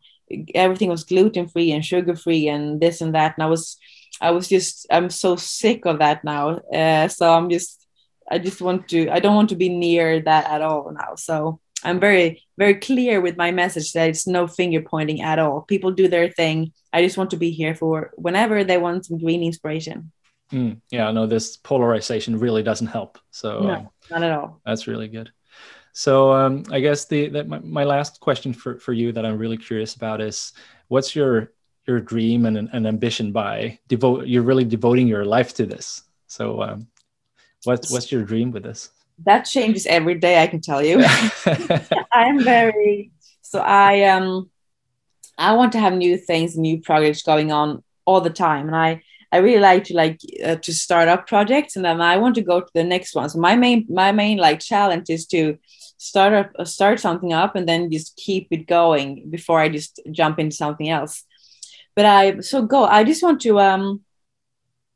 everything 0.54 0.90
was 0.90 1.04
gluten 1.04 1.48
free 1.48 1.72
and 1.72 1.84
sugar 1.84 2.14
free 2.14 2.48
and 2.48 2.80
this 2.80 3.00
and 3.00 3.14
that. 3.14 3.34
And 3.36 3.44
I 3.44 3.46
was 3.46 3.78
I 4.20 4.32
was 4.32 4.48
just 4.48 4.86
I'm 4.90 5.10
so 5.10 5.36
sick 5.36 5.86
of 5.86 6.00
that 6.00 6.24
now. 6.24 6.58
Uh, 6.72 7.08
so 7.08 7.32
I'm 7.32 7.48
just 7.48 7.86
I 8.30 8.38
just 8.38 8.60
want 8.60 8.88
to 8.88 9.08
I 9.10 9.20
don't 9.20 9.36
want 9.36 9.50
to 9.50 9.56
be 9.56 9.68
near 9.68 10.20
that 10.20 10.50
at 10.50 10.62
all 10.62 10.90
now. 10.92 11.14
So 11.14 11.60
I'm 11.84 12.00
very, 12.00 12.42
very 12.56 12.74
clear 12.74 13.20
with 13.20 13.36
my 13.36 13.52
message 13.52 13.92
that 13.92 14.08
it's 14.08 14.26
no 14.26 14.46
finger 14.46 14.80
pointing 14.80 15.22
at 15.22 15.38
all. 15.38 15.62
People 15.62 15.92
do 15.92 16.08
their 16.08 16.28
thing. 16.30 16.72
I 16.92 17.02
just 17.02 17.16
want 17.16 17.30
to 17.30 17.36
be 17.36 17.50
here 17.50 17.74
for 17.74 18.12
whenever 18.16 18.64
they 18.64 18.78
want 18.78 19.06
some 19.06 19.18
green 19.18 19.42
inspiration. 19.42 20.10
Mm, 20.52 20.80
yeah, 20.90 21.10
no, 21.10 21.26
this 21.26 21.56
polarization 21.56 22.38
really 22.38 22.62
doesn't 22.62 22.86
help. 22.86 23.18
So 23.30 23.60
no, 23.60 23.70
um, 23.70 23.88
not 24.10 24.22
at 24.22 24.32
all. 24.32 24.60
That's 24.64 24.86
really 24.86 25.08
good. 25.08 25.30
So 25.92 26.32
um, 26.32 26.64
I 26.70 26.80
guess 26.80 27.04
the, 27.06 27.28
the 27.28 27.44
my, 27.44 27.58
my, 27.58 27.84
last 27.84 28.20
question 28.20 28.52
for, 28.52 28.78
for 28.78 28.92
you 28.92 29.12
that 29.12 29.26
I'm 29.26 29.36
really 29.36 29.56
curious 29.56 29.94
about 29.94 30.20
is 30.20 30.52
what's 30.88 31.14
your 31.14 31.52
your 31.86 32.00
dream 32.00 32.46
and 32.46 32.56
an 32.56 32.86
ambition 32.86 33.32
by 33.32 33.78
devote 33.88 34.26
you're 34.26 34.42
really 34.42 34.64
devoting 34.64 35.08
your 35.08 35.24
life 35.24 35.54
to 35.54 35.66
this. 35.66 36.02
So 36.26 36.62
um, 36.62 36.88
what's 37.64 37.90
what's 37.90 38.12
your 38.12 38.22
dream 38.22 38.52
with 38.52 38.62
this? 38.62 38.90
That 39.24 39.42
changes 39.42 39.86
every 39.86 40.14
day 40.14 40.42
i 40.42 40.46
can 40.46 40.60
tell 40.60 40.82
you. 40.82 41.04
I'm 42.12 42.42
very 42.42 43.10
so 43.42 43.60
i 43.60 44.04
um 44.04 44.50
i 45.36 45.52
want 45.52 45.72
to 45.72 45.80
have 45.80 45.94
new 45.94 46.16
things 46.16 46.56
new 46.56 46.80
projects 46.80 47.22
going 47.22 47.52
on 47.52 47.82
all 48.04 48.20
the 48.20 48.30
time. 48.30 48.66
And 48.66 48.76
i 48.76 49.02
i 49.32 49.38
really 49.38 49.60
like 49.60 49.84
to 49.84 49.94
like 49.94 50.20
uh, 50.44 50.56
to 50.56 50.72
start 50.72 51.08
up 51.08 51.26
projects 51.26 51.76
and 51.76 51.84
then 51.84 52.00
i 52.00 52.16
want 52.16 52.34
to 52.36 52.42
go 52.42 52.60
to 52.60 52.70
the 52.74 52.84
next 52.84 53.14
one. 53.14 53.28
So 53.28 53.38
my 53.38 53.56
main 53.56 53.86
my 53.88 54.12
main 54.12 54.38
like 54.38 54.60
challenge 54.60 55.10
is 55.10 55.26
to 55.26 55.58
start 55.98 56.32
up 56.32 56.50
uh, 56.58 56.64
start 56.64 57.00
something 57.00 57.32
up 57.32 57.56
and 57.56 57.68
then 57.68 57.90
just 57.90 58.16
keep 58.16 58.48
it 58.50 58.66
going 58.66 59.28
before 59.30 59.58
i 59.60 59.68
just 59.68 60.00
jump 60.10 60.38
into 60.38 60.56
something 60.56 60.88
else. 60.88 61.24
But 61.96 62.06
i 62.06 62.40
so 62.40 62.62
go 62.62 62.84
i 62.84 63.04
just 63.04 63.22
want 63.22 63.40
to 63.42 63.58
um 63.60 64.02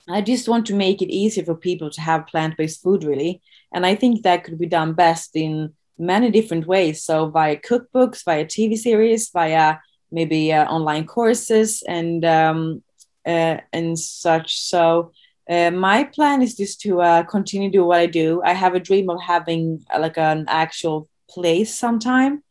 I 0.08 0.20
just 0.20 0.48
want 0.48 0.66
to 0.66 0.74
make 0.74 1.00
it 1.00 1.10
easier 1.12 1.44
for 1.44 1.54
people 1.54 1.90
to 1.90 2.00
have 2.00 2.26
plant 2.26 2.56
based 2.56 2.82
food, 2.82 3.04
really. 3.04 3.40
And 3.72 3.86
I 3.86 3.94
think 3.94 4.22
that 4.22 4.44
could 4.44 4.58
be 4.58 4.66
done 4.66 4.92
best 4.94 5.30
in 5.36 5.72
many 5.98 6.30
different 6.30 6.66
ways. 6.66 7.04
So, 7.04 7.28
via 7.28 7.56
cookbooks, 7.56 8.24
via 8.24 8.44
TV 8.44 8.76
series, 8.76 9.30
via 9.30 9.76
maybe 10.10 10.52
uh, 10.52 10.64
online 10.66 11.06
courses, 11.06 11.82
and 11.88 12.24
um, 12.24 12.82
uh, 13.26 13.58
and 13.72 13.98
such. 13.98 14.58
So, 14.60 15.12
uh, 15.48 15.70
my 15.70 16.04
plan 16.04 16.42
is 16.42 16.56
just 16.56 16.80
to 16.82 17.00
uh, 17.00 17.22
continue 17.24 17.70
to 17.70 17.78
do 17.78 17.84
what 17.84 18.00
I 18.00 18.06
do. 18.06 18.42
I 18.44 18.54
have 18.54 18.74
a 18.74 18.80
dream 18.80 19.08
of 19.08 19.20
having 19.22 19.84
uh, 19.94 20.00
like 20.00 20.18
an 20.18 20.46
actual 20.48 21.08
place 21.30 21.74
sometime. 21.74 22.42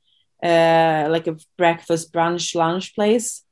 uh, 0.44 1.08
like 1.10 1.28
a 1.28 1.38
breakfast, 1.58 2.12
brunch, 2.14 2.56
lunch 2.56 2.96
place. 2.96 3.44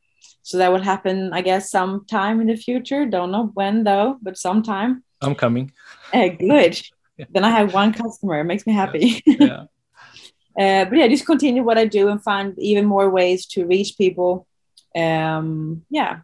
So 0.43 0.57
that 0.57 0.71
will 0.71 0.81
happen, 0.81 1.31
I 1.33 1.41
guess, 1.41 1.69
sometime 1.69 2.41
in 2.41 2.47
the 2.47 2.55
future. 2.55 3.05
Don't 3.05 3.31
know 3.31 3.51
when 3.53 3.83
though, 3.83 4.17
but 4.21 4.37
sometime. 4.37 5.03
I'm 5.21 5.35
coming. 5.35 5.71
Uh, 6.13 6.29
good. 6.29 6.81
yeah. 7.17 7.25
Then 7.33 7.43
I 7.43 7.49
have 7.49 7.73
one 7.73 7.91
customer. 7.91 8.39
It 8.39 8.45
makes 8.45 8.65
me 8.65 8.73
happy. 8.73 9.21
Yeah. 9.27 9.65
uh, 10.57 10.85
but 10.85 10.97
yeah, 10.97 11.07
just 11.07 11.25
continue 11.25 11.63
what 11.63 11.77
I 11.77 11.85
do 11.85 12.07
and 12.09 12.23
find 12.23 12.57
even 12.57 12.85
more 12.85 13.09
ways 13.09 13.45
to 13.47 13.65
reach 13.65 13.97
people. 13.97 14.47
Um, 14.95 15.85
yeah. 15.89 16.19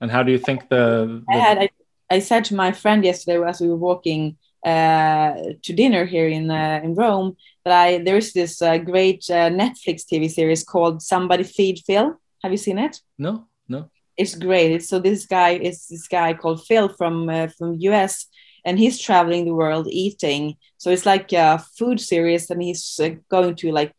And 0.00 0.10
how 0.10 0.22
do 0.22 0.30
you 0.30 0.38
think 0.38 0.68
the, 0.68 1.22
the... 1.26 1.34
I 1.34 1.36
had 1.36 1.58
I, 1.58 1.68
I 2.10 2.18
said 2.20 2.44
to 2.46 2.54
my 2.54 2.72
friend 2.72 3.04
yesterday 3.04 3.42
as 3.44 3.60
we 3.60 3.68
were 3.68 3.76
walking 3.76 4.36
uh, 4.64 5.34
to 5.62 5.72
dinner 5.72 6.04
here 6.04 6.28
in 6.28 6.50
uh, 6.50 6.80
in 6.82 6.94
Rome 6.94 7.36
that 7.64 7.72
I 7.72 7.98
there's 7.98 8.32
this 8.32 8.60
uh, 8.62 8.78
great 8.78 9.24
uh, 9.30 9.50
Netflix 9.50 10.04
TV 10.04 10.30
series 10.30 10.64
called 10.64 11.02
Somebody 11.02 11.44
Feed 11.44 11.80
Phil. 11.86 12.18
Have 12.42 12.52
you 12.52 12.58
seen 12.58 12.78
it? 12.78 13.00
No, 13.18 13.46
no. 13.68 13.90
It's 14.16 14.34
great. 14.34 14.72
It's, 14.72 14.88
so 14.88 14.98
this 14.98 15.26
guy 15.26 15.50
is 15.50 15.86
this 15.86 16.08
guy 16.08 16.34
called 16.34 16.66
Phil 16.66 16.88
from 16.88 17.28
uh, 17.28 17.48
from 17.56 17.76
US, 17.80 18.26
and 18.64 18.78
he's 18.78 18.98
traveling 18.98 19.44
the 19.44 19.54
world 19.54 19.86
eating. 19.90 20.56
So 20.76 20.90
it's 20.90 21.06
like 21.06 21.32
a 21.32 21.58
food 21.78 22.00
series, 22.00 22.50
and 22.50 22.62
he's 22.62 22.98
uh, 23.02 23.10
going 23.30 23.54
to 23.56 23.72
like 23.72 23.96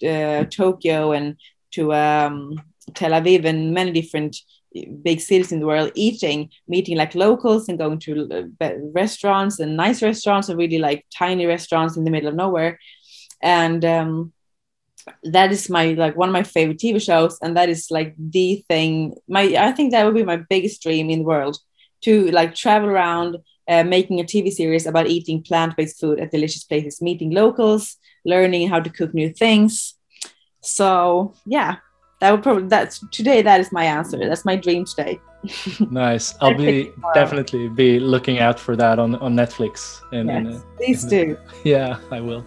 Tokyo 0.49 1.13
and 1.13 1.37
to 1.71 1.93
um, 1.93 2.61
Tel 2.93 3.11
Aviv 3.11 3.45
and 3.45 3.73
many 3.73 3.91
different 3.91 4.35
big 5.01 5.19
cities 5.19 5.51
in 5.51 5.59
the 5.59 5.65
world 5.65 5.91
eating 5.95 6.49
meeting 6.67 6.95
like 6.95 7.15
locals 7.15 7.67
and 7.67 7.79
going 7.79 7.97
to 7.97 8.47
uh, 8.61 8.71
restaurants 8.93 9.59
and 9.59 9.75
nice 9.75 10.03
restaurants 10.03 10.47
and 10.47 10.59
really 10.59 10.77
like 10.77 11.05
tiny 11.15 11.47
restaurants 11.47 11.97
in 11.97 12.03
the 12.03 12.11
middle 12.11 12.29
of 12.29 12.35
nowhere 12.35 12.77
and 13.41 13.83
um, 13.83 14.31
that 15.23 15.51
is 15.51 15.69
my 15.69 15.93
like 15.93 16.15
one 16.15 16.29
of 16.29 16.33
my 16.33 16.43
favorite 16.43 16.77
tv 16.77 17.01
shows 17.01 17.37
and 17.41 17.55
that 17.55 17.69
is 17.69 17.89
like 17.89 18.13
the 18.17 18.63
thing 18.67 19.15
my 19.27 19.43
i 19.57 19.71
think 19.71 19.91
that 19.91 20.05
would 20.05 20.13
be 20.13 20.23
my 20.23 20.37
biggest 20.49 20.83
dream 20.83 21.09
in 21.09 21.19
the 21.19 21.25
world 21.25 21.57
to 22.01 22.29
like 22.31 22.53
travel 22.53 22.89
around 22.89 23.37
uh, 23.67 23.83
making 23.83 24.19
a 24.19 24.23
tv 24.23 24.51
series 24.51 24.85
about 24.85 25.07
eating 25.07 25.41
plant-based 25.41 25.99
food 25.99 26.19
at 26.19 26.31
delicious 26.31 26.63
places 26.63 27.01
meeting 27.01 27.31
locals 27.31 27.97
learning 28.25 28.67
how 28.67 28.79
to 28.79 28.89
cook 28.89 29.13
new 29.13 29.29
things. 29.33 29.95
So 30.61 31.33
yeah 31.45 31.77
that 32.19 32.31
would 32.31 32.43
probably 32.43 32.67
that's 32.67 33.03
today 33.11 33.41
that 33.41 33.59
is 33.59 33.71
my 33.71 33.85
answer. 33.85 34.17
That's 34.17 34.45
my 34.45 34.55
dream 34.55 34.85
today. 34.85 35.19
Nice. 35.89 36.35
I'll 36.41 36.53
be 36.53 36.91
definitely 37.13 37.69
be 37.69 37.97
looking 37.97 38.39
out 38.39 38.59
for 38.59 38.75
that 38.75 38.99
on 38.99 39.15
on 39.15 39.35
netflix 39.35 40.01
and, 40.11 40.27
yes, 40.27 40.37
and 40.37 40.77
please 40.77 41.03
do. 41.05 41.37
Yeah 41.63 41.97
i 42.11 42.19
will 42.19 42.43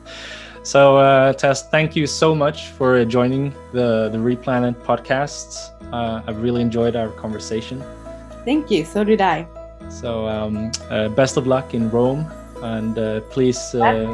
so 0.62 0.96
uh, 0.96 1.32
tess 1.32 1.68
thank 1.68 1.96
you 1.96 2.06
so 2.06 2.34
much 2.34 2.68
for 2.68 3.04
joining 3.04 3.52
the 3.72 4.08
the 4.10 4.18
replanet 4.18 4.74
podcast. 4.82 5.70
uh, 5.92 6.22
i've 6.26 6.42
really 6.42 6.60
enjoyed 6.60 6.96
our 6.96 7.08
conversation 7.10 7.82
thank 8.44 8.70
you 8.70 8.84
so 8.84 9.04
did 9.04 9.20
i 9.20 9.46
so 9.88 10.26
um, 10.28 10.70
uh, 10.90 11.08
best 11.10 11.36
of 11.36 11.46
luck 11.46 11.74
in 11.74 11.90
rome 11.90 12.30
and 12.62 12.98
uh, 12.98 13.20
please 13.30 13.74
uh, 13.74 14.06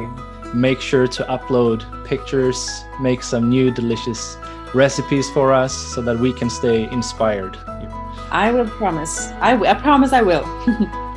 make 0.53 0.81
sure 0.81 1.07
to 1.07 1.23
upload 1.25 1.85
pictures 2.05 2.83
make 2.99 3.21
some 3.21 3.49
new 3.49 3.71
delicious 3.71 4.37
recipes 4.73 5.29
for 5.31 5.53
us 5.53 5.73
so 5.73 6.01
that 6.01 6.17
we 6.17 6.33
can 6.33 6.49
stay 6.49 6.89
inspired. 6.91 7.57
I 8.31 8.51
will 8.51 8.67
promise. 8.67 9.29
I, 9.39 9.57
I 9.57 9.73
promise 9.73 10.13
I 10.13 10.21
will. 10.21 10.43